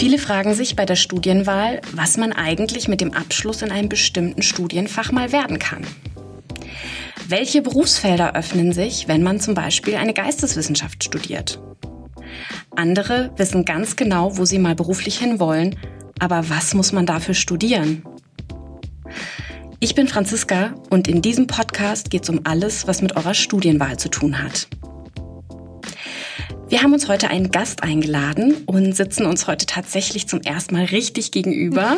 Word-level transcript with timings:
Viele 0.00 0.16
fragen 0.16 0.54
sich 0.54 0.76
bei 0.76 0.86
der 0.86 0.96
Studienwahl, 0.96 1.82
was 1.92 2.16
man 2.16 2.32
eigentlich 2.32 2.88
mit 2.88 3.02
dem 3.02 3.12
Abschluss 3.12 3.60
in 3.60 3.70
einem 3.70 3.90
bestimmten 3.90 4.40
Studienfach 4.40 5.12
mal 5.12 5.30
werden 5.30 5.58
kann. 5.58 5.86
Welche 7.28 7.60
Berufsfelder 7.60 8.34
öffnen 8.34 8.72
sich, 8.72 9.08
wenn 9.08 9.22
man 9.22 9.40
zum 9.40 9.52
Beispiel 9.52 9.96
eine 9.96 10.14
Geisteswissenschaft 10.14 11.04
studiert? 11.04 11.60
Andere 12.74 13.30
wissen 13.36 13.66
ganz 13.66 13.94
genau, 13.94 14.38
wo 14.38 14.46
sie 14.46 14.58
mal 14.58 14.74
beruflich 14.74 15.18
hinwollen, 15.18 15.78
aber 16.18 16.48
was 16.48 16.72
muss 16.72 16.92
man 16.92 17.04
dafür 17.04 17.34
studieren? 17.34 18.02
Ich 19.80 19.94
bin 19.94 20.08
Franziska 20.08 20.72
und 20.88 21.08
in 21.08 21.20
diesem 21.20 21.46
Podcast 21.46 22.08
geht 22.08 22.22
es 22.22 22.30
um 22.30 22.40
alles, 22.44 22.86
was 22.86 23.02
mit 23.02 23.16
eurer 23.18 23.34
Studienwahl 23.34 23.98
zu 23.98 24.08
tun 24.08 24.42
hat. 24.42 24.66
Wir 26.70 26.84
haben 26.84 26.92
uns 26.92 27.08
heute 27.08 27.30
einen 27.30 27.50
Gast 27.50 27.82
eingeladen 27.82 28.62
und 28.66 28.94
sitzen 28.94 29.26
uns 29.26 29.48
heute 29.48 29.66
tatsächlich 29.66 30.28
zum 30.28 30.40
ersten 30.42 30.76
Mal 30.76 30.84
richtig 30.84 31.32
gegenüber. 31.32 31.96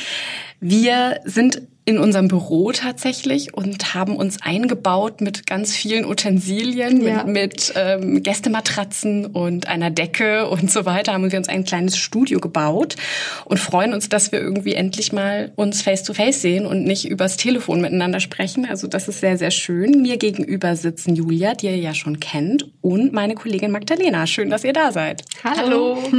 Wir 0.60 1.20
sind 1.24 1.62
in 1.86 1.98
unserem 1.98 2.28
Büro 2.28 2.72
tatsächlich 2.72 3.52
und 3.52 3.94
haben 3.94 4.16
uns 4.16 4.40
eingebaut 4.40 5.20
mit 5.20 5.46
ganz 5.46 5.74
vielen 5.74 6.06
Utensilien, 6.06 7.04
ja. 7.04 7.24
mit, 7.24 7.34
mit 7.34 7.72
ähm, 7.76 8.22
Gästematratzen 8.22 9.26
und 9.26 9.68
einer 9.68 9.90
Decke 9.90 10.48
und 10.48 10.70
so 10.70 10.86
weiter. 10.86 11.12
Haben 11.12 11.30
wir 11.30 11.38
uns 11.38 11.48
ein 11.48 11.64
kleines 11.64 11.98
Studio 11.98 12.40
gebaut 12.40 12.96
und 13.44 13.58
freuen 13.58 13.92
uns, 13.92 14.08
dass 14.08 14.32
wir 14.32 14.40
irgendwie 14.40 14.74
endlich 14.74 15.12
mal 15.12 15.52
uns 15.56 15.82
face 15.82 16.02
to 16.04 16.14
face 16.14 16.40
sehen 16.40 16.64
und 16.64 16.84
nicht 16.84 17.06
übers 17.06 17.36
Telefon 17.36 17.82
miteinander 17.82 18.20
sprechen. 18.20 18.64
Also 18.64 18.86
das 18.86 19.06
ist 19.08 19.20
sehr, 19.20 19.36
sehr 19.36 19.50
schön. 19.50 20.00
Mir 20.00 20.16
gegenüber 20.16 20.76
sitzen 20.76 21.14
Julia, 21.14 21.54
die 21.54 21.66
ihr 21.66 21.76
ja 21.76 21.92
schon 21.92 22.18
kennt, 22.18 22.66
und 22.80 23.12
meine 23.12 23.34
Kollegin 23.34 23.70
Magdalena. 23.70 24.26
Schön, 24.26 24.50
dass 24.50 24.64
ihr 24.64 24.72
da 24.72 24.92
seid. 24.92 25.22
Hallo. 25.42 25.98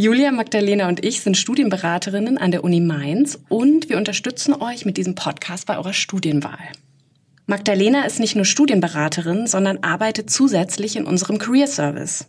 Julia, 0.00 0.30
Magdalena 0.30 0.86
und 0.86 1.04
ich 1.04 1.22
sind 1.22 1.36
Studienberaterinnen 1.36 2.38
an 2.38 2.52
der 2.52 2.62
Uni 2.62 2.78
Mainz 2.78 3.36
und 3.48 3.88
wir 3.88 3.96
unterstützen 3.96 4.54
euch 4.54 4.84
mit 4.84 4.96
diesem 4.96 5.16
Podcast 5.16 5.66
bei 5.66 5.76
eurer 5.76 5.92
Studienwahl. 5.92 6.70
Magdalena 7.46 8.04
ist 8.04 8.20
nicht 8.20 8.36
nur 8.36 8.44
Studienberaterin, 8.44 9.48
sondern 9.48 9.78
arbeitet 9.78 10.30
zusätzlich 10.30 10.94
in 10.94 11.04
unserem 11.04 11.38
Career 11.38 11.66
Service. 11.66 12.26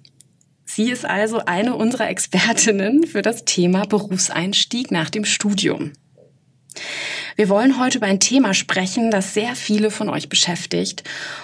Sie 0.65 0.89
ist 0.89 1.05
also 1.05 1.45
eine 1.45 1.75
unserer 1.75 2.09
Expertinnen 2.09 3.05
für 3.05 3.21
das 3.21 3.45
Thema 3.45 3.85
Berufseinstieg 3.85 4.89
nach 4.89 5.11
dem 5.11 5.23
Studium. 5.23 5.93
Wir 7.35 7.49
wollen 7.49 7.79
heute 7.79 7.99
über 7.99 8.07
ein 8.07 8.19
Thema 8.19 8.55
sprechen, 8.55 9.11
das 9.11 9.35
sehr 9.35 9.55
viele 9.55 9.91
von 9.91 10.09
euch 10.09 10.27
beschäftigt 10.27 11.03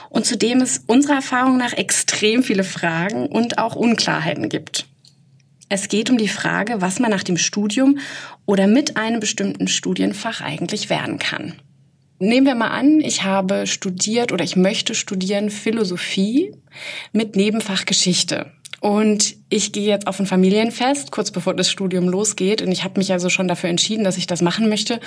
und 0.09 0.25
zu 0.25 0.37
dem 0.37 0.61
es 0.61 0.81
unserer 0.87 1.17
Erfahrung 1.17 1.57
nach 1.57 1.73
extrem 1.73 2.41
viele 2.41 2.63
Fragen 2.63 3.27
und 3.27 3.59
auch 3.59 3.75
Unklarheiten 3.75 4.49
gibt. 4.49 4.87
Es 5.67 5.87
geht 5.87 6.09
um 6.09 6.17
die 6.17 6.27
Frage, 6.27 6.81
was 6.81 6.99
man 6.99 7.09
nach 7.09 7.23
dem 7.23 7.37
Studium 7.37 7.97
oder 8.45 8.67
mit 8.67 8.97
einem 8.97 9.19
bestimmten 9.19 9.67
Studienfach 9.67 10.41
eigentlich 10.41 10.89
werden 10.89 11.17
kann. 11.17 11.53
Nehmen 12.19 12.45
wir 12.45 12.55
mal 12.55 12.69
an, 12.69 13.01
ich 13.01 13.23
habe 13.23 13.67
studiert 13.67 14.31
oder 14.31 14.43
ich 14.43 14.55
möchte 14.55 14.95
studieren 14.95 15.49
Philosophie 15.49 16.53
mit 17.11 17.35
Nebenfach 17.35 17.85
Geschichte. 17.85 18.51
Und 18.81 19.35
ich 19.49 19.71
gehe 19.71 19.87
jetzt 19.87 20.07
auf 20.07 20.19
ein 20.19 20.25
Familienfest, 20.25 21.11
kurz 21.11 21.31
bevor 21.31 21.53
das 21.53 21.69
Studium 21.69 22.07
losgeht. 22.07 22.61
Und 22.61 22.71
ich 22.71 22.83
habe 22.83 22.99
mich 22.99 23.11
also 23.11 23.29
schon 23.29 23.47
dafür 23.47 23.69
entschieden, 23.69 24.03
dass 24.03 24.17
ich 24.17 24.27
das 24.27 24.41
machen 24.41 24.69
möchte. 24.69 24.99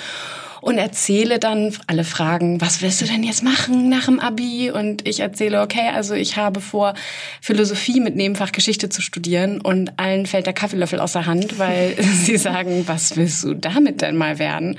Und 0.61 0.77
erzähle 0.77 1.39
dann, 1.39 1.73
alle 1.87 2.03
fragen, 2.03 2.59
was 2.59 2.81
willst 2.81 3.01
du 3.01 3.05
denn 3.05 3.23
jetzt 3.23 3.43
machen 3.43 3.87
nach 3.87 4.05
dem 4.05 4.19
Abi? 4.19 4.71
Und 4.71 5.07
ich 5.07 5.21
erzähle, 5.21 5.61
okay, 5.61 5.89
also 5.93 6.13
ich 6.13 6.35
habe 6.35 6.59
vor, 6.59 6.93
Philosophie 7.41 7.99
mit 8.01 8.15
Nebenfach 8.15 8.51
Geschichte 8.51 8.89
zu 8.89 9.01
studieren. 9.01 9.61
Und 9.61 9.97
allen 9.97 10.25
fällt 10.25 10.45
der 10.45 10.53
Kaffeelöffel 10.53 10.99
aus 10.99 11.13
der 11.13 11.25
Hand, 11.25 11.59
weil 11.59 11.95
sie 12.23 12.37
sagen, 12.37 12.83
was 12.87 13.15
willst 13.15 13.43
du 13.43 13.53
damit 13.53 14.01
denn 14.01 14.17
mal 14.17 14.39
werden? 14.39 14.77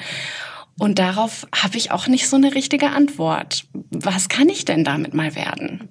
Und 0.79 0.99
darauf 0.99 1.47
habe 1.55 1.77
ich 1.77 1.91
auch 1.91 2.07
nicht 2.07 2.29
so 2.29 2.37
eine 2.37 2.55
richtige 2.55 2.91
Antwort. 2.91 3.65
Was 3.91 4.29
kann 4.29 4.49
ich 4.49 4.65
denn 4.65 4.83
damit 4.83 5.13
mal 5.13 5.35
werden? 5.35 5.89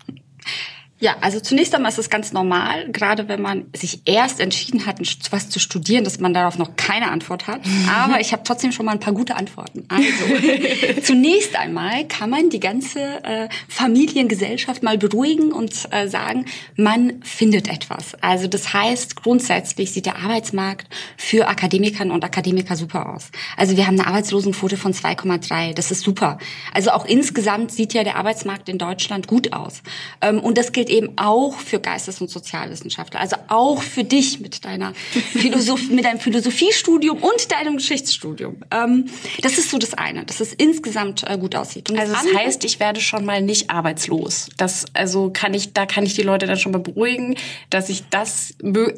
Ja, 1.01 1.15
also 1.21 1.39
zunächst 1.39 1.73
einmal 1.73 1.91
ist 1.91 1.97
es 1.97 2.09
ganz 2.09 2.33
normal, 2.33 2.89
gerade 2.91 3.29
wenn 3.29 3.41
man 3.41 3.67
sich 3.73 4.01
erst 4.03 4.41
entschieden 4.41 4.85
hat, 4.85 4.99
was 5.31 5.49
zu 5.49 5.57
studieren, 5.57 6.03
dass 6.03 6.19
man 6.19 6.33
darauf 6.33 6.57
noch 6.57 6.75
keine 6.75 7.09
Antwort 7.09 7.47
hat. 7.47 7.61
Aber 7.89 8.19
ich 8.19 8.33
habe 8.33 8.43
trotzdem 8.43 8.73
schon 8.73 8.85
mal 8.85 8.91
ein 8.91 8.99
paar 8.99 9.13
gute 9.13 9.37
Antworten. 9.37 9.85
Also, 9.87 11.01
zunächst 11.01 11.55
einmal 11.55 12.05
kann 12.07 12.29
man 12.29 12.49
die 12.49 12.59
ganze 12.59 13.23
äh, 13.23 13.47
Familiengesellschaft 13.69 14.83
mal 14.83 14.97
beruhigen 14.97 15.53
und 15.53 15.87
äh, 15.91 16.09
sagen, 16.09 16.45
man 16.75 17.21
findet 17.23 17.69
etwas. 17.69 18.15
Also 18.19 18.47
das 18.47 18.73
heißt, 18.73 19.15
grundsätzlich 19.15 19.93
sieht 19.93 20.05
der 20.05 20.17
Arbeitsmarkt 20.17 20.87
für 21.15 21.47
Akademikerinnen 21.47 22.13
und 22.13 22.25
Akademiker 22.25 22.75
super 22.75 23.15
aus. 23.15 23.31
Also 23.55 23.77
wir 23.77 23.87
haben 23.87 23.97
eine 23.97 24.07
Arbeitslosenquote 24.07 24.75
von 24.75 24.93
2,3. 24.93 25.73
Das 25.73 25.91
ist 25.91 26.01
super. 26.01 26.39
Also 26.73 26.91
auch 26.91 27.05
insgesamt 27.05 27.71
sieht 27.71 27.93
ja 27.93 28.03
der 28.03 28.17
Arbeitsmarkt 28.17 28.67
in 28.67 28.77
Deutschland 28.77 29.27
gut 29.27 29.53
aus. 29.53 29.81
Ähm, 30.21 30.41
und 30.41 30.57
das 30.57 30.73
gilt 30.73 30.88
gilt 30.89 31.03
eben 31.03 31.17
auch 31.17 31.57
für 31.59 31.79
Geistes- 31.79 32.21
und 32.21 32.29
Sozialwissenschaftler, 32.29 33.19
also 33.19 33.37
auch 33.47 33.81
für 33.81 34.03
dich 34.03 34.39
mit 34.39 34.65
deiner 34.65 34.93
Philosophie, 34.93 35.93
mit 35.93 36.05
deinem 36.05 36.19
Philosophiestudium 36.19 37.17
und 37.17 37.51
deinem 37.51 37.77
Geschichtsstudium. 37.77 38.57
Ähm, 38.71 39.05
das 39.41 39.57
ist 39.57 39.69
so 39.69 39.77
das 39.77 39.93
eine, 39.93 40.25
dass 40.25 40.39
es 40.39 40.53
insgesamt 40.53 41.23
äh, 41.27 41.37
gut 41.37 41.55
aussieht. 41.55 41.89
Also 41.97 42.13
das 42.13 42.33
heißt, 42.33 42.63
ich 42.65 42.79
werde 42.79 43.01
schon 43.01 43.25
mal 43.25 43.41
nicht 43.41 43.69
arbeitslos. 43.69 44.49
Das 44.57 44.85
also 44.93 45.29
kann 45.31 45.53
ich, 45.53 45.73
da 45.73 45.85
kann 45.85 46.05
ich 46.05 46.15
die 46.15 46.23
Leute 46.23 46.47
dann 46.47 46.57
schon 46.57 46.71
mal 46.71 46.79
beruhigen, 46.79 47.35
dass 47.69 47.89
ich 47.89 48.03
das 48.09 48.55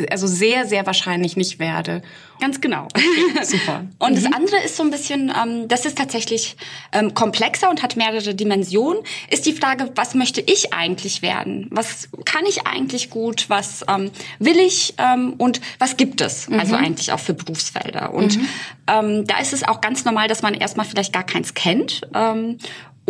also 0.10 0.28
sehr, 0.28 0.66
sehr 0.66 0.86
wahrscheinlich 0.86 1.38
nicht 1.38 1.60
werde. 1.60 2.02
Ganz 2.42 2.60
genau. 2.60 2.86
Okay, 2.86 3.44
super. 3.44 3.86
und 4.00 4.12
mhm. 4.12 4.16
das 4.16 4.26
andere 4.26 4.58
ist 4.66 4.76
so 4.76 4.82
ein 4.82 4.90
bisschen, 4.90 5.32
ähm, 5.32 5.68
das 5.68 5.86
ist 5.86 5.96
tatsächlich 5.96 6.58
ähm, 6.92 7.14
komplexer 7.14 7.70
und 7.70 7.84
hat 7.84 7.96
mehrere 7.96 8.34
Dimensionen, 8.34 9.04
ist 9.30 9.46
die 9.46 9.54
Frage, 9.54 9.92
was 9.94 10.16
möchte 10.16 10.42
ich 10.42 10.74
eigentlich 10.74 11.22
werden? 11.22 11.68
Was 11.70 12.10
kann 12.26 12.48
ich 12.48 12.66
eigentlich 12.66 13.12
gut? 13.12 13.46
Was 13.50 13.86
ähm, 13.88 14.10
will 14.40 14.58
ich? 14.58 14.96
Ähm, 14.98 15.36
und 15.38 15.62
was 15.78 15.98
gibt 15.98 16.20
es? 16.20 16.50
Mhm. 16.50 16.60
Also 16.60 16.76
eigentlich 16.76 17.12
auch 17.12 17.20
für 17.20 17.36
Berufsfelder. 17.36 18.12
Und 18.12 18.38
mhm. 18.38 18.48
ähm, 18.88 19.28
da 19.28 19.38
ist 19.38 19.54
es 19.54 19.64
auch 19.64 19.80
ganz 19.80 20.04
normal, 20.04 20.28
dass 20.28 20.42
man 20.42 20.56
erstmal 20.56 20.88
vielleicht 20.88 21.14
gar 21.14 21.24
keins 21.24 21.54
kennt 21.54 22.02
ähm, 22.16 22.58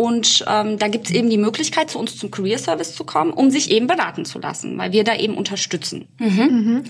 und 0.02 0.44
ähm, 0.48 0.78
da 0.78 0.88
gibt 0.88 1.06
es 1.06 1.14
eben 1.14 1.30
die 1.30 1.38
Möglichkeit, 1.38 1.88
zu 1.88 1.98
uns 2.00 2.16
zum 2.16 2.32
Career 2.32 2.58
Service 2.58 2.92
zu 2.96 3.04
kommen, 3.04 3.32
um 3.32 3.50
sich 3.50 3.70
eben 3.70 3.86
beraten 3.86 4.24
zu 4.24 4.40
lassen, 4.40 4.76
weil 4.76 4.90
wir 4.90 5.04
da 5.04 5.14
eben 5.14 5.36
unterstützen. 5.36 6.08
Mhm. 6.18 6.26
Mhm. 6.28 6.82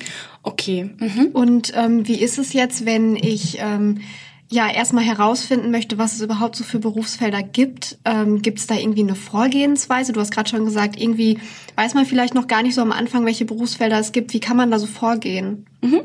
Okay. 0.43 0.89
Mhm. 0.99 1.27
Und 1.35 1.73
ähm, 1.77 2.09
wie 2.09 2.19
ist 2.23 2.39
es 2.39 2.55
jetzt, 2.55 2.87
wenn 2.87 3.17
ich 3.17 3.59
ähm, 3.61 4.01
ja 4.51 4.67
erstmal 4.71 5.05
herausfinden 5.05 5.71
möchte, 5.71 5.99
was 5.99 6.15
es 6.15 6.23
überhaupt 6.23 6.57
so 6.57 6.65
für 6.65 6.79
Berufsfelder 6.79 7.43
gibt. 7.43 7.99
Ähm, 8.07 8.41
gibt 8.41 8.61
es 8.61 8.67
da 8.67 8.77
irgendwie 8.77 9.03
eine 9.03 9.15
Vorgehensweise? 9.15 10.15
Du 10.15 10.21
hast 10.21 10.31
gerade 10.31 10.49
schon 10.49 10.65
gesagt, 10.65 10.99
irgendwie 10.99 11.39
weiß 11.77 11.93
man 11.93 12.07
vielleicht 12.07 12.35
noch 12.35 12.47
gar 12.47 12.63
nicht 12.63 12.75
so 12.75 12.81
am 12.81 12.93
Anfang, 12.93 13.27
welche 13.27 13.45
Berufsfelder 13.45 13.99
es 13.99 14.13
gibt. 14.13 14.33
Wie 14.33 14.41
kann 14.41 14.57
man 14.57 14.71
da 14.71 14.79
so 14.79 14.87
vorgehen? 14.87 15.67
Mhm. 15.83 16.03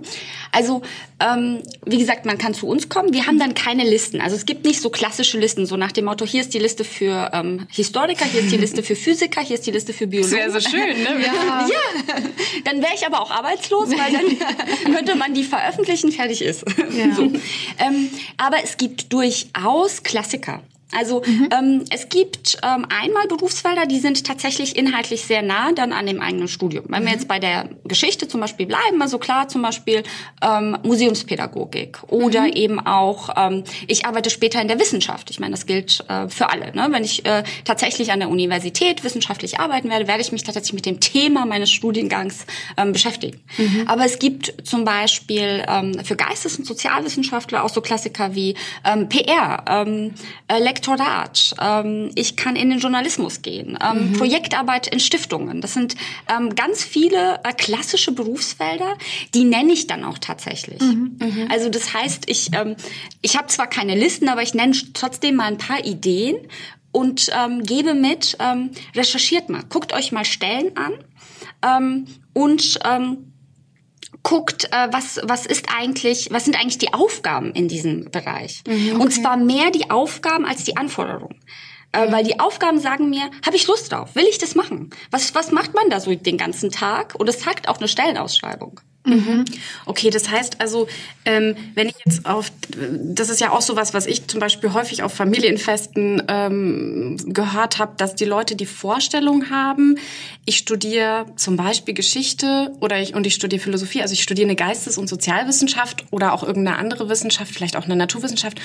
Also 0.52 0.82
ähm, 1.20 1.62
wie 1.86 2.00
gesagt, 2.00 2.26
man 2.26 2.38
kann 2.38 2.54
zu 2.54 2.68
uns 2.68 2.90
kommen. 2.90 3.14
Wir 3.14 3.28
haben 3.28 3.38
dann 3.38 3.54
keine 3.54 3.84
Listen. 3.84 4.22
Also 4.22 4.36
es 4.36 4.46
gibt 4.46 4.66
nicht 4.66 4.82
so 4.82 4.90
klassische 4.90 5.40
Listen, 5.40 5.66
so 5.68 5.78
nach 5.78 5.92
dem 5.92 6.06
Motto: 6.06 6.26
Hier 6.26 6.42
ist 6.42 6.54
die 6.54 6.60
Liste 6.60 6.84
für 6.84 7.30
ähm, 7.32 7.68
Historiker, 7.72 8.26
hier 8.26 8.42
ist 8.42 8.52
die 8.52 8.58
Liste 8.58 8.82
für 8.82 8.96
Physiker, 8.96 9.42
hier 9.42 9.56
ist 9.56 9.68
die 9.68 9.72
Liste 9.72 9.94
für 9.94 10.08
Biologen. 10.08 10.32
Sehr, 10.32 10.52
sehr 10.52 10.62
schön, 10.62 11.04
ne? 11.04 11.08
Ja. 11.28 11.68
ja. 11.68 12.16
Dann 12.66 12.82
wäre 12.82 12.94
ich 12.96 13.06
aber 13.06 13.22
auch 13.22 13.32
arbeitslos, 13.32 13.90
weil 13.90 14.12
dann 14.12 14.94
könnte 14.96 15.16
man 15.16 15.34
die 15.34 15.44
veröffentlichen, 15.44 16.12
fertig 16.12 16.42
ist. 16.42 16.66
Ja. 16.96 17.08
So. 17.18 17.24
Ähm, 17.24 18.10
aber 18.38 18.58
es 18.64 18.78
gibt 18.78 19.12
durchaus 19.14 20.04
Klassiker. 20.04 20.62
Also 20.96 21.22
mhm. 21.26 21.50
ähm, 21.52 21.86
es 21.90 22.08
gibt 22.08 22.58
ähm, 22.64 22.86
einmal 22.90 23.28
Berufsfelder, 23.28 23.86
die 23.86 24.00
sind 24.00 24.26
tatsächlich 24.26 24.78
inhaltlich 24.78 25.24
sehr 25.24 25.42
nah 25.42 25.74
dann 25.74 25.92
an 25.92 26.06
dem 26.06 26.22
eigenen 26.22 26.48
Studium. 26.48 26.86
Wenn 26.88 27.04
mhm. 27.04 27.08
wir 27.08 27.14
jetzt 27.14 27.28
bei 27.28 27.40
der 27.40 27.70
Geschichte 27.84 28.28
zum 28.28 28.40
Beispiel 28.40 28.68
bleiben, 28.68 29.02
also 29.02 29.20
klar 29.20 29.50
zum 29.50 29.62
Beispiel 29.62 30.04
ähm, 30.42 30.78
Museumspädagogik 30.84 32.04
oder 32.08 32.42
mhm. 32.42 32.54
eben 32.54 32.80
auch, 32.80 33.30
ähm, 33.36 33.64
ich 33.88 34.06
arbeite 34.06 34.30
später 34.30 34.62
in 34.62 34.70
der 34.70 34.80
Wissenschaft. 34.80 35.30
Ich 35.30 35.40
meine, 35.40 35.52
das 35.52 35.66
gilt 35.66 36.06
äh, 36.08 36.30
für 36.30 36.50
alle. 36.50 36.74
Ne? 36.74 36.88
Wenn 36.90 37.04
ich 37.04 37.26
äh, 37.26 37.44
tatsächlich 37.66 38.12
an 38.14 38.20
der 38.20 38.30
Universität 38.30 39.04
wissenschaftlich 39.04 39.60
arbeiten 39.60 39.90
werde, 39.90 40.08
werde 40.08 40.22
ich 40.22 40.32
mich 40.32 40.44
tatsächlich 40.44 40.74
mit 40.74 40.86
dem 40.86 41.02
Thema 41.02 41.46
meines 41.46 41.70
Studiengangs 41.70 42.46
ähm, 42.78 42.94
beschäftigen. 42.94 43.42
Mhm. 43.58 43.84
Aber 43.88 44.06
es 44.06 44.20
gibt 44.20 44.54
zum 44.66 44.86
Beispiel 44.86 45.66
ähm, 45.68 46.00
für 46.06 46.16
Geistes- 46.16 46.58
und 46.58 46.66
Sozialwissenschaftler 46.66 47.64
auch 47.64 47.70
so 47.70 47.82
Klassiker 47.82 48.36
wie 48.36 48.56
ähm, 48.86 49.10
PR, 49.10 49.66
ähm, 49.68 50.14
äh, 50.48 50.60
Lektorat, 50.78 51.56
ähm, 51.60 52.12
ich 52.14 52.36
kann 52.36 52.56
in 52.56 52.70
den 52.70 52.78
Journalismus 52.78 53.42
gehen, 53.42 53.80
ähm, 53.82 54.12
mhm. 54.12 54.14
Projektarbeit 54.14 54.86
in 54.86 55.00
Stiftungen. 55.00 55.60
Das 55.60 55.74
sind 55.74 55.96
ähm, 56.30 56.54
ganz 56.54 56.84
viele 56.84 57.40
äh, 57.44 57.52
klassische 57.54 58.12
Berufsfelder, 58.12 58.96
die 59.34 59.44
nenne 59.44 59.74
ich 59.74 59.88
dann 59.88 60.04
auch 60.04 60.20
tatsächlich. 60.20 60.80
Mhm. 60.80 61.18
Mhm. 61.20 61.48
Also 61.50 61.70
das 61.70 61.96
heißt, 61.96 62.30
ich, 62.30 62.54
ähm, 62.54 62.76
ich 63.24 63.36
habe 63.38 63.48
zwar 63.48 63.68
keine 63.68 63.96
Listen, 63.96 64.30
aber 64.30 64.44
ich 64.44 64.54
nenne 64.54 64.74
trotzdem 64.94 65.36
mal 65.36 65.46
ein 65.46 65.58
paar 65.58 65.84
Ideen 65.84 66.38
und 66.92 67.32
ähm, 67.36 67.64
gebe 67.64 67.96
mit, 67.96 68.38
ähm, 68.40 68.70
recherchiert 68.96 69.50
mal, 69.50 69.64
guckt 69.70 69.94
euch 69.94 70.12
mal 70.12 70.26
Stellen 70.26 70.78
an 70.78 70.94
ähm, 71.64 72.06
und 72.34 72.80
ähm, 72.86 73.27
guckt, 74.28 74.66
äh, 74.74 74.90
was, 74.92 75.22
was 75.24 75.46
ist 75.46 75.68
eigentlich, 75.74 76.28
was 76.32 76.44
sind 76.44 76.60
eigentlich 76.60 76.78
die 76.80 76.94
Aufgaben 76.94 77.54
in 77.54 77.70
diesem 77.70 78.12
Bereich. 78.12 78.62
Mhm, 78.68 78.92
okay. 78.96 79.02
Und 79.02 79.12
zwar 79.12 79.38
mehr 79.38 79.72
die 79.72 79.90
Aufgaben 79.90 80.46
als 80.46 80.66
die 80.66 80.76
Anforderungen. 80.76 81.40
Äh, 81.94 82.12
weil 82.12 82.26
die 82.26 82.38
Aufgaben 82.38 82.78
sagen 82.80 83.10
mir, 83.10 83.32
habe 83.46 83.56
ich 83.56 83.66
Lust 83.68 83.90
drauf? 83.90 84.16
Will 84.16 84.26
ich 84.30 84.38
das 84.38 84.54
machen? 84.54 84.90
Was, 85.12 85.34
was 85.34 85.54
macht 85.54 85.74
man 85.74 85.90
da 85.90 86.02
so 86.02 86.14
den 86.14 86.38
ganzen 86.38 86.72
Tag? 86.72 87.16
Und 87.18 87.30
es 87.30 87.40
sagt 87.40 87.70
auch 87.70 87.78
eine 87.78 87.88
Stellenausschreibung. 87.88 88.82
Mhm. 89.08 89.46
Okay, 89.86 90.10
das 90.10 90.30
heißt 90.30 90.60
also, 90.60 90.88
ähm, 91.24 91.56
wenn 91.76 91.88
ich 91.88 91.96
jetzt 92.06 92.26
auf, 92.26 92.52
das 92.78 93.30
ist 93.30 93.40
ja 93.40 93.52
auch 93.52 93.62
so 93.62 93.76
was, 93.76 93.94
was 93.94 94.06
ich 94.06 94.28
zum 94.28 94.40
Beispiel 94.40 94.74
häufig 94.74 95.02
auf 95.02 95.14
Familienfesten 95.14 96.24
ähm, 96.28 97.18
gehört 97.26 97.80
habe, 97.80 97.94
dass 97.98 98.16
die 98.16 98.26
Leute 98.26 98.56
die 98.56 98.66
Vorstellung 98.66 99.50
haben, 99.50 99.98
ich 100.46 100.58
studiere 100.58 101.26
zum 101.38 101.56
Beispiel 101.56 101.94
Geschichte 101.94 102.74
oder 102.82 103.00
ich 103.00 103.16
und 103.16 103.26
ich 103.26 103.34
studiere 103.34 103.62
Philosophie, 103.62 104.02
also 104.02 104.14
ich 104.14 104.24
studiere 104.24 104.48
eine 104.48 104.56
Geistes- 104.56 104.98
und 104.98 105.08
Sozialwissenschaft 105.08 106.06
oder 106.12 106.34
auch 106.34 106.44
irgendeine 106.44 106.78
andere 106.78 107.08
Wissenschaft, 107.08 107.54
vielleicht 107.54 107.78
auch 107.78 107.86
eine 107.86 107.96
Naturwissenschaft, 107.96 108.60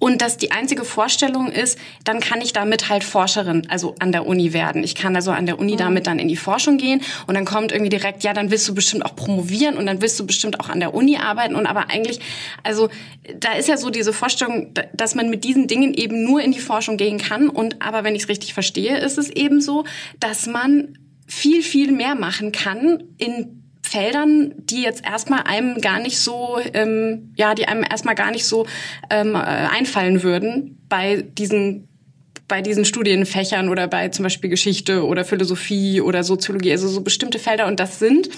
und 0.00 0.22
dass 0.22 0.38
die 0.38 0.50
einzige 0.50 0.84
Vorstellung 0.84 1.52
ist, 1.52 1.78
dann 2.04 2.20
kann 2.20 2.40
ich 2.40 2.54
damit 2.54 2.88
halt 2.88 3.04
Forscherin, 3.04 3.66
also 3.68 3.94
an 3.98 4.12
der 4.12 4.26
Uni 4.26 4.54
werden. 4.54 4.82
Ich 4.82 4.94
kann 4.94 5.14
also 5.14 5.30
an 5.30 5.44
der 5.44 5.58
Uni 5.58 5.74
mhm. 5.74 5.76
damit 5.76 6.06
dann 6.06 6.18
in 6.18 6.26
die 6.26 6.36
Forschung 6.36 6.78
gehen 6.78 7.02
und 7.26 7.34
dann 7.34 7.44
kommt 7.44 7.70
irgendwie 7.70 7.90
direkt, 7.90 8.24
ja, 8.24 8.32
dann 8.32 8.50
willst 8.50 8.66
du 8.66 8.74
bestimmt 8.74 9.04
auch 9.04 9.14
promovieren 9.14 9.76
und 9.80 9.86
dann 9.86 10.00
willst 10.00 10.20
du 10.20 10.26
bestimmt 10.26 10.60
auch 10.60 10.68
an 10.68 10.78
der 10.78 10.94
Uni 10.94 11.16
arbeiten 11.16 11.56
und 11.56 11.66
aber 11.66 11.90
eigentlich, 11.90 12.20
also 12.62 12.88
da 13.38 13.54
ist 13.54 13.68
ja 13.68 13.76
so 13.76 13.90
diese 13.90 14.12
Vorstellung, 14.12 14.72
dass 14.94 15.14
man 15.14 15.30
mit 15.30 15.42
diesen 15.42 15.66
Dingen 15.66 15.94
eben 15.94 16.22
nur 16.22 16.40
in 16.40 16.52
die 16.52 16.60
Forschung 16.60 16.96
gehen 16.96 17.18
kann 17.18 17.48
und 17.48 17.82
aber 17.82 18.04
wenn 18.04 18.14
ich 18.14 18.22
es 18.22 18.28
richtig 18.28 18.54
verstehe, 18.54 18.98
ist 18.98 19.18
es 19.18 19.30
eben 19.30 19.60
so, 19.60 19.84
dass 20.20 20.46
man 20.46 20.98
viel, 21.26 21.62
viel 21.62 21.92
mehr 21.92 22.14
machen 22.14 22.52
kann 22.52 23.02
in 23.18 23.60
Feldern, 23.82 24.54
die 24.56 24.82
jetzt 24.82 25.04
erstmal 25.04 25.42
einem 25.44 25.80
gar 25.80 25.98
nicht 25.98 26.18
so, 26.20 26.58
ähm, 26.74 27.32
ja, 27.36 27.54
die 27.54 27.66
einem 27.66 27.82
erstmal 27.82 28.14
gar 28.14 28.30
nicht 28.30 28.44
so 28.44 28.66
ähm, 29.10 29.34
äh, 29.34 29.38
einfallen 29.38 30.22
würden 30.22 30.78
bei 30.88 31.22
diesen 31.22 31.88
bei 32.50 32.62
diesen 32.62 32.84
Studienfächern 32.84 33.68
oder 33.68 33.86
bei 33.86 34.08
zum 34.08 34.24
Beispiel 34.24 34.50
Geschichte 34.50 35.06
oder 35.06 35.24
Philosophie 35.24 36.00
oder 36.00 36.24
Soziologie, 36.24 36.72
also 36.72 36.88
so 36.88 37.00
bestimmte 37.00 37.38
Felder. 37.38 37.66
Und 37.66 37.78
das 37.78 38.00
sind 38.00 38.28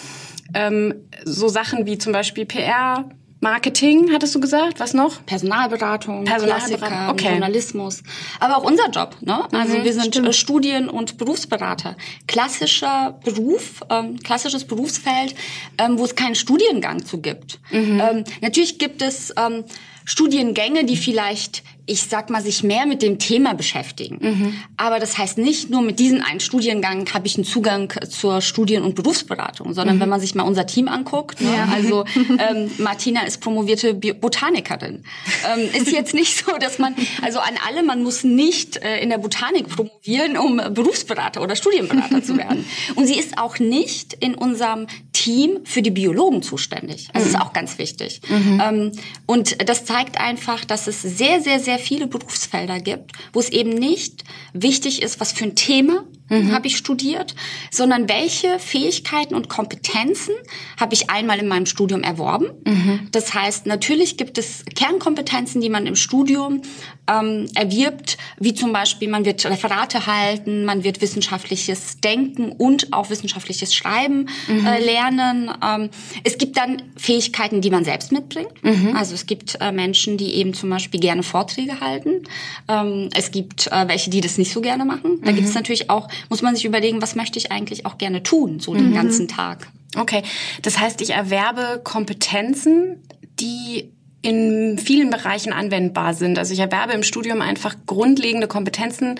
ähm, 0.54 0.94
so 1.24 1.48
Sachen 1.48 1.86
wie 1.86 1.98
zum 1.98 2.12
Beispiel 2.12 2.46
PR, 2.46 3.04
Marketing, 3.42 4.12
hattest 4.12 4.36
du 4.36 4.40
gesagt? 4.40 4.78
Was 4.78 4.94
noch? 4.94 5.26
Personalberatung, 5.26 6.24
Personalberatung 6.24 7.08
okay. 7.08 7.30
Journalismus. 7.30 8.04
Aber 8.38 8.56
auch 8.56 8.62
unser 8.62 8.88
Job. 8.88 9.16
Ne? 9.20 9.36
Also 9.52 9.78
mhm, 9.78 9.84
wir 9.84 9.92
sind 9.92 10.14
stimmt. 10.14 10.32
Studien- 10.36 10.88
und 10.88 11.18
Berufsberater. 11.18 11.96
Klassischer 12.28 13.18
Beruf, 13.24 13.80
ähm, 13.90 14.16
klassisches 14.20 14.64
Berufsfeld, 14.64 15.34
ähm, 15.76 15.98
wo 15.98 16.04
es 16.04 16.14
keinen 16.14 16.36
Studiengang 16.36 17.04
zu 17.04 17.20
gibt. 17.20 17.58
Mhm. 17.72 18.00
Ähm, 18.00 18.24
natürlich 18.42 18.78
gibt 18.78 19.02
es 19.02 19.34
ähm, 19.36 19.64
Studiengänge, 20.04 20.84
die 20.84 20.96
vielleicht 20.96 21.64
ich 21.86 22.02
sag 22.04 22.30
mal, 22.30 22.42
sich 22.42 22.62
mehr 22.62 22.86
mit 22.86 23.02
dem 23.02 23.18
Thema 23.18 23.54
beschäftigen. 23.54 24.18
Mhm. 24.20 24.54
Aber 24.76 25.00
das 25.00 25.18
heißt 25.18 25.38
nicht, 25.38 25.70
nur 25.70 25.82
mit 25.82 25.98
diesem 25.98 26.22
einen 26.22 26.40
Studiengang 26.40 27.12
habe 27.12 27.26
ich 27.26 27.36
einen 27.36 27.44
Zugang 27.44 27.92
zur 28.08 28.40
Studien- 28.40 28.82
und 28.82 28.94
Berufsberatung, 28.94 29.74
sondern 29.74 29.96
mhm. 29.96 30.00
wenn 30.00 30.08
man 30.08 30.20
sich 30.20 30.34
mal 30.34 30.44
unser 30.44 30.66
Team 30.66 30.88
anguckt, 30.88 31.40
ne, 31.40 31.48
ja. 31.52 31.68
also 31.72 32.04
ähm, 32.16 32.70
Martina 32.78 33.22
ist 33.22 33.40
promovierte 33.40 33.94
Botanikerin. 33.94 35.04
Ähm, 35.52 35.68
ist 35.74 35.90
jetzt 35.90 36.14
nicht 36.14 36.44
so, 36.44 36.52
dass 36.58 36.78
man, 36.78 36.94
also 37.22 37.40
an 37.40 37.54
alle, 37.66 37.82
man 37.82 38.02
muss 38.02 38.22
nicht 38.22 38.76
äh, 38.76 39.00
in 39.00 39.10
der 39.10 39.18
Botanik 39.18 39.68
promovieren, 39.68 40.36
um 40.36 40.58
Berufsberater 40.72 41.42
oder 41.42 41.56
Studienberater 41.56 42.22
zu 42.22 42.36
werden. 42.36 42.64
Und 42.94 43.06
sie 43.06 43.18
ist 43.18 43.38
auch 43.38 43.58
nicht 43.58 44.14
in 44.14 44.34
unserem 44.34 44.86
Team 45.12 45.60
für 45.64 45.82
die 45.82 45.90
Biologen 45.90 46.42
zuständig. 46.42 47.08
Also 47.12 47.28
mhm. 47.28 47.34
ist 47.34 47.40
auch 47.40 47.52
ganz 47.52 47.78
wichtig. 47.78 48.20
Mhm. 48.28 48.62
Ähm, 48.62 48.92
und 49.26 49.68
das 49.68 49.84
zeigt 49.84 50.18
einfach, 50.18 50.64
dass 50.64 50.86
es 50.86 51.02
sehr, 51.02 51.40
sehr, 51.40 51.60
sehr 51.60 51.71
viele 51.78 52.06
Berufsfelder 52.06 52.80
gibt, 52.80 53.12
wo 53.32 53.40
es 53.40 53.50
eben 53.50 53.70
nicht 53.70 54.24
wichtig 54.52 55.02
ist, 55.02 55.20
was 55.20 55.32
für 55.32 55.44
ein 55.44 55.54
Thema 55.54 56.04
mhm. 56.32 56.52
habe 56.52 56.66
ich 56.66 56.76
studiert, 56.76 57.34
sondern 57.70 58.08
welche 58.08 58.58
Fähigkeiten 58.58 59.34
und 59.34 59.48
Kompetenzen 59.48 60.34
habe 60.78 60.94
ich 60.94 61.10
einmal 61.10 61.38
in 61.38 61.48
meinem 61.48 61.66
Studium 61.66 62.02
erworben. 62.02 62.48
Mhm. 62.64 63.08
Das 63.12 63.34
heißt, 63.34 63.66
natürlich 63.66 64.16
gibt 64.16 64.38
es 64.38 64.64
Kernkompetenzen, 64.74 65.60
die 65.60 65.68
man 65.68 65.86
im 65.86 65.96
Studium 65.96 66.62
ähm, 67.08 67.48
erwirbt, 67.54 68.18
wie 68.42 68.54
zum 68.54 68.72
Beispiel 68.72 69.08
man 69.08 69.24
wird 69.24 69.44
Referate 69.44 70.06
halten, 70.06 70.64
man 70.64 70.82
wird 70.82 71.00
wissenschaftliches 71.00 72.00
Denken 72.00 72.50
und 72.50 72.92
auch 72.92 73.08
wissenschaftliches 73.08 73.72
Schreiben 73.72 74.28
mhm. 74.48 74.66
äh, 74.66 74.80
lernen. 74.80 75.50
Ähm, 75.64 75.90
es 76.24 76.38
gibt 76.38 76.56
dann 76.56 76.82
Fähigkeiten, 76.96 77.60
die 77.60 77.70
man 77.70 77.84
selbst 77.84 78.10
mitbringt. 78.10 78.52
Mhm. 78.62 78.96
Also 78.96 79.14
es 79.14 79.26
gibt 79.26 79.58
äh, 79.60 79.70
Menschen, 79.70 80.16
die 80.16 80.34
eben 80.34 80.54
zum 80.54 80.70
Beispiel 80.70 80.98
gerne 80.98 81.22
Vorträge 81.22 81.80
halten. 81.80 82.24
Ähm, 82.66 83.10
es 83.14 83.30
gibt 83.30 83.68
äh, 83.68 83.86
welche, 83.86 84.10
die 84.10 84.20
das 84.20 84.38
nicht 84.38 84.52
so 84.52 84.60
gerne 84.60 84.84
machen. 84.84 85.20
Da 85.22 85.30
gibt 85.30 85.46
es 85.46 85.54
mhm. 85.54 85.60
natürlich 85.60 85.88
auch, 85.88 86.08
muss 86.28 86.42
man 86.42 86.56
sich 86.56 86.64
überlegen, 86.64 87.00
was 87.00 87.14
möchte 87.14 87.38
ich 87.38 87.52
eigentlich 87.52 87.86
auch 87.86 87.96
gerne 87.96 88.24
tun, 88.24 88.58
so 88.58 88.74
den 88.74 88.90
mhm. 88.90 88.94
ganzen 88.94 89.28
Tag. 89.28 89.68
Okay, 89.96 90.22
das 90.62 90.78
heißt, 90.78 91.00
ich 91.00 91.10
erwerbe 91.10 91.80
Kompetenzen, 91.84 93.02
die 93.38 93.92
in 94.22 94.78
vielen 94.78 95.10
Bereichen 95.10 95.52
anwendbar 95.52 96.14
sind. 96.14 96.38
Also 96.38 96.52
ich 96.52 96.60
erwerbe 96.60 96.92
im 96.92 97.02
Studium 97.02 97.40
einfach 97.40 97.74
grundlegende 97.86 98.46
Kompetenzen, 98.46 99.16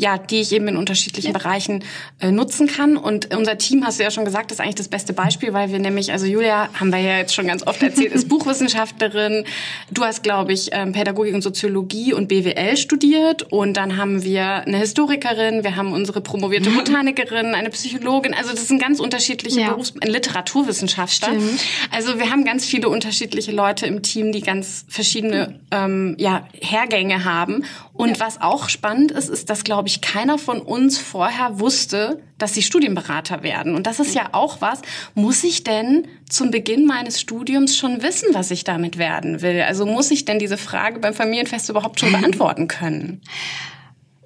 ja, 0.00 0.16
die 0.16 0.40
ich 0.40 0.52
eben 0.52 0.66
in 0.66 0.76
unterschiedlichen 0.78 1.32
ja. 1.32 1.38
Bereichen 1.38 1.84
äh, 2.20 2.30
nutzen 2.30 2.66
kann. 2.66 2.96
Und 2.96 3.34
unser 3.34 3.58
Team, 3.58 3.84
hast 3.84 3.98
du 3.98 4.02
ja 4.02 4.10
schon 4.10 4.24
gesagt, 4.24 4.50
ist 4.50 4.60
eigentlich 4.60 4.76
das 4.76 4.88
beste 4.88 5.12
Beispiel, 5.12 5.52
weil 5.52 5.70
wir 5.70 5.78
nämlich, 5.78 6.10
also 6.10 6.24
Julia, 6.24 6.70
haben 6.72 6.90
wir 6.90 7.00
ja 7.00 7.18
jetzt 7.18 7.34
schon 7.34 7.46
ganz 7.46 7.66
oft 7.66 7.82
erzählt, 7.82 8.12
ist 8.12 8.28
Buchwissenschaftlerin. 8.30 9.44
Du 9.90 10.02
hast, 10.02 10.22
glaube 10.22 10.54
ich, 10.54 10.70
ähm, 10.72 10.92
Pädagogik 10.92 11.34
und 11.34 11.42
Soziologie 11.42 12.14
und 12.14 12.28
BWL 12.28 12.78
studiert. 12.78 13.42
Und 13.52 13.76
dann 13.76 13.98
haben 13.98 14.24
wir 14.24 14.66
eine 14.66 14.78
Historikerin, 14.78 15.64
wir 15.64 15.76
haben 15.76 15.92
unsere 15.92 16.22
promovierte 16.22 16.70
Botanikerin, 16.70 17.54
eine 17.54 17.68
Psychologin. 17.68 18.32
Also 18.32 18.52
das 18.52 18.68
sind 18.68 18.80
ganz 18.80 19.00
unterschiedliche 19.00 19.60
ja. 19.60 19.68
Berufs-, 19.68 19.92
Literaturwissenschaftler. 20.02 21.28
Stimmt. 21.28 21.60
Also 21.90 22.18
wir 22.18 22.30
haben 22.30 22.46
ganz 22.46 22.64
viele 22.64 22.88
unterschiedliche 22.88 23.52
Leute 23.52 23.84
im 23.84 24.00
Team, 24.00 24.32
die 24.32 24.40
ganz 24.40 24.86
verschiedene 24.88 25.60
ähm, 25.70 26.14
ja, 26.18 26.48
Hergänge 26.58 27.24
haben. 27.24 27.64
Und 27.92 28.16
ja. 28.16 28.24
was 28.24 28.40
auch 28.40 28.70
spannend 28.70 29.10
ist, 29.10 29.28
ist, 29.28 29.50
dass, 29.50 29.62
glaube 29.62 29.88
ich, 29.88 29.89
keiner 30.00 30.38
von 30.38 30.60
uns 30.60 30.98
vorher 30.98 31.60
wusste, 31.60 32.22
dass 32.38 32.54
sie 32.54 32.62
Studienberater 32.62 33.42
werden. 33.42 33.74
Und 33.74 33.86
das 33.86 34.00
ist 34.00 34.14
ja 34.14 34.30
auch 34.32 34.60
was. 34.60 34.80
Muss 35.14 35.44
ich 35.44 35.64
denn 35.64 36.06
zum 36.28 36.50
Beginn 36.50 36.86
meines 36.86 37.20
Studiums 37.20 37.76
schon 37.76 38.02
wissen, 38.02 38.28
was 38.32 38.50
ich 38.50 38.64
damit 38.64 38.98
werden 38.98 39.42
will? 39.42 39.62
Also 39.62 39.86
muss 39.86 40.10
ich 40.10 40.24
denn 40.24 40.38
diese 40.38 40.56
Frage 40.56 41.00
beim 41.00 41.14
Familienfest 41.14 41.68
überhaupt 41.68 42.00
schon 42.00 42.12
beantworten 42.12 42.68
können? 42.68 43.20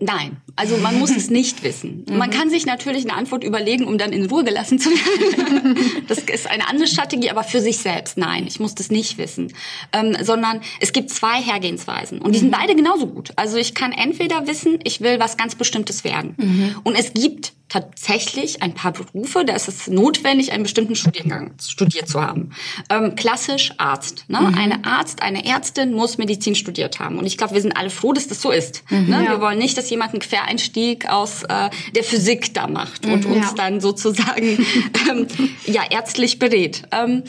Nein, 0.01 0.39
also 0.57 0.77
man 0.79 0.99
muss 0.99 1.17
es 1.17 1.31
nicht 1.31 1.63
wissen. 1.63 2.05
Man 2.11 2.31
kann 2.31 2.51
sich 2.51 2.67
natürlich 2.67 3.05
eine 3.05 3.15
Antwort 3.15 3.45
überlegen, 3.45 3.87
um 3.87 3.97
dann 3.97 4.13
in 4.13 4.27
Ruhe 4.27 4.45
gelassen 4.45 4.79
zu 4.79 4.91
werden. 4.91 5.79
Das 6.09 6.19
ist 6.19 6.51
eine 6.51 6.69
andere 6.69 6.87
Strategie, 6.87 7.31
aber 7.31 7.45
für 7.45 7.61
sich 7.61 7.79
selbst 7.79 8.19
nein, 8.19 8.47
ich 8.47 8.61
muss 8.61 8.75
das 8.75 8.91
nicht 8.91 9.17
wissen. 9.17 9.53
Ähm, 9.93 10.17
sondern 10.21 10.61
es 10.81 10.93
gibt 10.93 11.11
zwei 11.11 11.41
Hergehensweisen 11.41 12.21
und 12.21 12.35
die 12.35 12.39
sind 12.39 12.49
mhm. 12.49 12.57
beide 12.59 12.75
genauso 12.75 13.07
gut. 13.07 13.33
Also 13.37 13.57
ich 13.57 13.75
kann 13.75 13.93
entweder 13.93 14.47
wissen, 14.47 14.79
ich 14.85 15.01
will 15.01 15.19
was 15.19 15.37
ganz 15.37 15.55
Bestimmtes 15.55 16.05
werden. 16.05 16.35
Mhm. 16.37 16.77
Und 16.83 16.97
es 16.97 17.15
gibt 17.15 17.53
tatsächlich 17.69 18.63
ein 18.63 18.75
paar 18.75 18.93
Berufe, 18.93 19.45
da 19.45 19.55
ist 19.55 19.69
es 19.69 19.89
notwendig, 19.89 20.53
einen 20.53 20.63
bestimmten 20.63 20.95
Studiengang 20.95 21.55
studiert 21.61 22.09
zu 22.09 22.21
haben. 22.23 22.51
Ähm, 22.91 23.17
klassisch 23.17 23.73
Arzt. 23.79 24.27
Ne? 24.29 24.41
Mhm. 24.41 24.59
Eine 24.59 24.85
Arzt, 24.85 25.23
eine 25.23 25.45
Ärztin 25.45 25.93
muss 25.93 26.19
Medizin 26.19 26.55
studiert 26.55 27.01
haben. 27.01 27.19
Und 27.19 27.27
ich 27.27 27.37
glaube, 27.37 27.55
wir 27.55 27.63
sind 27.63 27.77
alle 27.77 27.91
froh, 27.91 28.13
dass 28.13 28.29
das 28.29 28.41
so 28.43 28.51
ist. 28.51 28.85
Mhm, 28.91 29.09
ne? 29.09 29.25
ja. 29.25 29.31
Wir 29.33 29.41
wollen 29.41 29.59
nicht, 29.59 29.77
dass 29.77 29.91
jemand 29.91 30.13
einen 30.13 30.21
Quereinstieg 30.21 31.09
aus 31.09 31.43
äh, 31.45 31.71
der 31.95 32.05
Physik 32.05 32.55
da 32.55 32.67
macht 32.67 33.07
und 33.07 33.27
mhm, 33.27 33.33
uns 33.33 33.47
ja. 33.47 33.55
dann 33.57 33.81
sozusagen 33.81 34.65
ähm, 35.11 35.27
ja 35.67 35.83
ärztlich 35.91 36.39
berät. 36.39 36.83
Ähm, 36.93 37.25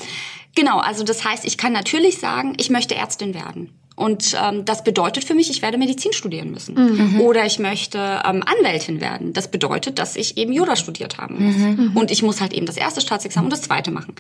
genau, 0.54 0.80
also 0.80 1.04
das 1.04 1.24
heißt, 1.24 1.46
ich 1.46 1.58
kann 1.58 1.74
natürlich 1.74 2.20
sagen, 2.20 2.54
ich 2.58 2.70
möchte 2.70 2.96
Ärztin 2.96 3.34
werden. 3.34 3.72
Und 3.96 4.36
ähm, 4.42 4.66
das 4.66 4.84
bedeutet 4.84 5.24
für 5.24 5.34
mich, 5.34 5.50
ich 5.50 5.62
werde 5.62 5.78
Medizin 5.78 6.12
studieren 6.12 6.52
müssen. 6.52 6.76
Mhm. 6.76 7.22
Oder 7.22 7.46
ich 7.46 7.60
möchte 7.60 7.98
ähm, 7.98 8.44
Anwältin 8.44 9.00
werden. 9.00 9.32
Das 9.34 9.50
bedeutet, 9.50 10.00
dass 10.00 10.16
ich 10.16 10.38
eben 10.38 10.52
Jura 10.52 10.76
studiert 10.76 11.18
haben 11.18 11.46
muss. 11.46 11.56
Mhm. 11.56 11.92
Und 11.96 12.12
ich 12.12 12.22
muss 12.22 12.42
halt 12.42 12.54
eben 12.54 12.66
das 12.66 12.78
erste 12.78 13.00
Staatsexamen 13.00 13.46
und 13.46 13.54
das 13.54 13.62
zweite 13.62 13.92
machen. 13.92 14.16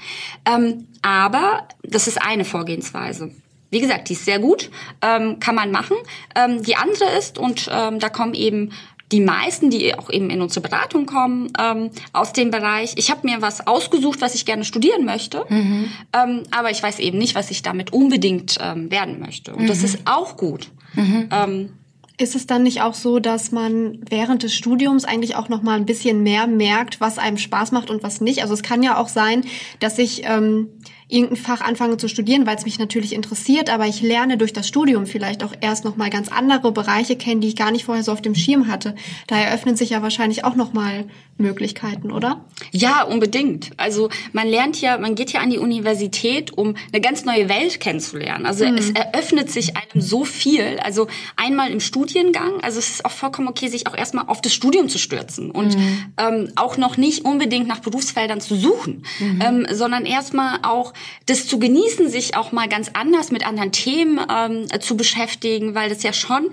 Ähm, 0.45 0.87
aber 1.01 1.67
das 1.83 2.07
ist 2.07 2.21
eine 2.21 2.45
Vorgehensweise. 2.45 3.31
Wie 3.69 3.81
gesagt, 3.81 4.07
die 4.07 4.13
ist 4.13 4.23
sehr 4.23 4.39
gut, 4.39 4.69
ähm, 5.01 5.39
kann 5.39 5.55
man 5.55 5.71
machen. 5.71 5.97
Ähm, 6.35 6.63
die 6.63 6.77
andere 6.77 7.09
ist, 7.17 7.37
und 7.37 7.69
ähm, 7.69 7.99
da 7.99 8.07
kommen 8.07 8.33
eben 8.33 8.71
die 9.11 9.21
meisten, 9.21 9.69
die 9.69 9.93
auch 9.97 10.09
eben 10.09 10.29
in 10.29 10.41
unsere 10.41 10.61
Beratung 10.61 11.05
kommen, 11.05 11.51
ähm, 11.59 11.91
aus 12.11 12.33
dem 12.33 12.51
Bereich, 12.51 12.93
ich 12.95 13.11
habe 13.11 13.21
mir 13.23 13.41
was 13.41 13.67
ausgesucht, 13.67 14.21
was 14.21 14.35
ich 14.35 14.45
gerne 14.45 14.65
studieren 14.65 15.05
möchte, 15.05 15.45
mhm. 15.47 15.89
ähm, 16.13 16.43
aber 16.51 16.71
ich 16.71 16.81
weiß 16.81 16.99
eben 16.99 17.17
nicht, 17.17 17.35
was 17.35 17.51
ich 17.51 17.61
damit 17.61 17.93
unbedingt 17.93 18.57
ähm, 18.59 18.89
werden 18.89 19.19
möchte. 19.19 19.53
Und 19.53 19.63
mhm. 19.63 19.67
das 19.67 19.83
ist 19.83 19.99
auch 20.05 20.37
gut. 20.37 20.69
Mhm. 20.95 21.29
Ähm, 21.31 21.69
Ist 22.17 22.35
es 22.35 22.47
dann 22.47 22.63
nicht 22.63 22.81
auch 22.81 22.93
so, 22.93 23.19
dass 23.19 23.51
man 23.51 23.99
während 24.09 24.41
des 24.43 24.55
Studiums 24.55 25.03
eigentlich 25.03 25.35
auch 25.35 25.49
noch 25.49 25.61
mal 25.61 25.75
ein 25.75 25.85
bisschen 25.85 26.23
mehr 26.23 26.47
merkt, 26.47 27.01
was 27.01 27.17
einem 27.17 27.37
Spaß 27.37 27.73
macht 27.73 27.89
und 27.89 28.03
was 28.03 28.21
nicht? 28.21 28.41
Also 28.41 28.53
es 28.53 28.63
kann 28.63 28.81
ja 28.81 28.97
auch 28.97 29.09
sein, 29.09 29.43
dass 29.81 29.99
ich 29.99 30.23
ähm, 30.23 30.69
irgendein 31.07 31.37
Fach 31.37 31.61
anfange 31.61 31.97
zu 31.97 32.07
studieren, 32.07 32.45
weil 32.47 32.55
es 32.55 32.65
mich 32.65 32.79
natürlich 32.79 33.13
interessiert, 33.13 33.69
aber 33.69 33.85
ich 33.85 34.01
lerne 34.01 34.37
durch 34.37 34.53
das 34.53 34.67
Studium 34.67 35.05
vielleicht 35.05 35.43
auch 35.43 35.53
erst 35.61 35.85
noch 35.85 35.97
mal 35.97 36.09
ganz 36.09 36.29
andere 36.29 36.71
Bereiche 36.71 37.15
kennen, 37.15 37.41
die 37.41 37.49
ich 37.49 37.55
gar 37.55 37.71
nicht 37.71 37.85
vorher 37.85 38.03
so 38.03 38.11
auf 38.11 38.21
dem 38.21 38.35
Schirm 38.35 38.67
hatte. 38.67 38.95
Da 39.27 39.37
eröffnen 39.37 39.75
sich 39.75 39.91
ja 39.91 40.01
wahrscheinlich 40.01 40.43
auch 40.43 40.55
noch 40.55 40.73
mal 40.73 41.05
Möglichkeiten, 41.37 42.11
oder? 42.11 42.45
Ja, 42.71 43.03
unbedingt. 43.03 43.71
Also 43.75 44.09
man 44.31 44.47
lernt 44.47 44.79
ja, 44.79 44.97
man 44.97 45.15
geht 45.15 45.33
ja 45.33 45.41
an 45.41 45.49
die 45.49 45.57
Universität, 45.57 46.57
um 46.57 46.75
eine 46.93 47.01
ganz 47.01 47.25
neue 47.25 47.49
Welt 47.49 47.81
kennenzulernen. 47.81 48.45
Also 48.45 48.65
mhm. 48.65 48.77
es 48.77 48.91
eröffnet 48.91 49.51
sich 49.51 49.75
einem 49.75 50.01
so 50.01 50.23
viel. 50.23 50.79
Also 50.81 51.07
einmal 51.35 51.71
im 51.71 51.81
Studiengang, 51.81 52.61
also 52.61 52.79
es 52.79 52.89
ist 52.89 53.05
auch 53.05 53.11
vollkommen 53.11 53.49
okay, 53.49 53.67
sich 53.67 53.85
auch 53.87 53.97
erstmal 53.97 54.27
auf 54.27 54.41
das 54.41 54.53
Studium 54.53 54.87
zu 54.87 54.97
stürzen 54.97 55.51
und 55.51 55.77
mhm. 55.77 56.05
ähm, 56.17 56.51
auch 56.55 56.77
noch 56.77 56.95
nicht 56.95 57.25
unbedingt 57.25 57.67
nach 57.67 57.79
Berufsfeldern 57.79 58.39
zu 58.39 58.55
suchen, 58.55 59.03
mhm. 59.19 59.41
ähm, 59.45 59.67
sondern 59.71 60.05
erstmal 60.05 60.59
auch 60.63 60.93
das 61.25 61.47
zu 61.47 61.59
genießen, 61.59 62.09
sich 62.09 62.35
auch 62.35 62.51
mal 62.51 62.67
ganz 62.67 62.91
anders 62.93 63.31
mit 63.31 63.45
anderen 63.45 63.71
Themen 63.71 64.19
ähm, 64.29 64.67
zu 64.81 64.97
beschäftigen, 64.97 65.75
weil 65.75 65.89
das 65.89 66.03
ja 66.03 66.13
schon 66.13 66.49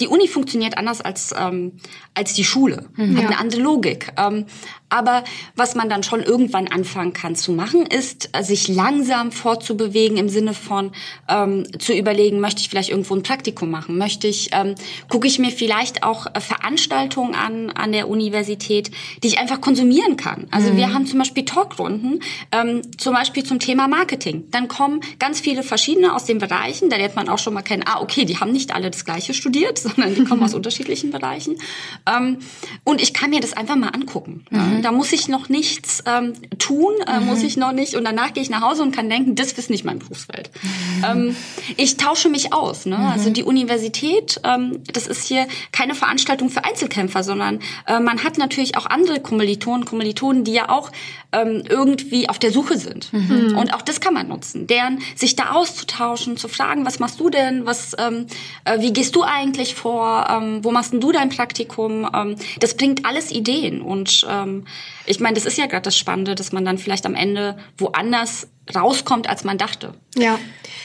die 0.00 0.08
Uni 0.08 0.26
funktioniert 0.28 0.78
anders 0.78 1.00
als, 1.00 1.34
ähm, 1.38 1.72
als 2.14 2.34
die 2.34 2.44
Schule, 2.44 2.88
mhm. 2.96 3.16
hat 3.16 3.26
eine 3.26 3.38
andere 3.38 3.60
Logik. 3.60 4.12
Ähm, 4.16 4.46
aber 4.88 5.24
was 5.56 5.74
man 5.74 5.88
dann 5.88 6.02
schon 6.02 6.22
irgendwann 6.22 6.68
anfangen 6.68 7.14
kann 7.14 7.34
zu 7.34 7.52
machen, 7.52 7.86
ist, 7.86 8.28
sich 8.42 8.68
langsam 8.68 9.32
fortzubewegen 9.32 10.18
im 10.18 10.28
Sinne 10.28 10.52
von 10.52 10.92
ähm, 11.28 11.66
zu 11.78 11.94
überlegen, 11.94 12.40
möchte 12.40 12.60
ich 12.60 12.68
vielleicht 12.68 12.90
irgendwo 12.90 13.14
ein 13.14 13.22
Praktikum 13.22 13.70
machen? 13.70 13.96
Möchte 13.96 14.26
ich, 14.26 14.50
ähm, 14.52 14.74
gucke 15.08 15.26
ich 15.26 15.38
mir 15.38 15.50
vielleicht 15.50 16.02
auch 16.02 16.26
Veranstaltungen 16.38 17.34
an 17.34 17.70
an 17.70 17.92
der 17.92 18.08
Universität, 18.08 18.90
die 19.22 19.28
ich 19.28 19.38
einfach 19.38 19.62
konsumieren 19.62 20.16
kann. 20.16 20.46
Also 20.50 20.72
mhm. 20.72 20.76
wir 20.76 20.92
haben 20.92 21.06
zum 21.06 21.18
Beispiel 21.18 21.46
Talkrunden, 21.46 22.20
ähm, 22.52 22.82
zum 22.98 23.14
Beispiel 23.14 23.44
zum 23.44 23.60
Thema 23.60 23.88
Marketing. 23.88 24.50
Dann 24.50 24.68
kommen 24.68 25.00
ganz 25.18 25.40
viele 25.40 25.62
verschiedene 25.62 26.14
aus 26.14 26.26
den 26.26 26.38
Bereichen, 26.38 26.90
da 26.90 26.96
lernt 26.96 27.16
man 27.16 27.30
auch 27.30 27.38
schon 27.38 27.54
mal 27.54 27.62
kennen, 27.62 27.84
ah, 27.86 28.00
okay, 28.00 28.26
die 28.26 28.38
haben 28.38 28.52
nicht 28.52 28.74
alle 28.74 28.90
das 28.90 29.06
Gleiche 29.06 29.32
studiert, 29.32 29.78
sondern 29.96 30.14
die 30.14 30.24
kommen 30.24 30.42
aus 30.42 30.54
unterschiedlichen 30.54 31.10
Bereichen. 31.10 31.56
Ähm, 32.06 32.38
und 32.84 33.00
ich 33.00 33.14
kann 33.14 33.30
mir 33.30 33.40
das 33.40 33.52
einfach 33.52 33.76
mal 33.76 33.88
angucken. 33.88 34.44
Mhm. 34.50 34.82
Da 34.82 34.92
muss 34.92 35.12
ich 35.12 35.28
noch 35.28 35.48
nichts 35.48 36.02
ähm, 36.06 36.34
tun, 36.58 36.92
äh, 37.06 37.20
mhm. 37.20 37.26
muss 37.26 37.42
ich 37.42 37.56
noch 37.56 37.72
nicht. 37.72 37.94
Und 37.94 38.04
danach 38.04 38.32
gehe 38.32 38.42
ich 38.42 38.50
nach 38.50 38.62
Hause 38.62 38.82
und 38.82 38.94
kann 38.94 39.08
denken, 39.08 39.34
das 39.34 39.52
ist 39.52 39.70
nicht 39.70 39.84
mein 39.84 39.98
Berufsfeld. 39.98 40.50
Mhm. 40.62 41.04
Ähm, 41.04 41.36
ich 41.76 41.96
tausche 41.96 42.28
mich 42.28 42.52
aus. 42.52 42.86
Ne? 42.86 42.96
Also 42.96 43.06
mhm. 43.06 43.22
Also 43.22 43.30
die 43.30 43.44
Universität, 43.44 44.40
ähm, 44.42 44.80
das 44.92 45.06
ist 45.06 45.24
hier 45.24 45.46
keine 45.70 45.94
Veranstaltung 45.94 46.50
für 46.50 46.64
Einzelkämpfer, 46.64 47.22
sondern 47.22 47.60
äh, 47.86 48.00
man 48.00 48.24
hat 48.24 48.36
natürlich 48.36 48.76
auch 48.76 48.86
andere 48.86 49.20
Kommilitonen, 49.20 49.84
Kommilitonen, 49.84 50.42
die 50.42 50.52
ja 50.52 50.70
auch 50.70 50.90
ähm, 51.32 51.62
irgendwie 51.68 52.28
auf 52.28 52.38
der 52.38 52.52
Suche 52.52 52.76
sind. 52.76 53.12
Mhm. 53.12 53.56
Und 53.56 53.74
auch 53.74 53.82
das 53.82 54.00
kann 54.00 54.14
man 54.14 54.28
nutzen. 54.28 54.66
Deren 54.66 55.00
sich 55.16 55.34
da 55.34 55.52
auszutauschen, 55.52 56.36
zu 56.36 56.48
fragen, 56.48 56.84
was 56.84 56.98
machst 56.98 57.18
du 57.20 57.30
denn, 57.30 57.66
was, 57.66 57.96
ähm, 57.98 58.26
äh, 58.64 58.80
wie 58.80 58.92
gehst 58.92 59.16
du 59.16 59.22
eigentlich 59.22 59.74
vor, 59.74 60.26
ähm, 60.30 60.62
wo 60.62 60.70
machst 60.70 60.92
denn 60.92 61.00
du 61.00 61.12
dein 61.12 61.30
Praktikum? 61.30 62.08
Ähm, 62.14 62.36
das 62.60 62.76
bringt 62.76 63.06
alles 63.06 63.30
Ideen 63.30 63.80
und 63.80 64.26
ähm, 64.28 64.66
ich 65.06 65.20
meine, 65.20 65.34
das 65.34 65.46
ist 65.46 65.58
ja 65.58 65.66
gerade 65.66 65.82
das 65.82 65.98
Spannende, 65.98 66.34
dass 66.34 66.52
man 66.52 66.64
dann 66.64 66.78
vielleicht 66.78 67.06
am 67.06 67.14
Ende 67.14 67.56
woanders 67.78 68.48
rauskommt, 68.74 69.28
als 69.28 69.42
man 69.42 69.58
dachte. 69.58 69.94
Ja, 70.16 70.38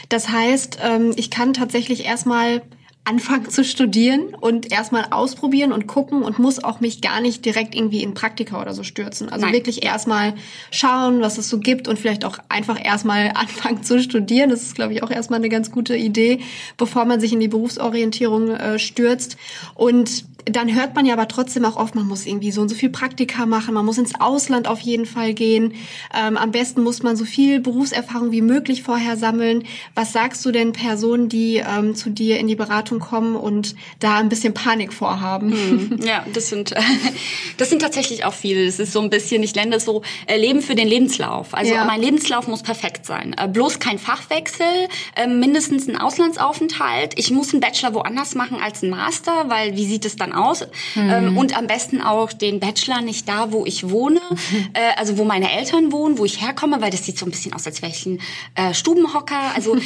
das 0.10 0.30
heißt, 0.30 0.80
ähm, 0.84 1.14
ich 1.16 1.30
kann 1.30 1.54
tatsächlich 1.54 2.06
erstmal 2.06 2.64
anfangen 3.08 3.50
zu 3.50 3.64
studieren 3.64 4.36
und 4.36 4.70
erstmal 4.70 5.06
ausprobieren 5.12 5.72
und 5.72 5.88
gucken 5.88 6.24
und 6.24 6.40
muss 6.40 6.62
auch 6.62 6.82
mich 6.82 7.02
gar 7.02 7.22
nicht 7.22 7.46
direkt 7.46 7.74
irgendwie 7.74 8.04
in 8.04 8.14
Praktika 8.14 8.62
oder 8.62 8.74
so 8.74 8.84
stürzen. 8.84 9.30
Also 9.30 9.46
Nein. 9.46 9.56
wirklich 9.56 9.84
erstmal 9.84 10.34
schauen, 10.72 11.22
was 11.22 11.38
es 11.38 11.48
so 11.48 11.60
gibt 11.60 11.88
und 11.88 11.98
vielleicht 11.98 12.26
auch 12.26 12.38
einfach 12.50 12.84
erstmal 12.84 13.32
anfangen 13.36 13.82
zu 13.82 14.02
studieren. 14.02 14.50
Das 14.50 14.62
ist, 14.62 14.76
glaube 14.76 14.92
ich, 14.92 15.04
auch 15.04 15.10
erstmal 15.10 15.40
eine 15.40 15.48
ganz 15.48 15.72
gute 15.72 15.96
Idee, 15.96 16.40
bevor 16.76 17.06
man 17.06 17.22
sich 17.22 17.32
in 17.32 17.40
die 17.40 17.48
Berufsorientierung 17.48 18.50
äh, 18.50 18.78
stürzt. 18.78 19.38
Und 19.74 20.26
dann 20.50 20.74
hört 20.74 20.96
man 20.96 21.06
ja 21.06 21.14
aber 21.14 21.28
trotzdem 21.28 21.66
auch 21.66 21.76
oft, 21.76 21.96
man 21.96 22.08
muss 22.08 22.26
irgendwie 22.26 22.52
so 22.52 22.62
und 22.62 22.70
so 22.70 22.76
viel 22.76 22.90
Praktika 22.90 23.46
machen, 23.46 23.74
man 23.74 23.86
muss 23.86 23.98
ins 23.98 24.20
Ausland 24.20 24.68
auf 24.68 24.80
jeden 24.80 25.06
Fall 25.06 25.34
gehen. 25.34 25.74
Ähm, 26.14 26.38
am 26.38 26.52
besten 26.52 26.84
muss 26.84 27.04
man 27.04 27.16
so 27.16 27.26
viel 27.26 27.60
Berufserfahrung 27.60 28.32
wie 28.32 28.42
möglich 28.42 28.84
vorher 28.84 29.18
sammeln. 29.18 29.64
Was 29.96 30.14
sagst 30.14 30.46
du 30.46 30.52
denn 30.52 30.74
Personen, 30.74 31.30
die 31.30 31.58
ähm, 31.58 31.96
zu 31.96 32.10
dir 32.10 32.40
in 32.40 32.48
die 32.48 32.56
Beratung 32.56 33.00
kommen 33.00 33.36
und 33.36 33.76
da 34.00 34.18
ein 34.18 34.30
bisschen 34.30 34.54
Panik 34.54 34.94
vorhaben? 34.94 35.52
Hm, 35.52 36.00
ja, 36.04 36.26
das 36.34 36.50
sind, 36.50 36.74
das 37.58 37.70
sind 37.70 37.82
tatsächlich 37.82 38.26
auch 38.26 38.34
viele. 38.34 38.66
Das 38.66 38.80
ist 38.80 38.94
so 38.94 39.02
ein 39.02 39.10
bisschen, 39.10 39.44
ich 39.44 39.56
nenne 39.56 39.72
das 39.72 39.86
so 39.86 40.02
äh, 40.28 40.38
Leben 40.38 40.62
für 40.62 40.76
den 40.76 40.88
Lebenslauf. 40.88 41.54
Also 41.54 41.74
ja. 41.74 41.86
mein 41.86 42.02
Lebenslauf 42.02 42.48
muss 42.48 42.64
perfekt 42.64 43.06
sein. 43.06 43.36
Äh, 43.38 43.48
bloß 43.48 43.80
kein 43.80 44.00
Fachwechsel, 44.00 44.88
äh, 45.16 45.28
mindestens 45.28 45.88
ein 45.88 45.98
Auslandsaufenthalt. 45.98 47.14
Ich 47.18 47.32
muss 47.32 47.52
einen 47.52 47.62
Bachelor 47.62 47.94
woanders 47.94 48.36
machen 48.36 48.60
als 48.62 48.84
einen 48.84 48.92
Master, 48.92 49.50
weil 49.50 49.76
wie 49.76 49.86
sieht 49.86 50.06
es 50.06 50.16
dann 50.16 50.34
aus. 50.38 50.66
Mhm. 50.96 51.38
und 51.38 51.58
am 51.58 51.68
besten 51.68 52.02
auch 52.02 52.32
den 52.32 52.60
Bachelor 52.60 53.02
nicht 53.02 53.28
da, 53.28 53.52
wo 53.52 53.66
ich 53.66 53.90
wohne, 53.90 54.22
äh, 54.74 54.98
also 54.98 55.18
wo 55.18 55.24
meine 55.24 55.52
Eltern 55.52 55.92
wohnen, 55.92 56.18
wo 56.18 56.26
ich 56.26 56.42
herkomme, 56.42 56.82
weil 56.82 56.92
das 56.92 57.06
sieht 57.06 57.18
so 57.18 57.26
ein 57.26 57.32
bisschen 57.32 57.54
aus, 57.54 57.66
als 57.66 57.82
wäre 57.82 57.92
ich 57.92 58.06
ein 58.06 58.20
äh, 58.56 58.74
Stubenhocker. 58.74 59.56
Also 59.56 59.76
ähm, 59.76 59.82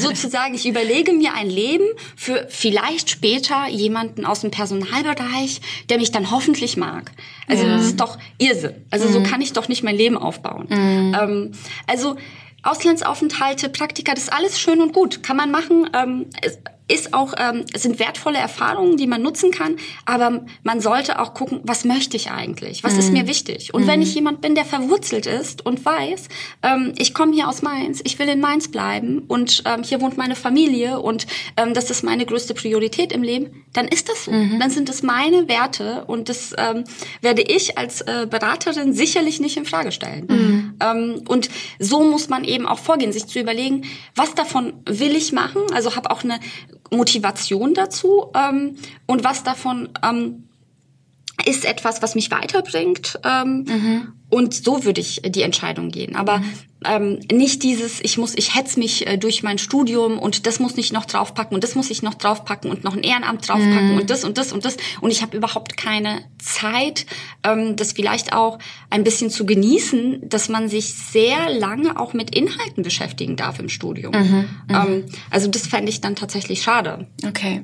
sozusagen, 0.00 0.54
ich 0.54 0.66
überlege 0.66 1.12
mir 1.12 1.34
ein 1.34 1.50
Leben 1.50 1.84
für 2.16 2.46
vielleicht 2.48 3.10
später 3.10 3.68
jemanden 3.68 4.24
aus 4.24 4.40
dem 4.40 4.50
Personalbereich, 4.50 5.60
der 5.88 5.98
mich 5.98 6.12
dann 6.12 6.30
hoffentlich 6.30 6.76
mag. 6.76 7.12
Also 7.46 7.64
ja. 7.64 7.76
das 7.76 7.86
ist 7.86 8.00
doch 8.00 8.18
Irrsinn. 8.38 8.74
Also 8.90 9.08
mhm. 9.08 9.12
so 9.12 9.22
kann 9.22 9.40
ich 9.40 9.52
doch 9.52 9.68
nicht 9.68 9.82
mein 9.82 9.96
Leben 9.96 10.16
aufbauen. 10.16 10.66
Mhm. 10.68 11.16
Ähm, 11.20 11.52
also 11.86 12.16
Auslandsaufenthalte, 12.62 13.68
Praktika, 13.70 14.12
das 14.12 14.24
ist 14.24 14.32
alles 14.32 14.60
schön 14.60 14.80
und 14.82 14.92
gut, 14.92 15.22
kann 15.22 15.36
man 15.36 15.50
machen. 15.50 15.88
Ähm, 15.94 16.26
ist 16.90 17.14
auch, 17.14 17.34
ähm, 17.38 17.64
sind 17.74 17.98
wertvolle 17.98 18.38
Erfahrungen, 18.38 18.96
die 18.96 19.06
man 19.06 19.22
nutzen 19.22 19.50
kann, 19.50 19.76
aber 20.04 20.44
man 20.62 20.80
sollte 20.80 21.20
auch 21.20 21.34
gucken, 21.34 21.60
was 21.62 21.84
möchte 21.84 22.16
ich 22.16 22.30
eigentlich? 22.30 22.82
Was 22.82 22.94
mhm. 22.94 22.98
ist 22.98 23.12
mir 23.12 23.26
wichtig? 23.28 23.72
Und 23.72 23.82
mhm. 23.82 23.86
wenn 23.86 24.02
ich 24.02 24.14
jemand 24.14 24.40
bin, 24.40 24.54
der 24.54 24.64
verwurzelt 24.64 25.26
ist 25.26 25.64
und 25.64 25.84
weiß, 25.84 26.28
ähm, 26.62 26.92
ich 26.98 27.14
komme 27.14 27.32
hier 27.32 27.48
aus 27.48 27.62
Mainz, 27.62 28.00
ich 28.04 28.18
will 28.18 28.28
in 28.28 28.40
Mainz 28.40 28.68
bleiben 28.68 29.20
und 29.28 29.62
ähm, 29.66 29.82
hier 29.82 30.00
wohnt 30.00 30.16
meine 30.16 30.36
Familie 30.36 31.00
und 31.00 31.26
ähm, 31.56 31.74
das 31.74 31.90
ist 31.90 32.02
meine 32.02 32.26
größte 32.26 32.54
Priorität 32.54 33.12
im 33.12 33.22
Leben, 33.22 33.64
dann 33.72 33.86
ist 33.86 34.08
das 34.08 34.24
so. 34.24 34.32
Mhm. 34.32 34.58
Dann 34.58 34.70
sind 34.70 34.88
es 34.88 35.02
meine 35.02 35.48
Werte 35.48 36.04
und 36.06 36.28
das 36.28 36.54
ähm, 36.58 36.84
werde 37.20 37.42
ich 37.42 37.78
als 37.78 38.00
äh, 38.02 38.26
Beraterin 38.28 38.92
sicherlich 38.92 39.40
nicht 39.40 39.56
in 39.56 39.64
Frage 39.64 39.92
stellen. 39.92 40.69
Ähm, 40.80 41.22
und 41.28 41.48
so 41.78 42.02
muss 42.02 42.28
man 42.28 42.44
eben 42.44 42.66
auch 42.66 42.78
vorgehen, 42.78 43.12
sich 43.12 43.26
zu 43.26 43.40
überlegen, 43.40 43.84
was 44.14 44.34
davon 44.34 44.74
will 44.86 45.14
ich 45.14 45.32
machen? 45.32 45.62
Also 45.72 45.96
habe 45.96 46.10
auch 46.10 46.24
eine 46.24 46.40
Motivation 46.90 47.74
dazu 47.74 48.30
ähm, 48.34 48.76
und 49.06 49.24
was 49.24 49.42
davon 49.42 49.90
ähm, 50.02 50.48
ist 51.46 51.64
etwas, 51.64 52.02
was 52.02 52.14
mich 52.14 52.30
weiterbringt. 52.30 53.18
Mhm. 53.24 54.19
Und 54.30 54.54
so 54.54 54.84
würde 54.84 55.00
ich 55.00 55.22
die 55.24 55.42
Entscheidung 55.42 55.90
gehen. 55.90 56.16
Aber 56.16 56.38
mhm 56.38 56.52
ähm, 56.84 57.20
nicht 57.30 57.62
dieses, 57.62 58.00
ich 58.02 58.16
muss, 58.16 58.34
ich 58.36 58.54
hetz 58.54 58.76
mich 58.76 59.06
äh, 59.06 59.18
durch 59.18 59.42
mein 59.42 59.58
Studium 59.58 60.18
und 60.18 60.46
das 60.46 60.60
muss 60.60 60.78
ich 60.78 60.92
noch 60.92 61.04
draufpacken 61.04 61.54
und 61.54 61.62
das 61.62 61.74
muss 61.74 61.90
ich 61.90 62.02
noch 62.02 62.14
draufpacken 62.14 62.70
und 62.70 62.84
noch 62.84 62.96
ein 62.96 63.02
Ehrenamt 63.02 63.46
draufpacken 63.46 63.96
mm. 63.96 63.98
und 63.98 64.10
das 64.10 64.24
und 64.24 64.38
das 64.38 64.52
und 64.52 64.64
das 64.64 64.76
und 65.00 65.10
ich 65.10 65.20
habe 65.20 65.36
überhaupt 65.36 65.76
keine 65.76 66.22
Zeit, 66.38 67.04
ähm, 67.44 67.76
das 67.76 67.92
vielleicht 67.92 68.32
auch 68.32 68.58
ein 68.88 69.04
bisschen 69.04 69.28
zu 69.30 69.44
genießen, 69.44 70.28
dass 70.28 70.48
man 70.48 70.68
sich 70.68 70.94
sehr 70.94 71.50
lange 71.50 71.98
auch 71.98 72.14
mit 72.14 72.34
Inhalten 72.34 72.82
beschäftigen 72.82 73.36
darf 73.36 73.58
im 73.58 73.68
Studium. 73.68 74.12
Mhm, 74.12 74.36
mhm. 74.36 74.46
ähm, 74.70 75.04
also 75.30 75.48
das 75.48 75.66
fände 75.66 75.90
ich 75.90 76.00
dann 76.00 76.16
tatsächlich 76.16 76.62
schade. 76.62 77.06
Okay, 77.26 77.62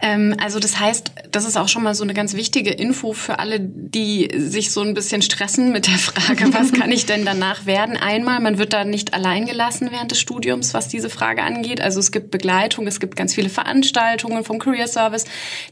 ähm, 0.00 0.36
also 0.40 0.60
das 0.60 0.78
heißt, 0.78 1.10
das 1.32 1.46
ist 1.46 1.56
auch 1.56 1.68
schon 1.68 1.82
mal 1.82 1.96
so 1.96 2.04
eine 2.04 2.14
ganz 2.14 2.34
wichtige 2.34 2.70
Info 2.70 3.12
für 3.12 3.40
alle, 3.40 3.58
die 3.58 4.30
sich 4.36 4.70
so 4.70 4.82
ein 4.82 4.94
bisschen 4.94 5.20
stressen 5.20 5.72
mit 5.72 5.85
der 5.86 5.98
Frage, 5.98 6.52
was 6.52 6.72
kann 6.72 6.90
ich 6.90 7.06
denn 7.06 7.24
danach 7.24 7.66
werden? 7.66 7.96
Einmal. 7.96 8.40
Man 8.40 8.58
wird 8.58 8.72
da 8.72 8.84
nicht 8.84 9.14
allein 9.14 9.46
gelassen 9.46 9.88
während 9.90 10.10
des 10.10 10.20
Studiums, 10.20 10.74
was 10.74 10.88
diese 10.88 11.10
Frage 11.10 11.42
angeht. 11.42 11.80
Also 11.80 12.00
es 12.00 12.12
gibt 12.12 12.30
Begleitung, 12.30 12.86
es 12.86 13.00
gibt 13.00 13.16
ganz 13.16 13.34
viele 13.34 13.48
Veranstaltungen 13.48 14.44
vom 14.44 14.58
Career 14.58 14.88
Service. 14.88 15.24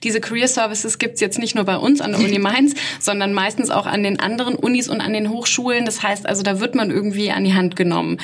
Diese 0.03 0.21
Career 0.21 0.49
Services 0.49 0.99
gibt 0.99 1.15
es 1.15 1.21
jetzt 1.21 1.39
nicht 1.39 1.55
nur 1.55 1.65
bei 1.65 1.77
uns 1.77 2.01
an 2.01 2.13
der 2.13 2.21
Uni 2.21 2.39
Mainz, 2.39 2.75
sondern 3.01 3.35
meistens 3.35 3.71
auch 3.71 3.87
an 3.87 4.03
den 4.03 4.21
anderen 4.21 4.55
Unis 4.55 4.89
und 4.89 5.01
an 5.01 5.13
den 5.13 5.31
Hochschulen. 5.31 5.85
Das 5.85 6.03
heißt 6.03 6.27
also, 6.27 6.43
da 6.43 6.61
wird 6.61 6.75
man 6.75 6.91
irgendwie 6.91 7.31
an 7.31 7.45
die 7.45 7.55
Hand 7.55 7.77
genommen. 7.77 8.19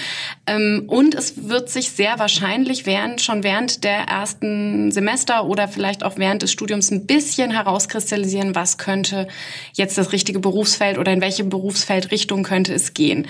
Ähm, 0.46 0.84
und 0.86 1.14
es 1.14 1.48
wird 1.48 1.70
sich 1.70 1.90
sehr 1.90 2.18
wahrscheinlich 2.18 2.86
während, 2.86 3.20
schon 3.20 3.42
während 3.42 3.84
der 3.84 4.04
ersten 4.04 4.92
Semester 4.92 5.44
oder 5.46 5.68
vielleicht 5.68 6.04
auch 6.04 6.16
während 6.16 6.42
des 6.42 6.52
Studiums 6.52 6.90
ein 6.90 7.06
bisschen 7.06 7.50
herauskristallisieren, 7.50 8.54
was 8.54 8.78
könnte 8.78 9.28
jetzt 9.74 9.98
das 9.98 10.12
richtige 10.12 10.38
Berufsfeld 10.38 10.98
oder 10.98 11.12
in 11.12 11.20
welche 11.20 11.44
Berufsfeldrichtung 11.80 12.42
könnte 12.42 12.74
es 12.74 12.94
gehen. 12.94 13.26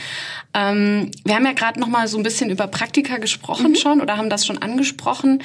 Ähm, 0.55 1.11
wir 1.25 1.37
haben 1.37 1.45
ja 1.45 1.53
gerade 1.53 1.79
noch 1.79 1.87
mal 1.87 2.09
so 2.09 2.17
ein 2.17 2.23
bisschen 2.23 2.51
über 2.51 2.67
Praktika 2.67 3.19
gesprochen 3.19 3.71
mhm. 3.71 3.77
schon 3.77 4.01
oder 4.01 4.17
haben 4.17 4.31
das 4.31 4.45
schon 4.45 4.59
angesprochen. 4.59 5.43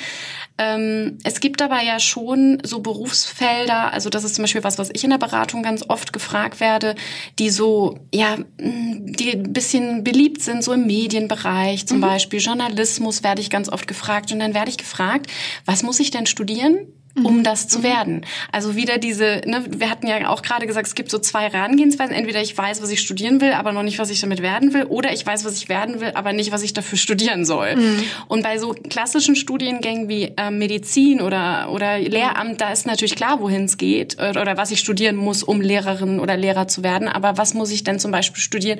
Ähm, 0.57 1.17
es 1.23 1.39
gibt 1.39 1.61
aber 1.61 1.81
ja 1.83 1.99
schon 1.99 2.59
so 2.63 2.79
Berufsfelder, 2.79 3.93
also 3.93 4.09
das 4.09 4.23
ist 4.23 4.35
zum 4.35 4.43
Beispiel 4.43 4.63
was, 4.63 4.79
was 4.79 4.89
ich 4.93 5.03
in 5.03 5.09
der 5.09 5.17
Beratung 5.17 5.63
ganz 5.63 5.83
oft 5.87 6.13
gefragt 6.13 6.59
werde, 6.59 6.95
die 7.37 7.49
so, 7.49 7.99
ja, 8.13 8.37
die 8.57 9.31
ein 9.31 9.53
bisschen 9.53 10.03
beliebt 10.03 10.41
sind, 10.41 10.63
so 10.63 10.73
im 10.73 10.87
Medienbereich 10.87 11.85
zum 11.85 11.97
mhm. 11.97 12.01
Beispiel, 12.01 12.39
Journalismus 12.39 13.21
werde 13.21 13.41
ich 13.41 13.49
ganz 13.49 13.69
oft 13.69 13.87
gefragt 13.87 14.31
und 14.31 14.39
dann 14.39 14.53
werde 14.53 14.69
ich 14.69 14.77
gefragt, 14.77 15.29
was 15.65 15.83
muss 15.83 15.99
ich 15.99 16.09
denn 16.09 16.25
studieren? 16.25 16.87
Um 17.23 17.37
mhm. 17.37 17.43
das 17.43 17.67
zu 17.67 17.79
mhm. 17.79 17.83
werden. 17.83 18.25
Also 18.51 18.75
wieder 18.75 18.97
diese, 18.97 19.41
ne, 19.45 19.63
wir 19.69 19.89
hatten 19.89 20.07
ja 20.07 20.29
auch 20.29 20.41
gerade 20.41 20.67
gesagt, 20.67 20.87
es 20.87 20.95
gibt 20.95 21.09
so 21.09 21.19
zwei 21.19 21.49
Herangehensweisen. 21.49 22.13
Entweder 22.13 22.41
ich 22.41 22.57
weiß, 22.57 22.81
was 22.81 22.89
ich 22.89 22.99
studieren 22.99 23.41
will, 23.41 23.53
aber 23.53 23.71
noch 23.71 23.83
nicht, 23.83 23.99
was 23.99 24.09
ich 24.09 24.19
damit 24.19 24.41
werden 24.41 24.73
will, 24.73 24.83
oder 24.83 25.13
ich 25.13 25.25
weiß, 25.25 25.45
was 25.45 25.55
ich 25.57 25.69
werden 25.69 26.01
will, 26.01 26.11
aber 26.13 26.33
nicht, 26.33 26.51
was 26.51 26.61
ich 26.63 26.73
dafür 26.73 26.97
studieren 26.97 27.45
soll. 27.45 27.75
Mhm. 27.75 28.03
Und 28.27 28.43
bei 28.43 28.57
so 28.57 28.73
klassischen 28.89 29.35
Studiengängen 29.35 30.09
wie 30.09 30.33
äh, 30.35 30.51
Medizin 30.51 31.21
oder, 31.21 31.69
oder 31.71 31.99
Lehramt, 31.99 32.59
da 32.59 32.71
ist 32.71 32.85
natürlich 32.85 33.15
klar, 33.15 33.39
wohin 33.39 33.65
es 33.65 33.77
geht 33.77 34.15
oder, 34.15 34.41
oder 34.41 34.57
was 34.57 34.71
ich 34.71 34.79
studieren 34.79 35.15
muss, 35.15 35.43
um 35.43 35.61
Lehrerin 35.61 36.19
oder 36.19 36.35
Lehrer 36.35 36.67
zu 36.67 36.83
werden. 36.83 37.07
Aber 37.07 37.37
was 37.37 37.53
muss 37.53 37.71
ich 37.71 37.83
denn 37.83 37.99
zum 37.99 38.11
Beispiel 38.11 38.41
studieren? 38.41 38.79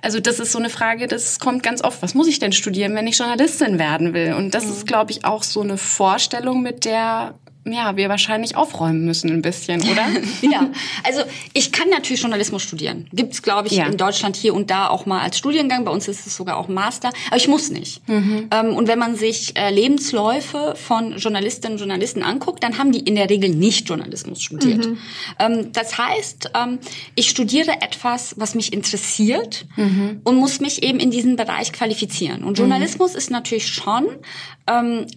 Also 0.00 0.20
das 0.20 0.40
ist 0.40 0.52
so 0.52 0.58
eine 0.58 0.70
Frage, 0.70 1.08
das 1.08 1.40
kommt 1.40 1.62
ganz 1.62 1.82
oft. 1.82 2.00
Was 2.00 2.14
muss 2.14 2.28
ich 2.28 2.38
denn 2.38 2.52
studieren, 2.52 2.94
wenn 2.94 3.06
ich 3.06 3.18
Journalistin 3.18 3.78
werden 3.78 4.14
will? 4.14 4.34
Und 4.34 4.54
das 4.54 4.64
mhm. 4.64 4.72
ist, 4.72 4.86
glaube 4.86 5.10
ich, 5.10 5.24
auch 5.24 5.42
so 5.42 5.60
eine 5.60 5.76
Vorstellung, 5.76 6.62
mit 6.62 6.84
der 6.84 7.34
ja, 7.66 7.96
wir 7.96 8.08
wahrscheinlich 8.08 8.56
aufräumen 8.56 9.04
müssen 9.04 9.30
ein 9.30 9.42
bisschen, 9.42 9.82
oder? 9.82 10.06
ja, 10.42 10.70
also 11.02 11.22
ich 11.52 11.72
kann 11.72 11.88
natürlich 11.88 12.20
Journalismus 12.20 12.62
studieren. 12.62 13.08
Gibt's, 13.12 13.42
glaube 13.42 13.66
ich, 13.68 13.74
ja. 13.74 13.86
in 13.86 13.96
Deutschland 13.96 14.36
hier 14.36 14.54
und 14.54 14.70
da 14.70 14.88
auch 14.88 15.04
mal 15.04 15.20
als 15.20 15.38
Studiengang. 15.38 15.84
Bei 15.84 15.90
uns 15.90 16.06
ist 16.06 16.26
es 16.26 16.36
sogar 16.36 16.58
auch 16.58 16.68
Master. 16.68 17.10
Aber 17.26 17.36
ich 17.36 17.48
muss 17.48 17.70
nicht. 17.70 18.08
Mhm. 18.08 18.48
Ähm, 18.52 18.76
und 18.76 18.86
wenn 18.86 18.98
man 18.98 19.16
sich 19.16 19.56
äh, 19.56 19.70
Lebensläufe 19.70 20.74
von 20.76 21.16
Journalistinnen 21.16 21.74
und 21.74 21.78
Journalisten 21.78 22.22
anguckt, 22.22 22.62
dann 22.62 22.78
haben 22.78 22.92
die 22.92 23.00
in 23.00 23.16
der 23.16 23.28
Regel 23.28 23.50
nicht 23.50 23.88
Journalismus 23.88 24.42
studiert. 24.42 24.86
Mhm. 24.86 24.98
Ähm, 25.38 25.72
das 25.72 25.98
heißt, 25.98 26.52
ähm, 26.54 26.78
ich 27.16 27.28
studiere 27.28 27.82
etwas, 27.82 28.34
was 28.38 28.54
mich 28.54 28.72
interessiert 28.72 29.66
mhm. 29.76 30.20
und 30.22 30.36
muss 30.36 30.60
mich 30.60 30.84
eben 30.84 31.00
in 31.00 31.10
diesen 31.10 31.34
Bereich 31.34 31.72
qualifizieren. 31.72 32.44
Und 32.44 32.58
Journalismus 32.58 33.14
ist 33.14 33.30
natürlich 33.30 33.66
schon, 33.68 34.06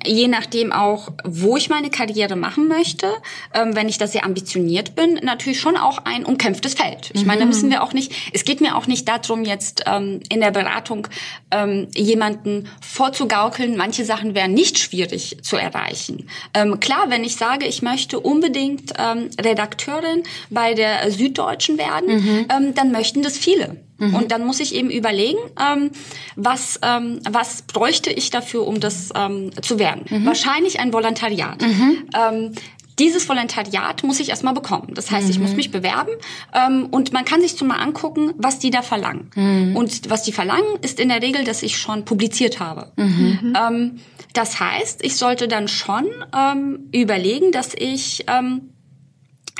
je 0.05 0.27
nachdem 0.27 0.71
auch, 0.71 1.09
wo 1.23 1.57
ich 1.57 1.69
meine 1.69 1.89
Karriere 1.89 2.35
machen 2.39 2.67
möchte, 2.67 3.07
ähm, 3.53 3.75
wenn 3.75 3.89
ich 3.89 3.97
da 3.97 4.07
sehr 4.07 4.25
ambitioniert 4.25 4.95
bin, 4.95 5.19
natürlich 5.23 5.59
schon 5.59 5.77
auch 5.77 5.99
ein 6.05 6.25
umkämpftes 6.25 6.73
Feld. 6.73 7.11
Ich 7.13 7.25
meine, 7.25 7.41
da 7.41 7.45
müssen 7.45 7.69
wir 7.69 7.83
auch 7.83 7.93
nicht, 7.93 8.13
es 8.33 8.43
geht 8.43 8.61
mir 8.61 8.75
auch 8.75 8.87
nicht 8.87 9.07
darum, 9.07 9.43
jetzt 9.43 9.83
ähm, 9.85 10.21
in 10.29 10.39
der 10.39 10.51
Beratung 10.51 11.07
ähm, 11.51 11.87
jemanden 11.95 12.67
vorzugaukeln, 12.81 13.77
manche 13.77 14.05
Sachen 14.05 14.35
wären 14.35 14.53
nicht 14.53 14.79
schwierig 14.79 15.37
zu 15.41 15.57
erreichen. 15.57 16.27
Ähm, 16.53 16.79
klar, 16.79 17.09
wenn 17.09 17.23
ich 17.23 17.35
sage, 17.35 17.65
ich 17.65 17.81
möchte 17.81 18.19
unbedingt 18.19 18.93
ähm, 18.97 19.29
Redakteurin 19.39 20.23
bei 20.49 20.73
der 20.73 21.11
Süddeutschen 21.11 21.77
werden, 21.77 22.15
mhm. 22.15 22.45
ähm, 22.49 22.73
dann 22.73 22.91
möchten 22.91 23.21
das 23.21 23.37
viele. 23.37 23.77
Mhm. 23.99 24.15
Und 24.15 24.31
dann 24.31 24.45
muss 24.45 24.59
ich 24.59 24.73
eben 24.73 24.89
überlegen, 24.89 25.39
ähm, 25.59 25.91
was, 26.35 26.79
ähm, 26.81 27.19
was 27.29 27.61
bräuchte 27.63 28.11
ich 28.11 28.29
dafür, 28.29 28.65
um 28.65 28.79
das 28.79 29.09
ähm, 29.15 29.51
zu 29.61 29.77
werden. 29.77 30.05
Mhm. 30.09 30.25
Wahrscheinlich 30.25 30.79
ein 30.79 30.93
Volontariat. 30.93 31.61
Mhm. 31.61 32.05
Ähm, 32.15 32.55
dieses 32.99 33.27
Volontariat 33.29 34.03
muss 34.03 34.19
ich 34.19 34.29
erstmal 34.29 34.53
bekommen. 34.53 34.89
Das 34.93 35.09
heißt, 35.09 35.29
ich 35.29 35.39
muss 35.39 35.51
mhm. 35.51 35.55
mich 35.55 35.71
bewerben 35.71 36.11
ähm, 36.53 36.87
und 36.91 37.13
man 37.13 37.23
kann 37.23 37.41
sich 37.41 37.55
zum 37.55 37.69
mal 37.69 37.77
angucken, 37.77 38.33
was 38.37 38.59
die 38.59 38.71
da 38.71 38.81
verlangen. 38.81 39.31
Mhm. 39.35 39.75
Und 39.75 40.09
was 40.09 40.23
die 40.23 40.33
verlangen, 40.33 40.77
ist 40.81 40.99
in 40.99 41.07
der 41.09 41.21
Regel, 41.21 41.45
dass 41.45 41.63
ich 41.63 41.77
schon 41.77 42.03
publiziert 42.03 42.59
habe. 42.59 42.91
Mhm. 42.97 43.53
Ähm, 43.55 43.99
das 44.33 44.59
heißt, 44.59 45.03
ich 45.03 45.15
sollte 45.15 45.47
dann 45.47 45.67
schon 45.67 46.05
ähm, 46.37 46.89
überlegen, 46.91 47.51
dass 47.51 47.73
ich 47.73 48.25
ähm, 48.27 48.73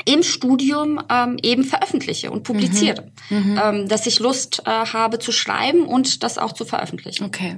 im 0.04 0.22
Studium 0.22 1.00
ähm, 1.10 1.36
eben 1.42 1.64
veröffentliche 1.64 2.30
und 2.30 2.42
publiziere. 2.42 3.10
Mhm. 3.28 3.52
Mhm. 3.52 3.60
Ähm, 3.62 3.88
dass 3.88 4.06
ich 4.06 4.18
Lust 4.18 4.62
äh, 4.66 4.70
habe 4.70 5.18
zu 5.18 5.32
schreiben 5.32 5.86
und 5.86 6.22
das 6.22 6.38
auch 6.38 6.52
zu 6.52 6.64
veröffentlichen. 6.64 7.24
Okay. 7.24 7.56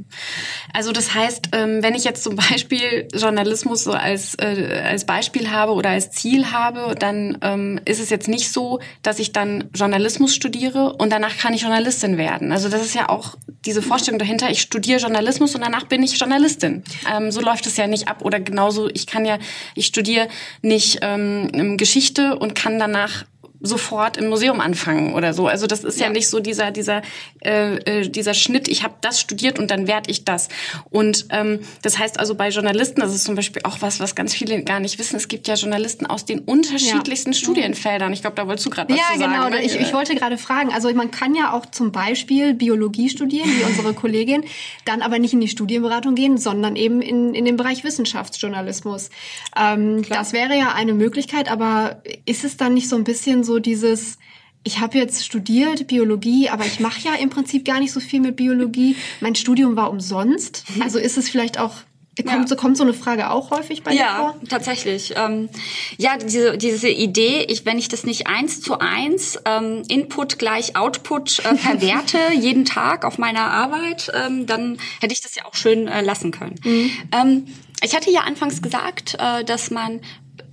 Also 0.73 0.93
das 0.93 1.15
heißt, 1.15 1.49
ähm, 1.53 1.83
wenn 1.83 1.95
ich 1.95 2.05
jetzt 2.05 2.25
zum 2.25 2.37
Beispiel 2.37 3.09
Journalismus 3.15 3.85
so 3.85 3.93
als, 3.93 4.35
äh, 4.35 4.83
als 4.85 5.07
Beispiel 5.07 5.51
habe 5.51 5.73
oder 5.73 5.91
als 5.91 6.11
Ziel 6.11 6.51
habe, 6.51 6.95
dann 6.99 7.39
ähm, 7.43 7.81
ist 7.85 8.01
es 8.01 8.11
jetzt 8.11 8.29
nicht 8.29 8.53
so, 8.53 8.81
dass 9.03 9.19
ich 9.19 9.33
dann 9.33 9.71
Journalismus 9.75 10.35
studiere 10.35 10.95
und 10.95 11.11
danach 11.11 11.37
kann 11.37 11.55
ich 11.55 11.63
Journalistin 11.63 12.17
werden. 12.17 12.53
Also 12.53 12.69
das 12.69 12.83
ist 12.83 12.95
ja 12.95 13.09
auch 13.09 13.37
diese 13.65 13.83
Vorstellung 13.83 14.19
dahinter, 14.19 14.51
ich 14.51 14.61
studiere 14.61 15.01
Journalismus 15.01 15.55
und 15.55 15.61
danach 15.61 15.85
bin 15.85 16.03
ich 16.03 16.19
Journalistin. 16.19 16.83
Ähm, 17.11 17.31
so 17.31 17.41
läuft 17.41 17.67
es 17.67 17.77
ja 17.77 17.87
nicht 17.87 18.09
ab. 18.09 18.23
Oder 18.23 18.41
genauso, 18.41 18.89
ich 18.93 19.07
kann 19.07 19.25
ja, 19.25 19.39
ich 19.75 19.87
studiere 19.87 20.29
nicht 20.63 20.99
ähm, 21.03 21.77
Geschichte 21.77 22.32
und 22.39 22.55
kann 22.55 22.79
danach 22.79 23.25
sofort 23.63 24.17
im 24.17 24.29
Museum 24.29 24.61
anfangen 24.61 25.15
oder 25.15 25.33
so. 25.33 25.47
Also 25.47 25.67
das 25.67 25.85
ist 25.85 26.01
ja, 26.01 26.07
ja 26.07 26.13
nicht 26.13 26.29
so 26.29 26.41
dieser 26.41 26.71
dieser 26.71 27.03
äh, 27.41 27.77
äh, 27.77 28.09
dieser 28.09 28.35
Schnitt. 28.35 28.69
Ich 28.69 28.83
habe 28.83 28.95
das 29.01 29.21
studiert 29.21 29.59
und 29.59 29.71
dann 29.71 29.87
werde 29.87 30.11
ich 30.11 30.25
das. 30.25 30.49
Und 30.91 31.27
ähm, 31.31 31.61
das 31.83 31.99
heißt 31.99 32.19
also 32.19 32.35
bei 32.35 32.49
Journalisten, 32.49 33.01
das 33.01 33.15
ist 33.15 33.25
zum 33.25 33.35
Beispiel 33.35 33.63
auch 33.65 33.79
was, 33.81 34.01
was 34.01 34.15
ganz 34.15 34.35
viele 34.35 34.63
gar 34.63 34.81
nicht 34.81 34.99
wissen. 34.99 35.17
Es 35.17 35.29
gibt 35.29 35.49
ja 35.49 35.55
Journalisten 35.55 36.07
aus 36.07 36.25
den 36.25 36.41
unterschiedlichsten 36.41 37.33
ja. 37.33 37.39
Studienfeldern. 37.39 38.13
Ich 38.13 38.21
glaube, 38.21 38.37
da 38.37 38.47
wolltest 38.47 38.67
du 38.67 38.71
gerade 38.71 38.93
was 38.93 38.99
ja, 38.99 39.05
zu 39.13 39.21
sagen. 39.21 39.33
Ja, 39.33 39.49
genau. 39.49 39.63
Ich, 39.63 39.79
ich 39.79 39.93
wollte 39.93 40.15
gerade 40.15 40.39
fragen. 40.39 40.73
Also 40.73 40.93
man 40.95 41.11
kann 41.11 41.35
ja 41.35 41.53
auch 41.53 41.67
zum 41.67 41.93
Beispiel 41.93 42.55
Biologie 42.55 43.09
studieren, 43.09 43.49
wie 43.49 43.65
unsere 43.65 43.95
Kollegin, 44.03 44.45
dann 44.85 45.03
aber 45.03 45.19
nicht 45.19 45.33
in 45.33 45.41
die 45.41 45.49
Studienberatung 45.49 46.15
gehen, 46.15 46.39
sondern 46.39 46.77
eben 46.77 47.01
in, 47.01 47.35
in 47.35 47.45
den 47.45 47.57
Bereich 47.57 47.85
Wissenschaftsjournalismus. 47.85 49.11
Ähm, 49.57 50.03
das 50.09 50.33
wäre 50.33 50.57
ja 50.57 50.73
eine 50.75 50.95
Möglichkeit, 50.95 51.51
aber 51.51 52.03
ist 52.27 52.45
es 52.45 52.57
dann 52.57 52.75
nicht 52.75 52.89
so 52.89 52.97
ein 52.97 53.05
bisschen 53.05 53.45
so 53.45 53.52
so 53.53 53.59
dieses, 53.59 54.19
ich 54.65 54.81
habe 54.81 54.97
jetzt 54.99 55.25
studiert 55.25 55.87
Biologie, 55.87 56.49
aber 56.49 56.65
ich 56.65 56.81
mache 56.81 57.01
ja 57.01 57.15
im 57.15 57.31
Prinzip 57.31 57.65
gar 57.65 57.81
nicht 57.81 57.93
so 57.93 58.01
viel 58.01 58.21
mit 58.21 58.37
Biologie. 58.37 58.97
Mein 59.21 59.35
Studium 59.35 59.77
war 59.77 59.91
umsonst. 59.91 60.65
Mhm. 60.75 60.83
Also 60.83 60.99
ist 60.99 61.19
es 61.19 61.29
vielleicht 61.29 61.59
auch 61.59 61.75
Kommt, 62.19 62.43
ja. 62.43 62.47
so, 62.47 62.57
kommt 62.57 62.77
so 62.77 62.83
eine 62.83 62.93
Frage 62.93 63.31
auch 63.31 63.51
häufig 63.51 63.83
bei 63.83 63.93
dir 63.93 64.01
ja, 64.01 64.17
vor? 64.17 64.37
Ja, 64.43 64.49
tatsächlich. 64.51 65.15
Ähm, 65.17 65.49
ja, 65.97 66.19
diese, 66.19 66.59
diese 66.59 66.91
Idee, 66.91 67.47
ich, 67.49 67.65
wenn 67.65 67.79
ich 67.79 67.89
das 67.89 68.05
nicht 68.05 68.27
eins 68.27 68.61
zu 68.61 68.79
eins 68.81 69.39
ähm, 69.47 69.83
Input 69.89 70.39
gleich 70.39 70.77
Output 70.77 71.39
äh, 71.39 71.55
verwerte, 71.57 72.19
jeden 72.39 72.67
Tag 72.67 73.07
auf 73.07 73.17
meiner 73.17 73.51
Arbeit, 73.51 74.13
ähm, 74.15 74.45
dann 74.45 74.77
hätte 75.01 75.15
ich 75.15 75.23
das 75.23 75.35
ja 75.37 75.47
auch 75.47 75.55
schön 75.55 75.89
äh, 75.89 76.03
lassen 76.03 76.33
können. 76.33 76.57
Mhm. 76.63 76.91
Ähm, 77.13 77.47
ich 77.83 77.97
hatte 77.97 78.11
ja 78.11 78.21
anfangs 78.21 78.61
gesagt, 78.61 79.17
äh, 79.19 79.43
dass 79.43 79.71
man 79.71 80.01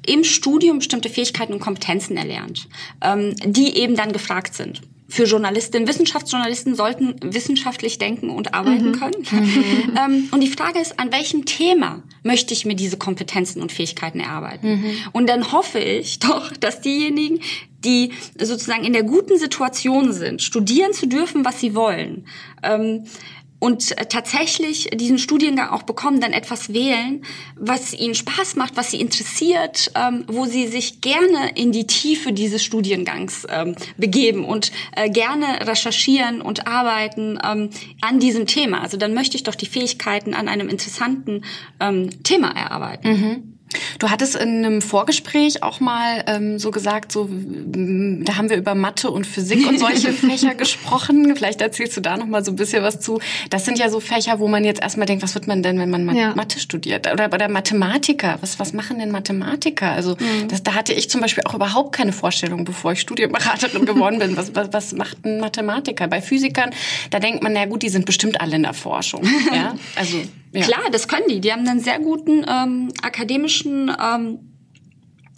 im 0.06 0.24
Studium 0.24 0.80
bestimmte 0.80 1.10
Fähigkeiten 1.10 1.54
und 1.54 1.60
Kompetenzen 1.60 2.18
erlernt, 2.18 2.68
ähm, 3.02 3.36
die 3.46 3.78
eben 3.78 3.96
dann 3.96 4.12
gefragt 4.14 4.54
sind. 4.54 4.82
Für 5.12 5.24
Journalistinnen, 5.24 5.88
Wissenschaftsjournalisten 5.88 6.76
sollten 6.76 7.16
wissenschaftlich 7.24 7.98
denken 7.98 8.30
und 8.30 8.54
arbeiten 8.54 8.90
mhm. 8.90 9.00
können. 9.00 9.26
Mhm. 9.32 9.98
ähm, 9.98 10.30
und 10.32 10.42
die 10.42 10.50
Frage 10.50 10.80
ist, 10.80 11.00
an 11.00 11.12
welchem 11.12 11.46
Thema 11.46 12.04
möchte 12.22 12.54
ich 12.54 12.64
mir 12.64 12.76
diese 12.76 12.98
Kompetenzen 12.98 13.62
und 13.62 13.72
Fähigkeiten 13.72 14.20
erarbeiten? 14.20 14.70
Mhm. 14.70 14.92
Und 15.12 15.28
dann 15.28 15.52
hoffe 15.52 15.80
ich 15.80 16.20
doch, 16.20 16.52
dass 16.52 16.82
diejenigen, 16.82 17.40
die 17.84 18.12
sozusagen 18.38 18.84
in 18.84 18.94
der 18.94 19.04
guten 19.04 19.40
Situation 19.40 20.14
sind, 20.14 20.44
studieren 20.44 20.94
zu 20.94 21.08
dürfen, 21.08 21.44
was 21.44 21.60
sie 21.60 21.74
wollen, 21.74 22.26
ähm, 22.62 23.06
und 23.60 23.98
äh, 23.98 24.06
tatsächlich 24.06 24.90
diesen 24.94 25.18
Studiengang 25.18 25.70
auch 25.70 25.84
bekommen, 25.84 26.22
dann 26.22 26.32
etwas 26.32 26.74
wählen, 26.74 27.24
was 27.56 27.94
ihnen 27.94 28.16
Spaß 28.16 28.56
macht, 28.56 28.78
was 28.78 28.92
sie 28.92 29.02
interessiert, 29.02 29.92
ähm, 29.96 30.24
wo 30.28 30.46
sie 30.46 30.68
sich 30.68 31.02
gerne 31.02 31.52
in 31.56 31.72
die 31.72 31.86
Tiefe 31.86 32.32
dieses 32.32 32.64
Studiengangs 32.64 33.46
ähm, 33.50 33.76
begeben 33.98 34.46
und 34.46 34.72
äh, 34.96 35.10
gerne 35.10 35.68
recherchieren 35.68 36.42
und 36.42 36.68
arbeiten 36.68 37.38
ähm, 37.44 37.70
an 38.02 38.20
diesem 38.20 38.48
Thema. 38.48 38.82
Also 38.82 38.98
dann 38.98 39.14
möchte 39.14 39.36
ich 39.36 39.44
doch 39.44 39.56
die 39.56 39.66
Fähigkeiten 39.66 40.34
an 40.34 40.48
einem 40.48 40.70
interessanten 40.70 41.44
ähm, 41.80 42.24
Thema 42.24 42.52
erarbeiten. 42.56 43.10
Mhm. 43.10 43.59
Du 44.00 44.10
hattest 44.10 44.36
in 44.36 44.66
einem 44.66 44.82
Vorgespräch 44.82 45.62
auch 45.62 45.80
mal 45.80 46.24
ähm, 46.28 46.58
so 46.58 46.72
gesagt, 46.72 47.12
so 47.12 47.30
da 47.30 48.38
haben 48.38 48.50
wir 48.50 48.58
über 48.58 48.74
Mathe 48.76 49.12
und 49.12 49.28
Physik 49.28 49.68
und 49.68 49.80
solche 49.80 50.12
Fächer 50.14 50.56
gesprochen. 50.56 51.36
Vielleicht 51.36 51.62
erzählst 51.62 51.96
du 51.98 52.02
da 52.02 52.18
noch 52.18 52.26
mal 52.26 52.44
so 52.44 52.52
ein 52.52 52.56
bisschen 52.56 52.84
was 52.84 53.00
zu. 53.00 53.20
Das 53.50 53.66
sind 53.66 53.78
ja 53.78 53.90
so 53.90 54.00
Fächer, 54.00 54.40
wo 54.40 54.48
man 54.48 54.64
jetzt 54.64 54.82
erstmal 54.82 55.06
denkt, 55.06 55.24
was 55.24 55.36
wird 55.36 55.48
man 55.48 55.62
denn, 55.62 55.80
wenn 55.80 55.90
man 55.90 56.06
Ma 56.06 56.14
ja. 56.14 56.36
Mathe 56.36 56.60
studiert? 56.60 57.12
Oder, 57.12 57.32
oder 57.32 57.48
Mathematiker. 57.48 58.38
Was, 58.42 58.60
was 58.60 58.74
machen 58.74 59.00
denn 59.00 59.12
Mathematiker? 59.12 59.92
Also 59.92 60.12
mhm. 60.12 60.48
das, 60.48 60.64
da 60.64 60.74
hatte 60.74 60.94
ich 60.94 61.10
zum 61.10 61.22
Beispiel 61.22 61.44
auch 61.46 61.54
überhaupt 61.54 61.96
keine 61.96 62.14
Vorstellung, 62.14 62.66
bevor 62.66 62.94
ich 62.94 63.02
Studienberaterin 63.02 63.86
geworden 63.86 64.20
bin. 64.20 64.36
Was, 64.36 64.56
was, 64.56 64.74
was 64.74 64.94
macht 64.94 65.26
ein 65.26 65.40
Mathematiker? 65.40 66.08
Bei 66.08 66.22
Physikern, 66.22 66.72
da 67.12 67.20
denkt 67.20 67.44
man, 67.44 67.54
na 67.54 67.66
gut, 67.66 67.84
die 67.84 67.90
sind 67.90 68.06
bestimmt 68.06 68.42
alle 68.42 68.56
in 68.56 68.64
der 68.64 68.74
Forschung. 68.74 69.24
Ja, 69.52 69.76
also 69.96 70.22
ja. 70.52 70.62
Klar, 70.62 70.90
das 70.92 71.08
können 71.08 71.28
die. 71.30 71.42
Die 71.42 71.52
haben 71.52 71.68
einen 71.68 71.80
sehr 71.80 72.00
guten 72.00 72.46
ähm, 72.48 72.92
akademischen 73.02 73.92
ähm, 74.02 74.50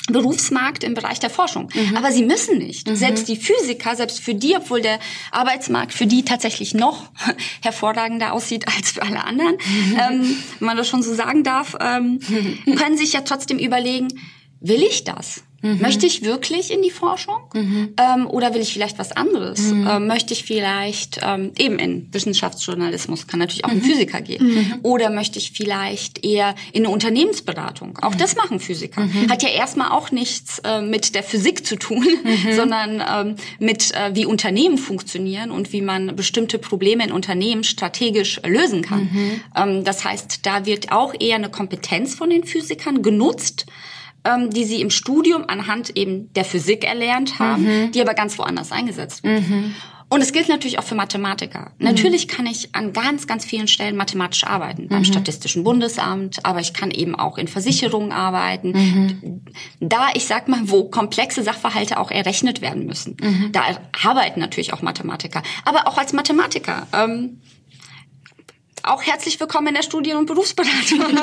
Berufsmarkt 0.10 0.84
im 0.84 0.94
Bereich 0.94 1.20
der 1.20 1.30
Forschung. 1.30 1.70
Mhm. 1.74 1.98
Aber 1.98 2.12
sie 2.12 2.24
müssen 2.24 2.58
nicht. 2.58 2.88
Mhm. 2.88 2.96
Selbst 2.96 3.28
die 3.28 3.36
Physiker, 3.36 3.96
selbst 3.96 4.20
für 4.20 4.34
die, 4.34 4.56
obwohl 4.56 4.82
der 4.82 5.00
Arbeitsmarkt 5.32 5.94
für 5.94 6.08
die 6.08 6.24
tatsächlich 6.26 6.74
noch 6.74 7.12
hervorragender 7.62 8.34
aussieht 8.34 8.68
als 8.68 8.92
für 8.92 9.04
alle 9.04 9.24
anderen, 9.24 9.56
mhm. 9.56 9.98
ähm, 10.00 10.38
wenn 10.60 10.66
man 10.66 10.78
das 10.78 10.88
schon 10.88 11.04
so 11.04 11.14
sagen 11.14 11.44
darf, 11.44 11.76
ähm, 11.80 12.20
können 12.78 12.98
sich 12.98 13.14
ja 13.14 13.22
trotzdem 13.22 13.60
überlegen, 13.60 14.08
will 14.60 14.82
ich 14.82 15.04
das? 15.04 15.44
Mhm. 15.62 15.80
Möchte 15.80 16.06
ich 16.06 16.24
wirklich 16.24 16.72
in 16.72 16.82
die 16.82 16.90
Forschung? 16.92 17.42
Mhm. 17.54 17.94
Ähm, 17.98 18.28
oder 18.28 18.54
will 18.54 18.62
ich 18.62 18.74
vielleicht 18.74 18.98
was 18.98 19.12
anderes? 19.12 19.60
Mhm. 19.60 19.88
Ähm, 19.88 20.08
möchte 20.08 20.34
ich 20.34 20.44
vielleicht 20.44 21.20
ähm, 21.24 21.52
eben 21.58 21.78
in 21.78 22.08
Wissenschaftsjournalismus, 22.12 23.28
kann 23.28 23.40
natürlich 23.40 23.66
auch 23.66 23.70
ein 23.70 23.78
mhm. 23.78 23.84
Physiker 23.84 24.22
gehen. 24.22 24.48
Mhm. 24.48 24.80
Oder 24.84 25.10
möchte 25.10 25.38
ich 25.38 25.52
vielleicht 25.52 26.26
eher 26.26 26.56
in 26.74 26.86
eine 26.86 26.94
Unternehmensberatung? 26.94 28.00
Auch 28.02 28.16
das 28.16 28.36
machen 28.36 28.60
Physiker. 28.60 29.02
Mhm. 29.02 29.30
Hat 29.30 29.44
ja 29.44 29.50
erstmal 29.50 29.92
auch 29.92 30.12
nichts 30.12 30.60
äh, 30.60 30.82
mit 30.82 31.14
der 31.14 31.24
Physik 31.24 31.66
zu 31.66 31.76
tun, 31.76 32.06
sondern 32.56 33.04
ähm, 33.08 33.36
mit 33.60 33.94
äh, 33.94 34.16
wie 34.16 34.26
Unternehmen 34.26 34.78
funktionieren 34.78 35.52
und 35.52 35.74
wie 35.74 35.82
man 35.82 36.16
bestimmte 36.16 36.58
Probleme 36.58 37.04
in 37.04 37.12
Unternehmen 37.12 37.64
strategisch 37.64 38.42
lösen 38.46 38.82
kann. 38.82 39.42
Ähm, 39.56 39.84
das 39.84 40.04
heißt, 40.04 40.46
da 40.46 40.66
wird 40.66 40.92
auch 40.92 41.14
eher 41.20 41.36
eine 41.36 41.50
Kompetenz 41.50 42.16
von 42.16 42.30
den 42.30 42.44
Physikern 42.44 43.02
genutzt 43.02 43.66
ähm, 44.24 44.50
die 44.50 44.66
sie 44.66 44.82
im 44.82 44.90
Studium 44.90 45.46
anhand 45.48 45.96
eben 45.98 46.32
der 46.34 46.46
Physik 46.46 46.84
erlernt 46.84 47.40
haben, 47.40 47.64
mhm. 47.64 47.92
die 47.92 48.02
aber 48.02 48.14
ganz 48.14 48.38
woanders 48.38 48.72
eingesetzt 48.72 49.24
wird. 49.24 49.42
Mhm. 49.48 49.76
Und 50.14 50.20
es 50.20 50.34
gilt 50.34 50.50
natürlich 50.50 50.78
auch 50.78 50.84
für 50.84 50.96
Mathematiker. 50.96 51.72
Mhm. 51.78 51.86
Natürlich 51.86 52.28
kann 52.28 52.46
ich 52.46 52.76
an 52.76 52.92
ganz, 52.92 53.28
ganz 53.28 53.46
vielen 53.46 53.70
Stellen 53.70 53.96
mathematisch 53.96 54.44
arbeiten. 54.44 54.90
Beim 54.90 55.00
mhm. 55.00 55.06
Statistischen 55.06 55.64
Bundesamt, 55.64 56.46
aber 56.46 56.60
ich 56.60 56.74
kann 56.74 56.92
eben 56.92 57.16
auch 57.16 57.38
in 57.38 57.48
Versicherungen 57.48 58.12
arbeiten. 58.12 58.72
Mhm. 58.72 59.42
Da, 59.80 60.10
ich 60.14 60.26
sag 60.26 60.50
mal, 60.50 60.60
wo 60.64 60.90
komplexe 60.90 61.44
Sachverhalte 61.44 61.98
auch 61.98 62.12
errechnet 62.12 62.62
werden 62.62 62.86
müssen. 62.86 63.16
Mhm. 63.22 63.54
Da 63.54 63.62
arbeiten 64.04 64.42
natürlich 64.42 64.74
auch 64.74 64.82
Mathematiker. 64.82 65.44
Aber 65.64 65.88
auch 65.88 65.98
als 65.98 66.12
Mathematiker. 66.12 66.88
Ähm, 66.92 67.40
auch 68.84 69.04
herzlich 69.04 69.40
willkommen 69.40 69.68
in 69.68 69.74
der 69.76 69.84
Studien- 69.84 70.18
und 70.18 70.26
Berufsberatung. 70.26 71.02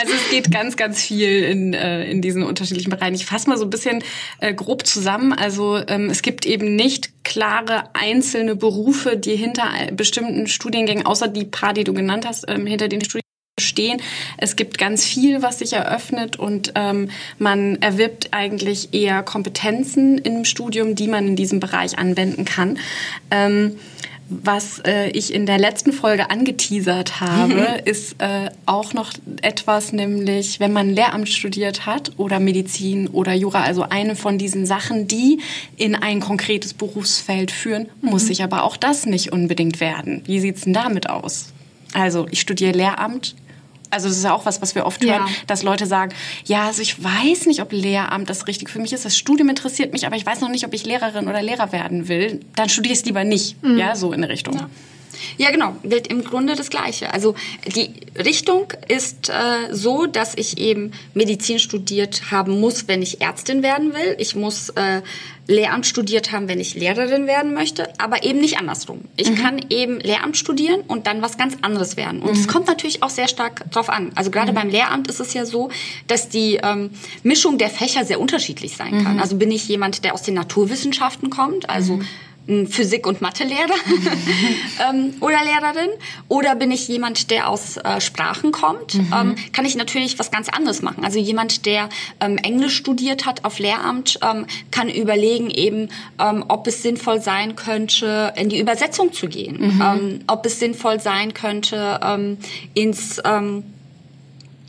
also 0.00 0.12
es 0.12 0.30
geht 0.30 0.50
ganz, 0.50 0.76
ganz 0.76 1.00
viel 1.00 1.44
in, 1.44 1.74
äh, 1.74 2.04
in 2.10 2.20
diesen 2.20 2.42
unterschiedlichen 2.42 2.90
Bereichen. 2.90 3.14
Ich 3.14 3.26
fasse 3.26 3.48
mal 3.48 3.56
so 3.56 3.64
ein 3.64 3.70
bisschen 3.70 4.04
äh, 4.40 4.52
grob 4.52 4.86
zusammen. 4.86 5.32
Also 5.32 5.80
ähm, 5.88 6.10
es 6.10 6.22
gibt 6.22 6.46
eben 6.46 6.76
nicht 6.76 7.24
klare 7.24 7.84
einzelne 7.94 8.56
Berufe, 8.56 9.16
die 9.16 9.36
hinter 9.36 9.68
bestimmten 9.92 10.46
Studiengängen, 10.46 11.06
außer 11.06 11.28
die 11.28 11.44
paar, 11.44 11.72
die 11.72 11.84
du 11.84 11.94
genannt 11.94 12.26
hast, 12.26 12.44
ähm, 12.48 12.66
hinter 12.66 12.88
den 12.88 13.02
Studien 13.02 13.24
stehen. 13.58 14.00
Es 14.38 14.56
gibt 14.56 14.78
ganz 14.78 15.04
viel, 15.04 15.42
was 15.42 15.58
sich 15.58 15.74
eröffnet 15.74 16.38
und 16.38 16.72
ähm, 16.74 17.10
man 17.38 17.80
erwirbt 17.82 18.28
eigentlich 18.32 18.94
eher 18.94 19.22
Kompetenzen 19.22 20.18
im 20.18 20.44
Studium, 20.44 20.94
die 20.94 21.08
man 21.08 21.28
in 21.28 21.36
diesem 21.36 21.60
Bereich 21.60 21.98
anwenden 21.98 22.44
kann. 22.44 22.78
Ähm, 23.30 23.78
was 24.30 24.78
äh, 24.86 25.10
ich 25.10 25.34
in 25.34 25.44
der 25.44 25.58
letzten 25.58 25.92
Folge 25.92 26.30
angeteasert 26.30 27.20
habe, 27.20 27.82
ist 27.84 28.14
äh, 28.18 28.50
auch 28.64 28.94
noch 28.94 29.12
etwas, 29.42 29.92
nämlich 29.92 30.60
wenn 30.60 30.72
man 30.72 30.90
Lehramt 30.90 31.28
studiert 31.28 31.84
hat 31.84 32.12
oder 32.16 32.38
Medizin 32.38 33.08
oder 33.08 33.34
Jura, 33.34 33.64
also 33.64 33.82
eine 33.82 34.14
von 34.14 34.38
diesen 34.38 34.66
Sachen, 34.66 35.08
die 35.08 35.40
in 35.76 35.96
ein 35.96 36.20
konkretes 36.20 36.74
Berufsfeld 36.74 37.50
führen, 37.50 37.88
muss 38.00 38.22
mhm. 38.22 38.28
sich 38.28 38.42
aber 38.44 38.62
auch 38.62 38.76
das 38.76 39.04
nicht 39.04 39.32
unbedingt 39.32 39.80
werden. 39.80 40.22
Wie 40.26 40.38
sieht's 40.38 40.62
denn 40.62 40.74
damit 40.74 41.10
aus? 41.10 41.52
Also 41.92 42.26
ich 42.30 42.40
studiere 42.40 42.72
Lehramt, 42.72 43.34
also 43.90 44.08
das 44.08 44.16
ist 44.16 44.24
ja 44.24 44.32
auch 44.32 44.46
was, 44.46 44.62
was 44.62 44.74
wir 44.74 44.86
oft 44.86 45.02
hören, 45.04 45.26
ja. 45.26 45.28
dass 45.46 45.62
Leute 45.62 45.86
sagen, 45.86 46.14
ja, 46.44 46.66
also 46.66 46.82
ich 46.82 47.02
weiß 47.02 47.46
nicht, 47.46 47.60
ob 47.60 47.72
Lehramt 47.72 48.30
das 48.30 48.46
richtig 48.46 48.70
für 48.70 48.78
mich 48.78 48.92
ist. 48.92 49.04
Das 49.04 49.16
Studium 49.16 49.48
interessiert 49.48 49.92
mich, 49.92 50.06
aber 50.06 50.16
ich 50.16 50.24
weiß 50.24 50.40
noch 50.40 50.48
nicht, 50.48 50.64
ob 50.64 50.72
ich 50.72 50.84
Lehrerin 50.84 51.28
oder 51.28 51.42
Lehrer 51.42 51.72
werden 51.72 52.08
will. 52.08 52.40
Dann 52.56 52.68
studiere 52.68 52.92
ich 52.92 53.00
es 53.00 53.04
lieber 53.04 53.24
nicht. 53.24 53.62
Mhm. 53.62 53.78
Ja, 53.78 53.96
so 53.96 54.12
in 54.12 54.24
Richtung. 54.24 54.54
Ja. 54.54 54.70
Ja, 55.38 55.50
genau. 55.50 55.76
Gilt 55.82 56.06
im 56.06 56.24
Grunde 56.24 56.54
das 56.54 56.70
Gleiche. 56.70 57.12
Also 57.12 57.34
die 57.66 57.90
Richtung 58.16 58.72
ist 58.88 59.28
äh, 59.28 59.72
so, 59.72 60.06
dass 60.06 60.34
ich 60.36 60.58
eben 60.58 60.92
Medizin 61.14 61.58
studiert 61.58 62.30
haben 62.30 62.60
muss, 62.60 62.88
wenn 62.88 63.02
ich 63.02 63.20
Ärztin 63.20 63.62
werden 63.62 63.94
will. 63.94 64.16
Ich 64.18 64.34
muss 64.34 64.70
äh, 64.70 65.02
Lehramt 65.50 65.84
studiert 65.84 66.30
haben, 66.30 66.48
wenn 66.48 66.60
ich 66.60 66.74
Lehrerin 66.74 67.26
werden 67.26 67.54
möchte, 67.54 67.88
aber 67.98 68.22
eben 68.22 68.40
nicht 68.40 68.58
andersrum. 68.58 69.00
Ich 69.16 69.30
mhm. 69.30 69.34
kann 69.34 69.66
eben 69.68 69.98
Lehramt 69.98 70.36
studieren 70.36 70.82
und 70.86 71.06
dann 71.06 71.22
was 71.22 71.38
ganz 71.38 71.56
anderes 71.62 71.96
werden. 71.96 72.22
Und 72.22 72.32
es 72.32 72.46
mhm. 72.46 72.50
kommt 72.50 72.66
natürlich 72.68 73.02
auch 73.02 73.10
sehr 73.10 73.26
stark 73.26 73.68
drauf 73.72 73.88
an. 73.88 74.12
Also 74.14 74.30
gerade 74.30 74.52
mhm. 74.52 74.56
beim 74.56 74.68
Lehramt 74.68 75.08
ist 75.08 75.18
es 75.18 75.34
ja 75.34 75.44
so, 75.44 75.70
dass 76.06 76.28
die 76.28 76.60
ähm, 76.62 76.90
Mischung 77.24 77.58
der 77.58 77.68
Fächer 77.68 78.04
sehr 78.04 78.20
unterschiedlich 78.20 78.76
sein 78.76 79.02
kann. 79.02 79.14
Mhm. 79.14 79.20
Also 79.20 79.36
bin 79.36 79.50
ich 79.50 79.66
jemand, 79.68 80.04
der 80.04 80.14
aus 80.14 80.22
den 80.22 80.34
Naturwissenschaften 80.34 81.30
kommt, 81.30 81.68
also 81.68 81.96
mhm. 81.96 82.06
Physik- 82.46 83.06
und 83.06 83.20
Mathelehrer 83.20 83.60
ähm, 84.90 85.14
oder 85.20 85.38
Lehrerin. 85.44 85.90
Oder 86.28 86.56
bin 86.56 86.70
ich 86.70 86.88
jemand, 86.88 87.30
der 87.30 87.48
aus 87.48 87.76
äh, 87.76 88.00
Sprachen 88.00 88.50
kommt, 88.50 88.94
mhm. 88.94 89.12
ähm, 89.14 89.34
kann 89.52 89.64
ich 89.64 89.76
natürlich 89.76 90.18
was 90.18 90.30
ganz 90.30 90.48
anderes 90.48 90.82
machen. 90.82 91.04
Also 91.04 91.18
jemand, 91.18 91.66
der 91.66 91.88
ähm, 92.20 92.38
Englisch 92.38 92.76
studiert 92.76 93.26
hat 93.26 93.44
auf 93.44 93.58
Lehramt, 93.58 94.18
ähm, 94.22 94.46
kann 94.70 94.88
überlegen 94.88 95.50
eben, 95.50 95.90
ähm, 96.18 96.44
ob 96.48 96.66
es 96.66 96.82
sinnvoll 96.82 97.20
sein 97.20 97.56
könnte, 97.56 98.32
in 98.36 98.48
die 98.48 98.58
Übersetzung 98.58 99.12
zu 99.12 99.28
gehen. 99.28 99.76
Mhm. 99.76 99.82
Ähm, 99.82 100.20
ob 100.26 100.44
es 100.46 100.58
sinnvoll 100.58 101.00
sein 101.00 101.34
könnte, 101.34 102.00
ins... 102.74 103.20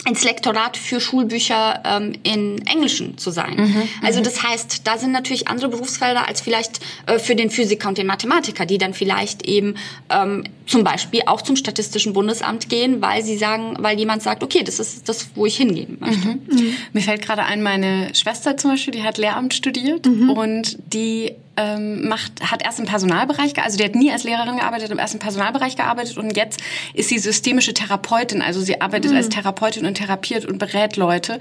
Ins 0.03 0.23
Lektorat 0.23 0.77
für 0.77 0.99
Schulbücher 0.99 1.81
ähm, 1.85 2.13
in 2.23 2.65
Englischen 2.65 3.19
zu 3.19 3.29
sein. 3.29 3.55
Mhm, 3.55 3.63
mhm, 3.63 3.89
also 4.01 4.21
das 4.21 4.41
heißt, 4.41 4.87
da 4.87 4.97
sind 4.97 5.11
natürlich 5.11 5.47
andere 5.47 5.69
Berufsfelder 5.69 6.27
als 6.27 6.41
vielleicht 6.41 6.79
äh, 7.05 7.19
für 7.19 7.35
den 7.35 7.51
Physiker 7.51 7.87
und 7.87 7.99
den 7.99 8.07
Mathematiker, 8.07 8.65
die 8.65 8.79
dann 8.79 8.95
vielleicht 8.95 9.43
eben 9.43 9.75
ähm, 10.09 10.43
zum 10.65 10.83
Beispiel 10.83 11.21
auch 11.27 11.43
zum 11.43 11.55
Statistischen 11.55 12.13
Bundesamt 12.13 12.67
gehen, 12.67 13.01
weil 13.01 13.23
sie 13.23 13.37
sagen, 13.37 13.75
weil 13.79 13.99
jemand 13.99 14.23
sagt, 14.23 14.41
okay, 14.41 14.63
das 14.63 14.79
ist 14.79 15.07
das, 15.07 15.29
wo 15.35 15.45
ich 15.45 15.57
hingehen 15.57 15.97
möchte. 15.99 16.27
Mhm. 16.27 16.41
Mhm. 16.49 16.75
Mir 16.93 17.01
fällt 17.01 17.21
gerade 17.21 17.43
ein, 17.43 17.61
meine 17.61 18.15
Schwester 18.15 18.57
zum 18.57 18.71
Beispiel, 18.71 18.93
die 18.93 19.03
hat 19.03 19.19
Lehramt 19.19 19.53
studiert 19.53 20.07
mhm. 20.07 20.31
und 20.31 20.77
die 20.93 21.33
ähm, 21.57 22.07
macht, 22.07 22.31
hat 22.41 22.63
erst 22.63 22.79
im 22.79 22.85
Personalbereich, 22.85 23.61
also 23.61 23.77
die 23.77 23.83
hat 23.83 23.95
nie 23.95 24.11
als 24.11 24.23
Lehrerin 24.23 24.57
gearbeitet, 24.57 24.89
im 24.89 24.99
ersten 24.99 25.19
Personalbereich 25.19 25.75
gearbeitet 25.75 26.17
und 26.17 26.35
jetzt 26.37 26.61
ist 26.93 27.09
sie 27.09 27.19
systemische 27.19 27.73
Therapeutin, 27.73 28.41
also 28.41 28.61
sie 28.61 28.79
arbeitet 28.79 29.11
mhm. 29.11 29.17
als 29.17 29.29
Therapeutin 29.29 29.85
und 29.85 29.95
therapiert 29.95 30.45
und 30.45 30.57
berät 30.57 30.95
Leute. 30.95 31.39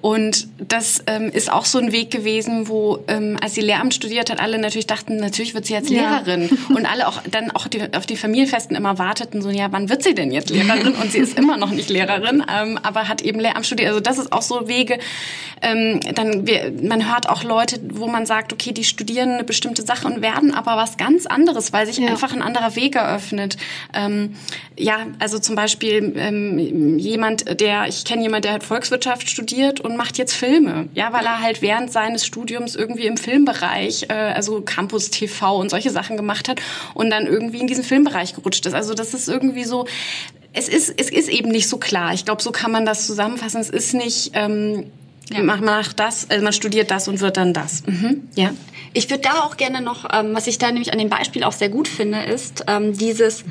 Und 0.00 0.48
das 0.58 1.02
ähm, 1.06 1.30
ist 1.32 1.50
auch 1.50 1.64
so 1.64 1.78
ein 1.78 1.92
Weg 1.92 2.10
gewesen, 2.10 2.68
wo, 2.68 3.04
ähm, 3.06 3.36
als 3.40 3.54
sie 3.54 3.60
Lehramt 3.60 3.94
studiert 3.94 4.30
hat, 4.30 4.40
alle 4.40 4.58
natürlich 4.58 4.86
dachten, 4.86 5.16
natürlich 5.16 5.54
wird 5.54 5.66
sie 5.66 5.74
jetzt 5.74 5.90
Lehrerin. 5.90 6.42
Ja. 6.42 6.56
Und 6.76 6.86
alle 6.86 7.06
auch 7.06 7.22
dann 7.30 7.50
auch 7.52 7.68
die, 7.68 7.82
auf 7.94 8.06
die 8.06 8.16
Familienfesten 8.16 8.76
immer 8.76 8.98
warteten, 8.98 9.42
so, 9.42 9.50
ja, 9.50 9.68
wann 9.70 9.88
wird 9.88 10.02
sie 10.02 10.14
denn 10.14 10.32
jetzt 10.32 10.50
Lehrerin? 10.50 10.94
Und 10.94 11.12
sie 11.12 11.18
ist 11.18 11.38
immer 11.38 11.56
noch 11.56 11.70
nicht 11.70 11.88
Lehrerin, 11.88 12.44
ähm, 12.52 12.78
aber 12.82 13.08
hat 13.08 13.22
eben 13.22 13.38
Lehramt 13.38 13.66
studiert. 13.66 13.90
Also 13.90 14.00
das 14.00 14.18
ist 14.18 14.32
auch 14.32 14.42
so 14.42 14.68
Wege, 14.68 14.98
ähm, 15.62 16.00
dann, 16.14 16.46
wir, 16.46 16.72
man 16.82 17.10
hört 17.12 17.28
auch 17.28 17.44
Leute, 17.44 17.78
wo 17.92 18.08
man 18.08 18.26
sagt, 18.26 18.52
okay, 18.52 18.72
die 18.72 18.84
studieren 18.84 19.30
eine 19.30 19.44
bestimmte 19.44 19.61
Sache 19.86 20.06
und 20.06 20.22
werden 20.22 20.52
aber 20.52 20.76
was 20.76 20.96
ganz 20.96 21.26
anderes, 21.26 21.72
weil 21.72 21.86
sich 21.86 21.98
ja. 21.98 22.08
einfach 22.08 22.32
ein 22.32 22.42
anderer 22.42 22.76
Weg 22.76 22.96
eröffnet. 22.96 23.56
Ähm, 23.94 24.36
ja, 24.76 25.06
also 25.18 25.38
zum 25.38 25.54
Beispiel 25.54 26.14
ähm, 26.16 26.98
jemand, 26.98 27.60
der, 27.60 27.86
ich 27.88 28.04
kenne 28.04 28.22
jemand, 28.22 28.44
der 28.44 28.52
hat 28.52 28.64
Volkswirtschaft 28.64 29.30
studiert 29.30 29.80
und 29.80 29.96
macht 29.96 30.18
jetzt 30.18 30.34
Filme, 30.34 30.88
ja, 30.94 31.12
weil 31.12 31.24
er 31.24 31.40
halt 31.40 31.62
während 31.62 31.92
seines 31.92 32.26
Studiums 32.26 32.74
irgendwie 32.74 33.06
im 33.06 33.16
Filmbereich, 33.16 34.06
äh, 34.08 34.12
also 34.12 34.60
Campus 34.60 35.10
TV 35.10 35.56
und 35.58 35.70
solche 35.70 35.90
Sachen 35.90 36.16
gemacht 36.16 36.48
hat 36.48 36.60
und 36.94 37.10
dann 37.10 37.26
irgendwie 37.26 37.60
in 37.60 37.66
diesen 37.66 37.84
Filmbereich 37.84 38.34
gerutscht 38.34 38.66
ist. 38.66 38.74
Also 38.74 38.94
das 38.94 39.14
ist 39.14 39.28
irgendwie 39.28 39.64
so, 39.64 39.86
es 40.52 40.68
ist, 40.68 40.92
es 40.96 41.10
ist 41.10 41.28
eben 41.28 41.50
nicht 41.50 41.68
so 41.68 41.78
klar. 41.78 42.12
Ich 42.12 42.24
glaube, 42.24 42.42
so 42.42 42.52
kann 42.52 42.70
man 42.70 42.84
das 42.84 43.06
zusammenfassen. 43.06 43.60
Es 43.60 43.70
ist 43.70 43.94
nicht, 43.94 44.32
ähm, 44.34 44.90
ja. 45.30 45.42
man 45.42 45.64
macht 45.64 45.98
das, 45.98 46.28
also 46.30 46.42
man 46.42 46.52
studiert 46.52 46.90
das 46.90 47.08
und 47.08 47.20
wird 47.20 47.36
dann 47.36 47.54
das. 47.54 47.84
Mhm. 47.86 48.28
Ja. 48.34 48.50
Ich 48.92 49.10
würde 49.10 49.22
da 49.22 49.42
auch 49.42 49.56
gerne 49.56 49.80
noch, 49.80 50.08
ähm, 50.12 50.34
was 50.34 50.46
ich 50.46 50.58
da 50.58 50.68
nämlich 50.68 50.92
an 50.92 50.98
dem 50.98 51.08
Beispiel 51.08 51.44
auch 51.44 51.52
sehr 51.52 51.68
gut 51.68 51.88
finde, 51.88 52.22
ist 52.22 52.64
ähm, 52.68 52.96
dieses 52.96 53.44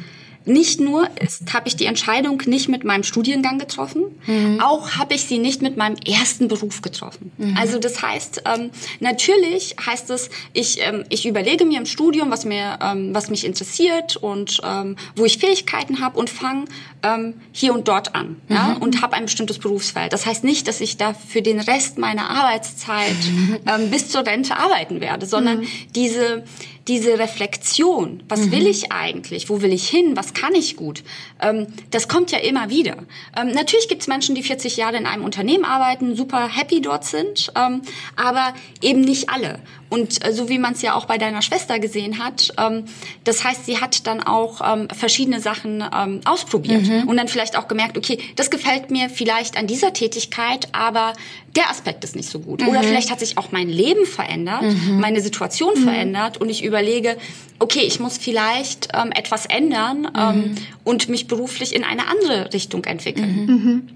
nicht 0.45 0.80
nur 0.80 1.08
habe 1.54 1.67
ich 1.67 1.75
die 1.75 1.86
Entscheidung 1.86 2.41
nicht 2.45 2.67
mit 2.67 2.84
meinem 2.84 3.04
Studiengang 3.04 3.60
getroffen, 3.60 4.04
mhm. 4.25 4.60
auch 4.60 4.91
habe 4.91 5.13
ich 5.13 5.25
sie 5.25 5.38
nicht 5.38 5.62
mit 5.62 5.77
meinem 5.77 5.97
ersten 5.97 6.47
Beruf 6.47 6.82
getroffen. 6.82 7.32
Mhm. 7.38 7.56
Also 7.58 7.77
das 7.77 8.01
heißt, 8.01 8.43
ähm, 8.45 8.71
natürlich 8.99 9.75
heißt 9.86 10.10
es, 10.10 10.30
ich, 10.54 10.80
ähm, 10.82 11.04
ich 11.10 11.27
überlege 11.27 11.65
mir 11.65 11.77
im 11.77 11.86
Studium, 11.86 12.32
was 12.32 12.45
mir, 12.45 12.80
ähm, 12.82 13.13
was 13.13 13.30
mich 13.30 13.45
interessiert 13.45 14.17
und 14.17 14.62
ähm, 14.63 14.95
wo 15.15 15.25
ich 15.25 15.38
Fähigkeiten 15.38 16.01
habe 16.01 16.17
und 16.17 16.30
fange 16.30 16.65
ähm, 17.03 17.35
hier 17.51 17.73
und 17.73 17.87
dort 17.87 18.15
an 18.15 18.41
mhm. 18.47 18.55
ja, 18.55 18.77
und 18.79 19.01
habe 19.01 19.15
ein 19.15 19.25
bestimmtes 19.25 19.59
Berufsfeld. 19.59 20.13
Das 20.13 20.25
heißt 20.25 20.43
nicht, 20.43 20.67
dass 20.67 20.81
ich 20.81 20.97
da 20.97 21.13
für 21.13 21.41
den 21.41 21.59
Rest 21.59 21.97
meiner 21.97 22.29
Arbeitszeit 22.29 23.15
ähm, 23.67 23.89
bis 23.89 24.09
zur 24.09 24.25
Rente 24.25 24.55
arbeiten 24.55 25.01
werde, 25.01 25.25
sondern 25.25 25.61
mhm. 25.61 25.67
diese 25.95 26.43
diese 26.87 27.19
Reflexion, 27.19 28.23
was 28.27 28.47
mhm. 28.47 28.51
will 28.51 28.67
ich 28.67 28.91
eigentlich, 28.91 29.49
wo 29.49 29.61
will 29.61 29.71
ich 29.71 29.87
hin, 29.87 30.15
was 30.15 30.33
kann 30.33 30.55
ich 30.55 30.75
gut, 30.75 31.03
ähm, 31.39 31.67
das 31.91 32.07
kommt 32.07 32.31
ja 32.31 32.39
immer 32.39 32.69
wieder. 32.69 32.97
Ähm, 33.37 33.51
natürlich 33.53 33.87
gibt 33.87 34.01
es 34.01 34.07
Menschen, 34.07 34.35
die 34.35 34.43
40 34.43 34.77
Jahre 34.77 34.97
in 34.97 35.05
einem 35.05 35.23
Unternehmen 35.23 35.63
arbeiten, 35.63 36.15
super 36.15 36.49
happy 36.49 36.81
dort 36.81 37.05
sind, 37.05 37.51
ähm, 37.55 37.81
aber 38.15 38.53
eben 38.81 39.01
nicht 39.01 39.29
alle. 39.29 39.59
Und 39.91 40.25
äh, 40.25 40.32
so 40.32 40.47
wie 40.47 40.58
man 40.58 40.71
es 40.71 40.82
ja 40.82 40.95
auch 40.95 41.06
bei 41.06 41.17
deiner 41.17 41.41
Schwester 41.41 41.77
gesehen 41.77 42.23
hat, 42.23 42.54
ähm, 42.58 42.86
das 43.25 43.43
heißt, 43.43 43.65
sie 43.65 43.82
hat 43.82 44.08
dann 44.08 44.23
auch 44.23 44.62
ähm, 44.63 44.88
verschiedene 44.89 45.41
Sachen 45.41 45.84
ähm, 45.93 46.21
ausprobiert 46.23 46.84
mhm. 46.84 47.10
und 47.10 47.17
dann 47.17 47.27
vielleicht 47.27 47.58
auch 47.58 47.67
gemerkt, 47.67 47.97
okay, 47.97 48.17
das 48.38 48.49
gefällt 48.49 48.89
mir 48.89 49.10
vielleicht 49.10 49.58
an 49.58 49.67
dieser 49.67 49.91
Tätigkeit, 49.91 50.69
aber 50.71 51.12
der 51.58 51.69
Aspekt 51.69 52.06
ist 52.06 52.15
nicht 52.15 52.30
so 52.30 52.39
gut. 52.39 52.62
Mhm. 52.62 52.69
Oder 52.69 52.84
vielleicht 52.84 53.12
hat 53.12 53.19
sich 53.19 53.38
auch 53.38 53.51
mein 53.51 53.67
Leben 53.67 54.06
verändert, 54.06 54.62
mhm. 54.62 55.01
meine 55.01 55.19
Situation 55.19 55.73
mhm. 55.75 55.84
verändert 55.84 56.38
und 56.38 56.47
ich 56.47 56.63
überlege, 56.63 57.17
okay, 57.60 57.82
ich 57.82 57.99
muss 57.99 58.17
vielleicht 58.17 58.88
ähm, 58.93 59.12
etwas 59.12 59.45
ändern 59.45 60.10
ähm, 60.17 60.36
mhm. 60.36 60.56
und 60.86 61.10
mich 61.10 61.27
beruflich 61.27 61.75
in 61.75 61.84
eine 61.84 62.08
andere 62.08 62.54
Richtung 62.54 62.86
entwickeln. 62.86 63.91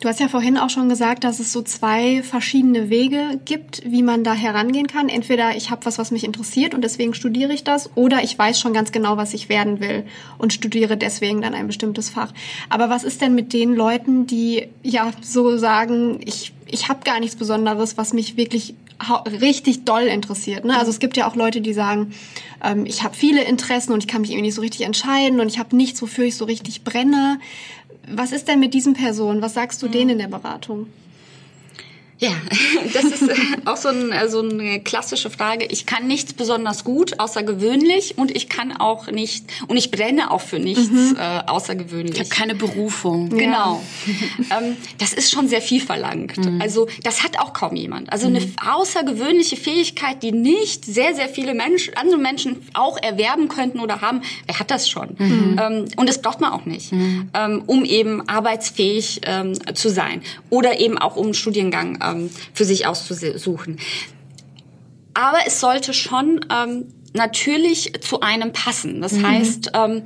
Du 0.00 0.08
hast 0.08 0.18
ja 0.18 0.28
vorhin 0.28 0.56
auch 0.56 0.70
schon 0.70 0.88
gesagt, 0.88 1.24
dass 1.24 1.40
es 1.40 1.52
so 1.52 1.60
zwei 1.60 2.22
verschiedene 2.22 2.88
Wege 2.88 3.38
gibt, 3.44 3.82
wie 3.84 4.02
man 4.02 4.24
da 4.24 4.32
herangehen 4.32 4.86
kann. 4.86 5.10
Entweder 5.10 5.54
ich 5.56 5.70
habe 5.70 5.84
was, 5.84 5.98
was 5.98 6.10
mich 6.10 6.24
interessiert 6.24 6.72
und 6.72 6.82
deswegen 6.82 7.12
studiere 7.12 7.52
ich 7.52 7.64
das, 7.64 7.90
oder 7.96 8.22
ich 8.24 8.38
weiß 8.38 8.58
schon 8.58 8.72
ganz 8.72 8.92
genau, 8.92 9.18
was 9.18 9.34
ich 9.34 9.50
werden 9.50 9.78
will 9.78 10.04
und 10.38 10.54
studiere 10.54 10.96
deswegen 10.96 11.42
dann 11.42 11.52
ein 11.52 11.66
bestimmtes 11.66 12.08
Fach. 12.08 12.32
Aber 12.70 12.88
was 12.88 13.04
ist 13.04 13.20
denn 13.20 13.34
mit 13.34 13.52
den 13.52 13.74
Leuten, 13.74 14.26
die 14.26 14.68
ja 14.82 15.10
so 15.20 15.58
sagen, 15.58 16.20
ich, 16.24 16.54
ich 16.66 16.88
habe 16.88 17.00
gar 17.04 17.20
nichts 17.20 17.36
Besonderes, 17.36 17.98
was 17.98 18.14
mich 18.14 18.38
wirklich 18.38 18.74
richtig 19.40 19.84
doll 19.84 20.02
interessiert. 20.02 20.64
Ne? 20.64 20.78
Also 20.78 20.90
es 20.90 20.98
gibt 20.98 21.16
ja 21.16 21.26
auch 21.26 21.34
Leute, 21.34 21.60
die 21.60 21.72
sagen, 21.72 22.12
ähm, 22.62 22.84
ich 22.84 23.02
habe 23.02 23.14
viele 23.14 23.42
Interessen 23.44 23.92
und 23.92 24.02
ich 24.02 24.08
kann 24.08 24.20
mich 24.20 24.30
irgendwie 24.30 24.46
nicht 24.46 24.54
so 24.54 24.60
richtig 24.60 24.82
entscheiden 24.82 25.40
und 25.40 25.48
ich 25.48 25.58
habe 25.58 25.74
nichts, 25.74 26.02
wofür 26.02 26.24
ich 26.24 26.36
so 26.36 26.44
richtig 26.44 26.84
brenne. 26.84 27.38
Was 28.12 28.32
ist 28.32 28.48
denn 28.48 28.60
mit 28.60 28.74
diesen 28.74 28.94
Personen? 28.94 29.42
Was 29.42 29.54
sagst 29.54 29.82
du 29.82 29.86
mhm. 29.86 29.92
denen 29.92 30.10
in 30.10 30.18
der 30.18 30.28
Beratung? 30.28 30.88
Ja, 32.20 32.32
das 32.92 33.04
ist 33.04 33.22
äh, 33.22 33.34
auch 33.64 33.78
so, 33.78 33.88
ein, 33.88 34.12
äh, 34.12 34.28
so 34.28 34.40
eine 34.40 34.80
klassische 34.80 35.30
Frage. 35.30 35.64
Ich 35.64 35.86
kann 35.86 36.06
nichts 36.06 36.34
besonders 36.34 36.84
gut, 36.84 37.18
außergewöhnlich 37.18 38.18
und 38.18 38.30
ich 38.30 38.50
kann 38.50 38.76
auch 38.76 39.06
nicht, 39.10 39.46
und 39.68 39.78
ich 39.78 39.90
brenne 39.90 40.30
auch 40.30 40.42
für 40.42 40.58
nichts 40.58 40.90
mhm. 40.90 41.16
äh, 41.18 41.40
außergewöhnlich. 41.46 42.14
Ich 42.14 42.20
habe 42.20 42.28
keine 42.28 42.54
Berufung. 42.54 43.30
Genau. 43.30 43.82
Ja. 44.50 44.58
ähm, 44.58 44.76
das 44.98 45.14
ist 45.14 45.32
schon 45.32 45.48
sehr 45.48 45.62
viel 45.62 45.80
verlangt. 45.80 46.36
Mhm. 46.36 46.60
Also 46.60 46.88
das 47.02 47.24
hat 47.24 47.38
auch 47.38 47.54
kaum 47.54 47.74
jemand. 47.74 48.12
Also 48.12 48.28
mhm. 48.28 48.36
eine 48.36 48.74
außergewöhnliche 48.74 49.56
Fähigkeit, 49.56 50.22
die 50.22 50.32
nicht 50.32 50.84
sehr, 50.84 51.14
sehr 51.14 51.28
viele 51.28 51.54
Menschen, 51.54 51.96
andere 51.96 52.18
Menschen 52.18 52.58
auch 52.74 52.98
erwerben 52.98 53.48
könnten 53.48 53.80
oder 53.80 54.02
haben, 54.02 54.20
wer 54.46 54.58
hat 54.58 54.70
das 54.70 54.90
schon? 54.90 55.16
Mhm. 55.18 55.56
Ähm, 55.58 55.84
und 55.96 56.06
das 56.06 56.20
braucht 56.20 56.40
man 56.40 56.52
auch 56.52 56.66
nicht, 56.66 56.92
mhm. 56.92 57.30
ähm, 57.32 57.62
um 57.66 57.86
eben 57.86 58.28
arbeitsfähig 58.28 59.22
ähm, 59.24 59.54
zu 59.74 59.88
sein. 59.88 60.20
Oder 60.50 60.80
eben 60.80 60.98
auch 60.98 61.16
um 61.16 61.26
einen 61.26 61.34
Studiengang 61.34 61.98
ähm, 62.10 62.30
für 62.54 62.64
sich 62.64 62.86
auszusuchen. 62.86 63.78
Aber 65.14 65.38
es 65.46 65.60
sollte 65.60 65.92
schon 65.92 66.44
ähm, 66.50 66.86
natürlich 67.12 67.92
zu 68.00 68.20
einem 68.20 68.52
passen. 68.52 69.00
Das 69.00 69.12
mhm. 69.12 69.26
heißt, 69.26 69.72
ähm, 69.74 70.04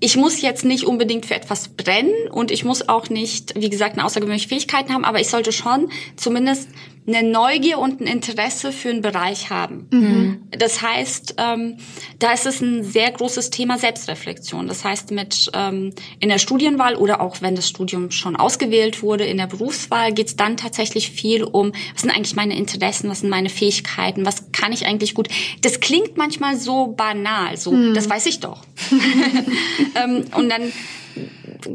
ich 0.00 0.16
muss 0.16 0.40
jetzt 0.42 0.64
nicht 0.64 0.84
unbedingt 0.84 1.26
für 1.26 1.34
etwas 1.34 1.68
brennen 1.68 2.28
und 2.30 2.50
ich 2.50 2.64
muss 2.64 2.88
auch 2.88 3.08
nicht, 3.08 3.54
wie 3.56 3.70
gesagt, 3.70 3.96
eine 3.96 4.04
außergewöhnliche 4.04 4.48
Fähigkeiten 4.48 4.92
haben, 4.92 5.04
aber 5.04 5.20
ich 5.20 5.28
sollte 5.28 5.52
schon 5.52 5.90
zumindest 6.16 6.68
eine 7.06 7.22
Neugier 7.24 7.78
und 7.78 8.00
ein 8.00 8.06
Interesse 8.06 8.70
für 8.70 8.90
einen 8.90 9.02
Bereich 9.02 9.50
haben. 9.50 9.88
Mhm. 9.90 10.42
Das 10.50 10.82
heißt, 10.82 11.34
ähm, 11.38 11.78
da 12.20 12.32
ist 12.32 12.46
es 12.46 12.60
ein 12.60 12.84
sehr 12.84 13.10
großes 13.10 13.50
Thema 13.50 13.76
Selbstreflexion. 13.76 14.68
Das 14.68 14.84
heißt, 14.84 15.10
mit 15.10 15.50
ähm, 15.52 15.92
in 16.20 16.28
der 16.28 16.38
Studienwahl 16.38 16.94
oder 16.94 17.20
auch 17.20 17.42
wenn 17.42 17.56
das 17.56 17.68
Studium 17.68 18.12
schon 18.12 18.36
ausgewählt 18.36 19.02
wurde, 19.02 19.24
in 19.24 19.38
der 19.38 19.48
Berufswahl 19.48 20.12
geht 20.12 20.28
es 20.28 20.36
dann 20.36 20.56
tatsächlich 20.56 21.10
viel 21.10 21.42
um, 21.42 21.72
was 21.92 22.02
sind 22.02 22.10
eigentlich 22.10 22.36
meine 22.36 22.56
Interessen, 22.56 23.10
was 23.10 23.20
sind 23.20 23.30
meine 23.30 23.48
Fähigkeiten, 23.48 24.24
was 24.24 24.52
kann 24.52 24.72
ich 24.72 24.86
eigentlich 24.86 25.14
gut. 25.14 25.28
Das 25.62 25.80
klingt 25.80 26.16
manchmal 26.16 26.56
so 26.56 26.88
banal, 26.88 27.56
so, 27.56 27.72
mhm. 27.72 27.94
das 27.94 28.08
weiß 28.08 28.26
ich 28.26 28.38
doch. 28.38 28.62
ähm, 29.96 30.24
und 30.36 30.48
dann 30.48 30.72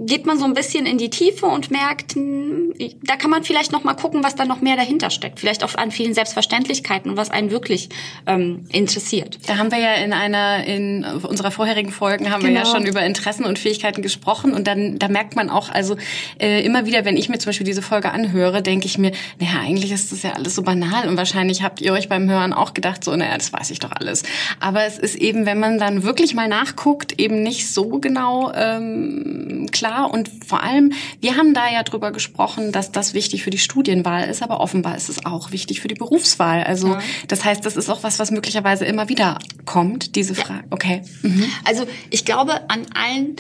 geht 0.06 0.26
man 0.26 0.38
so 0.38 0.45
ein 0.45 0.54
bisschen 0.54 0.86
in 0.86 0.97
die 0.97 1.10
Tiefe 1.10 1.45
und 1.45 1.71
merkt, 1.71 2.15
hm, 2.15 2.73
da 3.04 3.15
kann 3.15 3.30
man 3.30 3.43
vielleicht 3.43 3.71
noch 3.71 3.84
mal 3.84 3.93
gucken, 3.93 4.23
was 4.23 4.36
da 4.36 4.45
noch 4.45 4.62
mehr 4.62 4.76
dahinter 4.76 5.10
steckt. 5.10 5.39
Vielleicht 5.39 5.63
auch 5.63 5.76
an 5.76 5.91
vielen 5.91 6.13
Selbstverständlichkeiten 6.13 7.12
und 7.12 7.17
was 7.17 7.30
einen 7.30 7.52
wirklich 7.52 7.89
ähm, 8.26 8.65
interessiert. 8.71 9.39
Da 9.47 9.58
haben 9.58 9.71
wir 9.71 9.80
ja 9.80 9.93
in 9.95 10.13
einer 10.13 10.65
in 10.65 11.06
unserer 11.06 11.52
vorherigen 11.52 11.91
Folgen 11.91 12.32
haben 12.32 12.41
genau. 12.41 12.54
wir 12.54 12.60
ja 12.60 12.63
genau. 12.63 12.76
schon 12.76 12.86
über 12.86 13.06
Interessen 13.06 13.45
und 13.45 13.60
Fähigkeiten 13.60 14.02
gesprochen 14.02 14.54
und 14.54 14.67
dann 14.67 15.00
da 15.00 15.08
merkt 15.08 15.36
man 15.36 15.50
auch, 15.50 15.69
also 15.69 15.95
äh, 16.39 16.63
immer 16.65 16.86
wieder, 16.86 17.06
wenn 17.06 17.17
ich 17.17 17.30
mir 17.30 17.38
zum 17.38 17.50
Beispiel 17.50 17.65
diese 17.65 17.82
Folge 17.82 18.12
anhöre, 18.12 18.62
denke 18.62 18.86
ich 18.86 18.97
mir, 18.97 19.12
naja, 19.39 19.62
eigentlich 19.62 19.91
ist 19.91 20.12
das 20.12 20.23
ja 20.23 20.34
alles 20.34 20.56
so 20.56 20.63
banal 20.63 21.08
und 21.08 21.17
wahrscheinlich 21.17 21.63
habt 21.63 21.82
ihr 21.82 21.93
euch 21.93 22.10
beim 22.10 22.30
Hören 22.30 22.54
auch 22.54 22.73
gedacht, 22.73 23.04
so, 23.04 23.15
naja, 23.15 23.38
das 23.38 23.54
weiß 23.54 23.71
ich 23.71 23.80
doch 23.80 23.91
alles. 23.91 24.23
Aber 24.60 24.86
es 24.86 24.97
ist 24.97 25.15
eben, 25.15 25.45
wenn 25.45 25.60
man 25.60 25.80
dann 25.80 26.04
wirklich 26.04 26.34
mal 26.34 26.47
nachguckt, 26.47 27.19
eben 27.19 27.43
nicht 27.43 27.71
so 27.71 28.00
genau 28.00 28.52
ähm, 28.54 29.27
klar. 29.72 30.12
Und 30.12 30.30
vor 30.46 30.63
allem, 30.63 30.94
wir 31.22 31.38
haben 31.38 31.54
da 31.54 31.70
ja 31.72 31.84
drüber 31.84 32.12
gesprochen, 32.12 32.72
dass 32.72 32.92
das 32.92 33.13
wichtig 33.13 33.44
für 33.44 33.50
die 33.50 33.58
Studienwahl 33.58 34.30
ist, 34.30 34.44
aber 34.44 34.60
offenbar 34.60 34.96
ist 34.96 35.10
es 35.10 35.26
auch 35.26 35.52
wichtig 35.52 35.82
für 35.82 35.88
die 35.88 35.96
Berufswahl. 35.96 36.63
Also 36.63 36.90
ja. 36.90 37.00
das 37.28 37.46
heißt, 37.46 37.66
das 37.66 37.78
ist 37.78 37.90
auch 37.90 38.04
was, 38.04 38.20
was 38.20 38.32
möglicherweise 38.32 38.86
immer 38.86 39.10
wieder 39.10 39.40
kommt, 39.66 40.16
diese 40.16 40.36
Frage. 40.36 40.62
Ja. 40.62 40.72
Okay. 40.72 41.02
Mhm. 41.22 41.46
Also 41.66 41.86
ich 42.10 42.26
glaube, 42.26 42.70
an 42.70 42.86
allen 42.94 43.36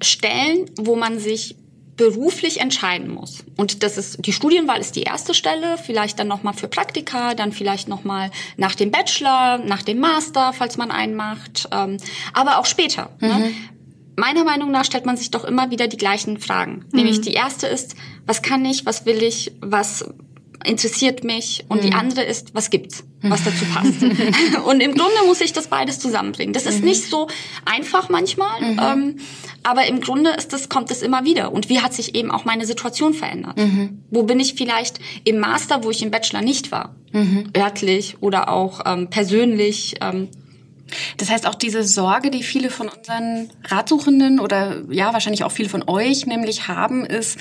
Stellen, 0.00 0.70
wo 0.76 0.96
man 0.96 1.18
sich 1.18 1.56
beruflich 1.98 2.60
entscheiden 2.60 3.12
muss. 3.12 3.44
Und 3.56 3.82
das 3.82 3.98
ist 3.98 4.24
die 4.24 4.32
Studienwahl 4.32 4.80
ist 4.80 4.96
die 4.96 5.02
erste 5.02 5.34
Stelle, 5.34 5.76
vielleicht 5.76 6.18
dann 6.18 6.28
noch 6.28 6.44
mal 6.44 6.52
für 6.54 6.68
Praktika, 6.68 7.34
dann 7.34 7.52
vielleicht 7.52 7.88
noch 7.88 8.04
mal 8.04 8.30
nach 8.56 8.76
dem 8.76 8.90
Bachelor, 8.90 9.58
nach 9.58 9.82
dem 9.82 9.98
Master, 9.98 10.52
falls 10.52 10.76
man 10.78 10.90
einen 10.90 11.16
macht, 11.16 11.68
ähm, 11.72 11.98
aber 12.32 12.58
auch 12.58 12.66
später. 12.66 13.10
Ne? 13.20 13.28
Mhm. 13.28 13.40
Ne? 13.40 13.54
Meiner 14.18 14.44
Meinung 14.44 14.70
nach 14.70 14.84
stellt 14.84 15.06
man 15.06 15.16
sich 15.16 15.30
doch 15.30 15.44
immer 15.44 15.70
wieder 15.70 15.88
die 15.88 15.96
gleichen 15.96 16.38
Fragen. 16.38 16.84
Mhm. 16.90 16.98
Nämlich 16.98 17.20
die 17.20 17.32
erste 17.32 17.66
ist, 17.66 17.94
was 18.26 18.42
kann 18.42 18.64
ich, 18.64 18.84
was 18.84 19.06
will 19.06 19.22
ich, 19.22 19.52
was 19.60 20.04
interessiert 20.64 21.22
mich 21.24 21.64
und 21.68 21.78
mhm. 21.78 21.86
die 21.86 21.92
andere 21.94 22.22
ist, 22.22 22.54
was 22.54 22.70
gibt's, 22.70 23.04
was 23.22 23.44
dazu 23.44 23.64
passt. 23.74 24.02
und 24.66 24.80
im 24.80 24.94
Grunde 24.94 25.16
muss 25.26 25.40
ich 25.40 25.52
das 25.52 25.68
beides 25.68 26.00
zusammenbringen. 26.00 26.52
Das 26.52 26.66
ist 26.66 26.80
mhm. 26.80 26.86
nicht 26.86 27.04
so 27.04 27.28
einfach 27.64 28.08
manchmal, 28.08 28.60
mhm. 28.60 28.80
ähm, 28.82 29.16
aber 29.62 29.86
im 29.86 30.00
Grunde 30.00 30.30
ist 30.30 30.52
das, 30.52 30.68
kommt 30.68 30.90
es 30.90 31.02
immer 31.02 31.24
wieder. 31.24 31.52
Und 31.52 31.68
wie 31.68 31.80
hat 31.80 31.94
sich 31.94 32.14
eben 32.14 32.30
auch 32.30 32.44
meine 32.44 32.66
Situation 32.66 33.14
verändert? 33.14 33.56
Mhm. 33.56 34.02
Wo 34.10 34.24
bin 34.24 34.40
ich 34.40 34.54
vielleicht 34.54 34.98
im 35.24 35.38
Master, 35.38 35.84
wo 35.84 35.90
ich 35.90 36.02
im 36.02 36.10
Bachelor 36.10 36.42
nicht 36.42 36.72
war? 36.72 36.96
Mhm. 37.12 37.50
Örtlich 37.56 38.16
oder 38.20 38.48
auch 38.48 38.80
ähm, 38.84 39.10
persönlich. 39.10 39.94
Ähm, 40.00 40.28
das 41.16 41.30
heißt 41.30 41.46
auch 41.46 41.54
diese 41.54 41.82
Sorge, 41.82 42.30
die 42.30 42.42
viele 42.42 42.70
von 42.70 42.88
unseren 42.88 43.50
Ratsuchenden 43.64 44.40
oder 44.40 44.82
ja 44.90 45.12
wahrscheinlich 45.12 45.44
auch 45.44 45.52
viele 45.52 45.68
von 45.68 45.84
euch 45.86 46.26
nämlich 46.26 46.68
haben, 46.68 47.04
ist, 47.04 47.38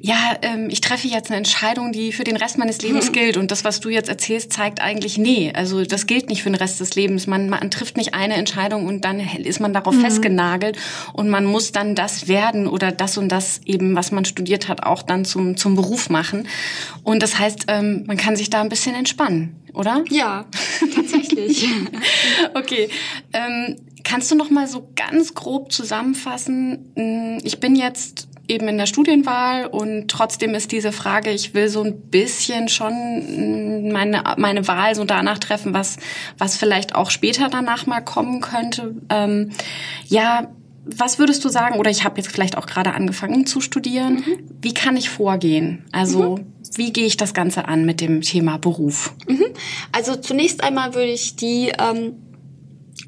ja, 0.00 0.36
ähm, 0.42 0.68
ich 0.70 0.80
treffe 0.80 1.08
jetzt 1.08 1.30
eine 1.30 1.38
Entscheidung, 1.38 1.92
die 1.92 2.12
für 2.12 2.24
den 2.24 2.36
Rest 2.36 2.58
meines 2.58 2.80
Lebens 2.82 3.12
gilt. 3.12 3.36
Und 3.36 3.50
das, 3.50 3.64
was 3.64 3.80
du 3.80 3.88
jetzt 3.88 4.08
erzählst, 4.08 4.52
zeigt 4.52 4.80
eigentlich, 4.80 5.18
nee, 5.18 5.52
also 5.54 5.84
das 5.84 6.06
gilt 6.06 6.28
nicht 6.28 6.42
für 6.42 6.50
den 6.50 6.56
Rest 6.56 6.80
des 6.80 6.94
Lebens. 6.94 7.26
Man, 7.26 7.48
man 7.48 7.70
trifft 7.70 7.96
nicht 7.96 8.14
eine 8.14 8.34
Entscheidung 8.34 8.86
und 8.86 9.04
dann 9.04 9.20
ist 9.20 9.60
man 9.60 9.72
darauf 9.72 9.94
mhm. 9.94 10.00
festgenagelt 10.02 10.78
und 11.12 11.28
man 11.28 11.44
muss 11.44 11.72
dann 11.72 11.94
das 11.94 12.28
werden 12.28 12.66
oder 12.66 12.92
das 12.92 13.18
und 13.18 13.28
das 13.28 13.60
eben, 13.64 13.94
was 13.96 14.12
man 14.12 14.24
studiert 14.24 14.68
hat, 14.68 14.82
auch 14.82 15.02
dann 15.02 15.24
zum, 15.24 15.56
zum 15.56 15.74
Beruf 15.74 16.10
machen. 16.10 16.48
Und 17.02 17.22
das 17.22 17.38
heißt, 17.38 17.64
ähm, 17.68 18.04
man 18.06 18.16
kann 18.16 18.36
sich 18.36 18.50
da 18.50 18.60
ein 18.60 18.68
bisschen 18.68 18.94
entspannen 18.94 19.56
oder? 19.76 20.04
Ja, 20.08 20.46
tatsächlich. 20.94 21.68
okay. 22.54 22.88
Ähm, 23.32 23.76
kannst 24.04 24.30
du 24.30 24.34
noch 24.34 24.50
mal 24.50 24.66
so 24.66 24.88
ganz 24.96 25.34
grob 25.34 25.70
zusammenfassen? 25.70 26.92
Hm, 26.96 27.38
ich 27.42 27.60
bin 27.60 27.76
jetzt 27.76 28.28
eben 28.48 28.68
in 28.68 28.78
der 28.78 28.86
Studienwahl 28.86 29.66
und 29.66 30.08
trotzdem 30.08 30.54
ist 30.54 30.72
diese 30.72 30.92
Frage, 30.92 31.30
ich 31.30 31.54
will 31.54 31.68
so 31.68 31.82
ein 31.82 32.00
bisschen 32.08 32.68
schon 32.68 32.92
hm, 32.92 33.92
meine, 33.92 34.22
meine 34.36 34.66
Wahl 34.68 34.94
so 34.94 35.04
danach 35.04 35.38
treffen, 35.38 35.74
was, 35.74 35.96
was 36.38 36.56
vielleicht 36.56 36.94
auch 36.94 37.10
später 37.10 37.48
danach 37.50 37.86
mal 37.86 38.00
kommen 38.00 38.40
könnte. 38.40 38.94
Ähm, 39.10 39.50
ja, 40.06 40.48
was 40.86 41.18
würdest 41.18 41.44
du 41.44 41.48
sagen, 41.48 41.78
oder 41.78 41.90
ich 41.90 42.04
habe 42.04 42.16
jetzt 42.18 42.28
vielleicht 42.28 42.56
auch 42.56 42.66
gerade 42.66 42.94
angefangen 42.94 43.46
zu 43.46 43.60
studieren, 43.60 44.14
mhm. 44.14 44.38
wie 44.62 44.72
kann 44.72 44.96
ich 44.96 45.10
vorgehen? 45.10 45.84
Also 45.90 46.36
mhm. 46.36 46.46
wie 46.74 46.92
gehe 46.92 47.06
ich 47.06 47.16
das 47.16 47.34
Ganze 47.34 47.66
an 47.66 47.84
mit 47.84 48.00
dem 48.00 48.20
Thema 48.20 48.58
Beruf? 48.58 49.12
Mhm. 49.26 49.46
Also 49.90 50.14
zunächst 50.14 50.62
einmal 50.62 50.94
würde 50.94 51.10
ich 51.10 51.34
die 51.34 51.72
ähm, 51.78 52.14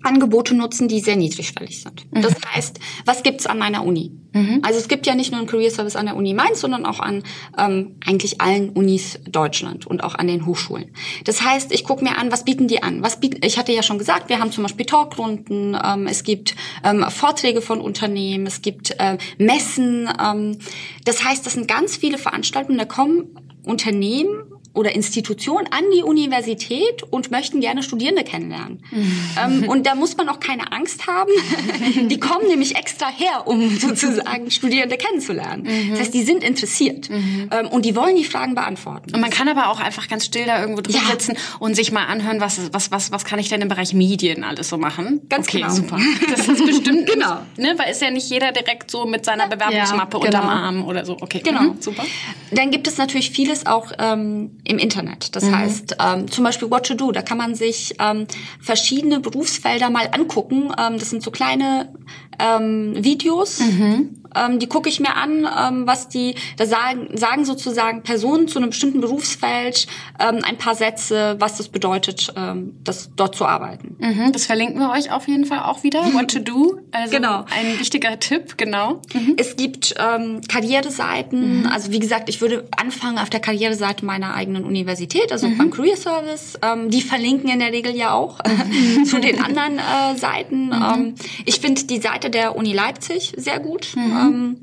Angebote 0.02 0.54
nutzen, 0.54 0.88
die 0.88 1.00
sehr 1.00 1.16
niedrigschwellig 1.16 1.82
sind. 1.82 2.06
Mhm. 2.12 2.22
Das 2.22 2.34
heißt, 2.54 2.78
was 3.04 3.22
gibt's 3.22 3.46
an 3.46 3.58
meiner 3.58 3.84
Uni? 3.84 4.12
Mhm. 4.32 4.60
Also 4.62 4.78
es 4.78 4.88
gibt 4.88 5.06
ja 5.06 5.14
nicht 5.14 5.30
nur 5.30 5.40
einen 5.40 5.48
Career 5.48 5.70
Service 5.70 5.96
an 5.96 6.06
der 6.06 6.16
Uni 6.16 6.34
Mainz, 6.34 6.60
sondern 6.60 6.86
auch 6.86 7.00
an 7.00 7.22
ähm, 7.56 7.96
eigentlich 8.06 8.40
allen 8.40 8.70
Unis 8.70 9.18
Deutschland 9.28 9.86
und 9.86 10.04
auch 10.04 10.14
an 10.14 10.26
den 10.28 10.46
Hochschulen. 10.46 10.92
Das 11.24 11.42
heißt, 11.42 11.72
ich 11.72 11.84
gucke 11.84 12.04
mir 12.04 12.18
an, 12.18 12.30
was 12.30 12.44
bieten 12.44 12.68
die 12.68 12.82
an? 12.82 13.02
Was 13.02 13.20
bieten? 13.20 13.40
Ich 13.44 13.58
hatte 13.58 13.72
ja 13.72 13.82
schon 13.82 13.98
gesagt, 13.98 14.28
wir 14.28 14.38
haben 14.38 14.52
zum 14.52 14.64
Beispiel 14.64 14.86
Talkrunden, 14.86 15.76
ähm, 15.82 16.06
es 16.06 16.22
gibt 16.24 16.54
ähm, 16.84 17.04
Vorträge 17.08 17.62
von 17.62 17.80
Unternehmen, 17.80 18.46
es 18.46 18.62
gibt 18.62 18.94
äh, 18.98 19.18
Messen. 19.38 20.08
Ähm, 20.22 20.58
das 21.04 21.24
heißt, 21.24 21.44
das 21.46 21.54
sind 21.54 21.68
ganz 21.68 21.96
viele 21.96 22.18
Veranstaltungen, 22.18 22.78
da 22.78 22.84
kommen 22.84 23.34
Unternehmen 23.64 24.47
oder 24.78 24.94
Institution 24.94 25.66
an 25.70 25.84
die 25.94 26.02
Universität 26.02 27.02
und 27.10 27.30
möchten 27.30 27.60
gerne 27.60 27.82
Studierende 27.82 28.24
kennenlernen. 28.24 28.82
Ähm, 29.38 29.68
und 29.68 29.86
da 29.86 29.94
muss 29.94 30.16
man 30.16 30.28
auch 30.28 30.40
keine 30.40 30.72
Angst 30.72 31.06
haben. 31.06 31.30
die 32.08 32.18
kommen 32.18 32.48
nämlich 32.48 32.76
extra 32.76 33.08
her, 33.08 33.46
um 33.46 33.70
sozusagen 33.78 34.50
Studierende 34.50 34.96
kennenzulernen. 34.96 35.62
Mhm. 35.62 35.90
Das 35.90 36.00
heißt, 36.00 36.14
die 36.14 36.22
sind 36.22 36.42
interessiert 36.42 37.10
mhm. 37.10 37.50
ähm, 37.50 37.68
und 37.68 37.84
die 37.84 37.94
wollen 37.94 38.16
die 38.16 38.24
Fragen 38.24 38.54
beantworten. 38.54 39.14
Und 39.14 39.20
man 39.20 39.30
kann 39.30 39.48
aber 39.48 39.68
auch 39.68 39.80
einfach 39.80 40.08
ganz 40.08 40.24
still 40.24 40.46
da 40.46 40.60
irgendwo 40.60 40.80
drin 40.80 40.96
ja. 40.96 41.10
sitzen 41.10 41.36
und 41.58 41.74
sich 41.74 41.92
mal 41.92 42.06
anhören, 42.06 42.40
was, 42.40 42.72
was, 42.72 42.90
was, 42.90 43.12
was 43.12 43.24
kann 43.24 43.38
ich 43.38 43.48
denn 43.48 43.60
im 43.60 43.68
Bereich 43.68 43.92
Medien 43.92 44.44
alles 44.44 44.68
so 44.68 44.78
machen? 44.78 45.20
Ganz 45.28 45.48
okay, 45.48 45.58
genau. 45.58 45.70
super. 45.72 45.98
Das 46.30 46.48
ist 46.48 46.66
bestimmt, 46.66 47.06
genau. 47.06 47.38
Ne, 47.56 47.74
weil 47.76 47.90
ist 47.90 48.02
ja 48.02 48.10
nicht 48.10 48.30
jeder 48.30 48.52
direkt 48.52 48.90
so 48.90 49.06
mit 49.06 49.24
seiner 49.24 49.48
Bewerbungsmappe 49.48 50.18
ja, 50.18 50.24
genau. 50.24 50.40
unterm 50.40 50.48
Arm 50.48 50.84
oder 50.84 51.04
so. 51.04 51.16
Okay, 51.20 51.40
genau. 51.44 51.62
Mhm, 51.62 51.80
super. 51.80 52.04
Dann 52.50 52.70
gibt 52.70 52.86
es 52.86 52.98
natürlich 52.98 53.30
vieles 53.30 53.66
auch 53.66 53.92
ähm, 53.98 54.58
im 54.68 54.78
Internet. 54.78 55.34
Das 55.34 55.44
mhm. 55.44 55.56
heißt, 55.56 55.96
ähm, 55.98 56.30
zum 56.30 56.44
Beispiel 56.44 56.70
What 56.70 56.86
to 56.86 56.94
Do, 56.94 57.10
da 57.10 57.22
kann 57.22 57.38
man 57.38 57.54
sich 57.54 57.94
ähm, 57.98 58.26
verschiedene 58.60 59.18
Berufsfelder 59.18 59.88
mal 59.88 60.10
angucken. 60.12 60.70
Ähm, 60.78 60.98
das 60.98 61.10
sind 61.10 61.22
so 61.22 61.30
kleine 61.30 61.92
ähm, 62.38 62.92
Videos, 63.02 63.60
mhm. 63.60 64.22
ähm, 64.34 64.58
die 64.58 64.66
gucke 64.66 64.88
ich 64.88 65.00
mir 65.00 65.16
an, 65.16 65.46
ähm, 65.46 65.86
was 65.86 66.08
die, 66.08 66.34
da 66.56 66.66
sagen, 66.66 67.16
sagen 67.16 67.44
sozusagen 67.44 68.02
Personen 68.02 68.48
zu 68.48 68.58
einem 68.58 68.70
bestimmten 68.70 69.00
Berufsfeld 69.00 69.86
ähm, 70.20 70.40
ein 70.42 70.56
paar 70.56 70.74
Sätze, 70.74 71.36
was 71.38 71.56
das 71.56 71.68
bedeutet, 71.68 72.32
ähm, 72.36 72.76
das 72.84 73.10
dort 73.16 73.34
zu 73.34 73.46
arbeiten. 73.46 73.96
Mhm, 73.98 74.32
das 74.32 74.46
verlinken 74.46 74.78
wir 74.80 74.90
euch 74.90 75.10
auf 75.10 75.28
jeden 75.28 75.44
Fall 75.44 75.60
auch 75.60 75.82
wieder. 75.82 76.00
What 76.14 76.30
to 76.30 76.38
do, 76.38 76.78
also 76.92 77.14
genau. 77.14 77.44
ein 77.50 77.78
wichtiger 77.78 78.18
Tipp, 78.20 78.56
genau. 78.56 79.02
Mhm. 79.12 79.34
Es 79.36 79.56
gibt 79.56 79.94
ähm, 79.98 80.40
Karriereseiten, 80.48 81.60
mhm. 81.60 81.66
also 81.66 81.92
wie 81.92 81.98
gesagt, 81.98 82.28
ich 82.28 82.40
würde 82.40 82.68
anfangen 82.76 83.18
auf 83.18 83.30
der 83.30 83.40
Karriereseite 83.40 84.04
meiner 84.04 84.34
eigenen 84.34 84.64
Universität, 84.64 85.32
also 85.32 85.48
mhm. 85.48 85.58
beim 85.58 85.70
Career 85.70 85.96
Service. 85.96 86.58
Ähm, 86.62 86.90
die 86.90 87.02
verlinken 87.02 87.50
in 87.50 87.58
der 87.58 87.72
Regel 87.72 87.94
ja 87.96 88.12
auch 88.12 88.38
mhm. 88.44 89.04
zu 89.04 89.18
den 89.18 89.42
anderen 89.42 89.78
äh, 89.78 90.16
Seiten. 90.16 90.66
Mhm. 90.66 90.72
Ähm, 90.72 91.14
ich 91.44 91.60
finde 91.60 91.84
die 91.84 92.00
Seite 92.00 92.27
der 92.30 92.56
Uni 92.56 92.72
Leipzig 92.72 93.32
sehr 93.36 93.60
gut. 93.60 93.94
Mhm. 93.96 94.02
Ähm, 94.02 94.56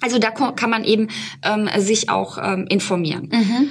also 0.00 0.18
da 0.18 0.30
kann 0.30 0.70
man 0.70 0.84
eben 0.84 1.08
ähm, 1.42 1.68
sich 1.78 2.10
auch 2.10 2.38
ähm, 2.42 2.66
informieren. 2.68 3.28
Mhm 3.32 3.68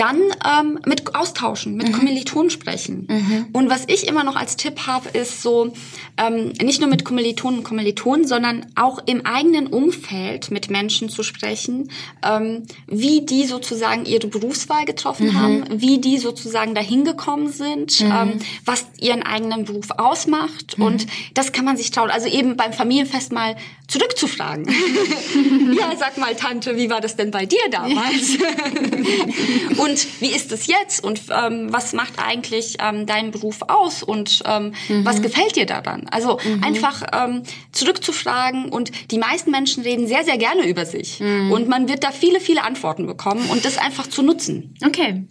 dann 0.00 0.18
ähm, 0.48 0.78
mit 0.86 1.14
austauschen, 1.14 1.76
mit 1.76 1.88
mhm. 1.88 1.92
Kommilitonen 1.92 2.48
sprechen. 2.48 3.06
Mhm. 3.06 3.46
Und 3.52 3.68
was 3.68 3.84
ich 3.86 4.08
immer 4.08 4.24
noch 4.24 4.34
als 4.34 4.56
Tipp 4.56 4.86
habe, 4.86 5.10
ist 5.10 5.42
so, 5.42 5.74
ähm, 6.16 6.52
nicht 6.62 6.80
nur 6.80 6.88
mit 6.88 7.04
Kommilitonen 7.04 7.58
und 7.58 7.64
Kommilitonen, 7.64 8.26
sondern 8.26 8.66
auch 8.76 8.98
im 9.04 9.26
eigenen 9.26 9.66
Umfeld 9.66 10.50
mit 10.50 10.70
Menschen 10.70 11.10
zu 11.10 11.22
sprechen, 11.22 11.90
ähm, 12.24 12.62
wie 12.86 13.26
die 13.26 13.44
sozusagen 13.44 14.06
ihre 14.06 14.26
Berufswahl 14.26 14.86
getroffen 14.86 15.28
mhm. 15.28 15.40
haben, 15.40 15.64
wie 15.70 15.98
die 15.98 16.16
sozusagen 16.16 16.74
dahin 16.74 17.04
gekommen 17.04 17.52
sind, 17.52 18.00
mhm. 18.00 18.10
ähm, 18.10 18.32
was 18.64 18.86
ihren 18.98 19.22
eigenen 19.22 19.66
Beruf 19.66 19.90
ausmacht. 19.98 20.78
Mhm. 20.78 20.84
Und 20.84 21.06
das 21.34 21.52
kann 21.52 21.66
man 21.66 21.76
sich 21.76 21.90
trauen. 21.90 22.10
Also 22.10 22.26
eben 22.26 22.56
beim 22.56 22.72
Familienfest 22.72 23.32
mal 23.32 23.56
zurückzufragen. 23.90 24.66
ja, 25.78 25.92
sag 25.98 26.16
mal, 26.16 26.34
Tante, 26.36 26.76
wie 26.76 26.88
war 26.88 27.00
das 27.00 27.16
denn 27.16 27.30
bei 27.30 27.44
dir 27.44 27.58
damals? 27.70 28.38
und 29.76 29.89
wie 30.20 30.30
ist 30.30 30.52
es 30.52 30.66
jetzt? 30.66 31.02
Und 31.04 31.20
ähm, 31.30 31.72
was 31.72 31.92
macht 31.92 32.14
eigentlich 32.18 32.76
ähm, 32.80 33.06
deinen 33.06 33.30
Beruf 33.30 33.62
aus? 33.62 34.02
Und 34.02 34.42
ähm, 34.46 34.72
mhm. 34.88 35.04
was 35.04 35.22
gefällt 35.22 35.56
dir 35.56 35.66
daran? 35.66 36.06
Also 36.10 36.38
mhm. 36.44 36.64
einfach 36.64 37.02
ähm, 37.12 37.42
zurückzufragen. 37.72 38.68
Und 38.68 38.90
die 39.10 39.18
meisten 39.18 39.50
Menschen 39.50 39.82
reden 39.82 40.06
sehr, 40.06 40.24
sehr 40.24 40.38
gerne 40.38 40.66
über 40.66 40.86
sich. 40.86 41.20
Mhm. 41.20 41.52
Und 41.52 41.68
man 41.68 41.88
wird 41.88 42.04
da 42.04 42.10
viele, 42.10 42.40
viele 42.40 42.64
Antworten 42.64 43.06
bekommen 43.06 43.48
und 43.50 43.64
das 43.64 43.78
einfach 43.78 44.06
zu 44.06 44.22
nutzen. 44.22 44.74
Okay. 44.84 45.24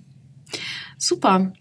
Super. 0.98 1.54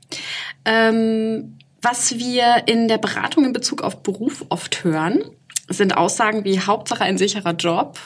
Ähm, 0.64 1.58
was 1.80 2.18
wir 2.18 2.64
in 2.66 2.88
der 2.88 2.98
Beratung 2.98 3.44
in 3.44 3.52
Bezug 3.52 3.82
auf 3.82 4.02
Beruf 4.02 4.44
oft 4.48 4.82
hören, 4.82 5.22
sind 5.68 5.96
Aussagen 5.96 6.44
wie 6.44 6.60
Hauptsache 6.60 7.04
ein 7.04 7.18
sicherer 7.18 7.52
Job 7.52 7.98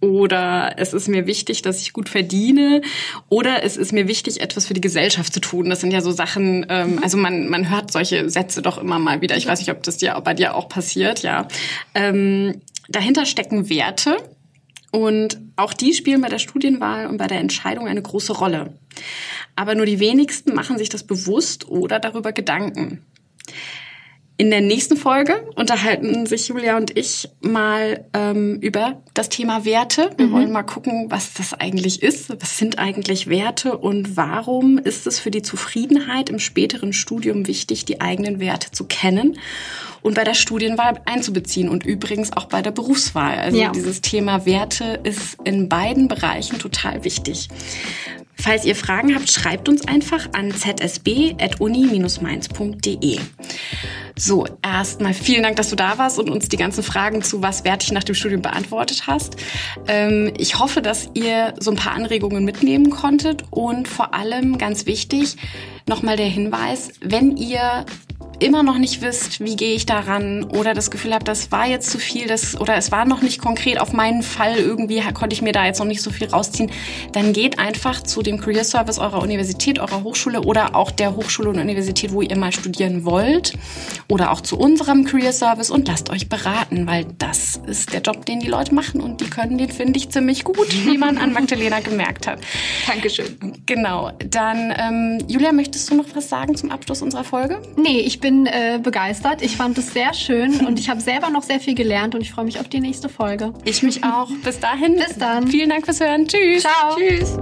oder 0.00 0.74
es 0.78 0.92
ist 0.92 1.08
mir 1.08 1.26
wichtig, 1.26 1.62
dass 1.62 1.80
ich 1.80 1.92
gut 1.92 2.08
verdiene 2.08 2.80
oder 3.28 3.62
es 3.62 3.76
ist 3.76 3.92
mir 3.92 4.08
wichtig, 4.08 4.40
etwas 4.40 4.66
für 4.66 4.74
die 4.74 4.80
Gesellschaft 4.80 5.32
zu 5.32 5.40
tun. 5.40 5.68
Das 5.68 5.80
sind 5.80 5.92
ja 5.92 6.00
so 6.00 6.10
Sachen, 6.10 6.66
ähm, 6.68 6.98
also 7.02 7.18
man, 7.18 7.48
man 7.48 7.70
hört 7.70 7.92
solche 7.92 8.28
Sätze 8.30 8.62
doch 8.62 8.78
immer 8.78 8.98
mal 8.98 9.20
wieder. 9.20 9.36
Ich 9.36 9.46
weiß 9.46 9.60
nicht, 9.60 9.70
ob 9.70 9.82
das 9.82 9.98
dir 9.98 10.18
bei 10.24 10.34
dir 10.34 10.54
auch 10.54 10.68
passiert, 10.68 11.22
ja. 11.22 11.48
Ähm, 11.94 12.60
dahinter 12.88 13.26
stecken 13.26 13.68
Werte 13.68 14.16
und 14.90 15.38
auch 15.56 15.72
die 15.72 15.92
spielen 15.92 16.20
bei 16.20 16.28
der 16.28 16.38
Studienwahl 16.38 17.06
und 17.06 17.18
bei 17.18 17.26
der 17.26 17.38
Entscheidung 17.38 17.86
eine 17.86 18.02
große 18.02 18.32
Rolle. 18.32 18.74
Aber 19.54 19.74
nur 19.74 19.86
die 19.86 20.00
wenigsten 20.00 20.54
machen 20.54 20.78
sich 20.78 20.88
das 20.88 21.04
bewusst 21.04 21.68
oder 21.68 22.00
darüber 22.00 22.32
Gedanken. 22.32 23.04
In 24.40 24.48
der 24.48 24.62
nächsten 24.62 24.96
Folge 24.96 25.46
unterhalten 25.54 26.24
sich 26.24 26.48
Julia 26.48 26.78
und 26.78 26.96
ich 26.96 27.28
mal 27.42 28.06
ähm, 28.14 28.56
über 28.62 29.02
das 29.12 29.28
Thema 29.28 29.66
Werte. 29.66 30.12
Wir 30.16 30.28
mhm. 30.28 30.32
wollen 30.32 30.50
mal 30.50 30.62
gucken, 30.62 31.08
was 31.10 31.34
das 31.34 31.52
eigentlich 31.52 32.02
ist. 32.02 32.30
Was 32.40 32.56
sind 32.56 32.78
eigentlich 32.78 33.26
Werte 33.26 33.76
und 33.76 34.16
warum 34.16 34.78
ist 34.78 35.06
es 35.06 35.20
für 35.20 35.30
die 35.30 35.42
Zufriedenheit 35.42 36.30
im 36.30 36.38
späteren 36.38 36.94
Studium 36.94 37.48
wichtig, 37.48 37.84
die 37.84 38.00
eigenen 38.00 38.40
Werte 38.40 38.70
zu 38.70 38.84
kennen 38.84 39.36
und 40.00 40.14
bei 40.14 40.24
der 40.24 40.32
Studienwahl 40.32 41.02
einzubeziehen 41.04 41.68
und 41.68 41.84
übrigens 41.84 42.34
auch 42.34 42.46
bei 42.46 42.62
der 42.62 42.70
Berufswahl. 42.70 43.38
Also 43.40 43.60
ja. 43.60 43.72
dieses 43.72 44.00
Thema 44.00 44.46
Werte 44.46 45.00
ist 45.02 45.36
in 45.44 45.68
beiden 45.68 46.08
Bereichen 46.08 46.58
total 46.58 47.04
wichtig. 47.04 47.50
Falls 48.40 48.64
ihr 48.64 48.74
Fragen 48.74 49.14
habt, 49.14 49.30
schreibt 49.30 49.68
uns 49.68 49.86
einfach 49.86 50.30
an 50.32 50.50
zsb.uni-mainz.de. 50.50 53.18
So, 54.16 54.46
erstmal 54.62 55.14
vielen 55.14 55.42
Dank, 55.42 55.56
dass 55.56 55.70
du 55.70 55.76
da 55.76 55.98
warst 55.98 56.18
und 56.18 56.30
uns 56.30 56.48
die 56.48 56.56
ganzen 56.56 56.82
Fragen 56.82 57.22
zu 57.22 57.42
was 57.42 57.64
wertig 57.64 57.92
nach 57.92 58.04
dem 58.04 58.14
Studium 58.14 58.42
beantwortet 58.42 59.06
hast. 59.06 59.36
Ähm, 59.88 60.32
ich 60.36 60.58
hoffe, 60.58 60.82
dass 60.82 61.10
ihr 61.14 61.54
so 61.58 61.70
ein 61.70 61.76
paar 61.76 61.92
Anregungen 61.92 62.44
mitnehmen 62.44 62.90
konntet 62.90 63.44
und 63.50 63.88
vor 63.88 64.14
allem 64.14 64.58
ganz 64.58 64.86
wichtig, 64.86 65.36
nochmal 65.86 66.16
der 66.16 66.26
Hinweis, 66.26 66.90
wenn 67.00 67.36
ihr 67.36 67.86
immer 68.40 68.62
noch 68.62 68.78
nicht 68.78 69.02
wisst, 69.02 69.40
wie 69.40 69.56
gehe 69.56 69.74
ich 69.74 69.86
daran 69.86 70.44
oder 70.44 70.74
das 70.74 70.90
Gefühl 70.90 71.14
habt, 71.14 71.28
das 71.28 71.52
war 71.52 71.66
jetzt 71.66 71.90
zu 71.90 71.98
viel, 71.98 72.26
das 72.26 72.58
oder 72.60 72.76
es 72.76 72.90
war 72.90 73.04
noch 73.04 73.22
nicht 73.22 73.40
konkret 73.40 73.80
auf 73.80 73.92
meinen 73.92 74.22
Fall 74.22 74.56
irgendwie 74.56 75.00
konnte 75.14 75.34
ich 75.34 75.42
mir 75.42 75.52
da 75.52 75.66
jetzt 75.66 75.78
noch 75.78 75.86
nicht 75.86 76.02
so 76.02 76.10
viel 76.10 76.28
rausziehen, 76.28 76.70
dann 77.12 77.32
geht 77.32 77.58
einfach 77.58 78.02
zu 78.02 78.22
dem 78.22 78.40
Career 78.40 78.64
Service 78.64 78.98
eurer 78.98 79.22
Universität, 79.22 79.78
eurer 79.78 80.02
Hochschule 80.02 80.42
oder 80.42 80.74
auch 80.74 80.90
der 80.90 81.16
Hochschule 81.16 81.50
und 81.50 81.58
Universität, 81.58 82.12
wo 82.12 82.22
ihr 82.22 82.36
mal 82.36 82.52
studieren 82.52 83.04
wollt 83.04 83.52
oder 84.08 84.30
auch 84.32 84.40
zu 84.40 84.58
unserem 84.58 85.04
Career 85.04 85.32
Service 85.32 85.70
und 85.70 85.86
lasst 85.86 86.10
euch 86.10 86.28
beraten, 86.28 86.86
weil 86.86 87.06
das 87.18 87.60
ist 87.66 87.92
der 87.92 88.00
Job, 88.00 88.24
den 88.26 88.40
die 88.40 88.48
Leute 88.48 88.74
machen 88.74 89.00
und 89.00 89.20
die 89.20 89.28
können 89.28 89.58
den 89.58 89.70
finde 89.70 89.98
ich 89.98 90.08
ziemlich 90.08 90.44
gut, 90.44 90.68
wie 90.86 90.96
man 90.96 91.18
an 91.18 91.32
Magdalena 91.32 91.80
gemerkt 91.80 92.26
hat. 92.26 92.40
Dankeschön. 92.86 93.36
Genau. 93.66 94.10
Dann 94.30 94.74
ähm, 94.76 95.18
Julia, 95.28 95.52
möchtest 95.52 95.90
du 95.90 95.96
noch 95.96 96.06
was 96.14 96.28
sagen 96.28 96.54
zum 96.54 96.70
Abschluss 96.70 97.02
unserer 97.02 97.24
Folge? 97.24 97.60
Nee, 97.76 98.00
ich 98.00 98.20
bin 98.20 98.29
bin 98.30 98.46
äh, 98.46 98.78
begeistert. 98.80 99.42
Ich 99.42 99.56
fand 99.56 99.76
es 99.76 99.92
sehr 99.92 100.14
schön 100.14 100.64
und 100.64 100.78
ich 100.78 100.88
habe 100.88 101.00
selber 101.00 101.30
noch 101.30 101.42
sehr 101.42 101.58
viel 101.58 101.74
gelernt 101.74 102.14
und 102.14 102.20
ich 102.20 102.30
freue 102.30 102.44
mich 102.44 102.60
auf 102.60 102.68
die 102.68 102.78
nächste 102.78 103.08
Folge. 103.08 103.52
Ich 103.64 103.82
mich 103.82 104.04
auch. 104.04 104.28
Bis 104.44 104.60
dahin. 104.60 104.94
Bis 104.94 105.18
dann. 105.18 105.48
Vielen 105.48 105.70
Dank 105.70 105.84
fürs 105.84 105.98
Hören. 105.98 106.28
Tschüss. 106.28 106.62
Ciao. 106.62 106.96
Tschüss. 106.96 107.36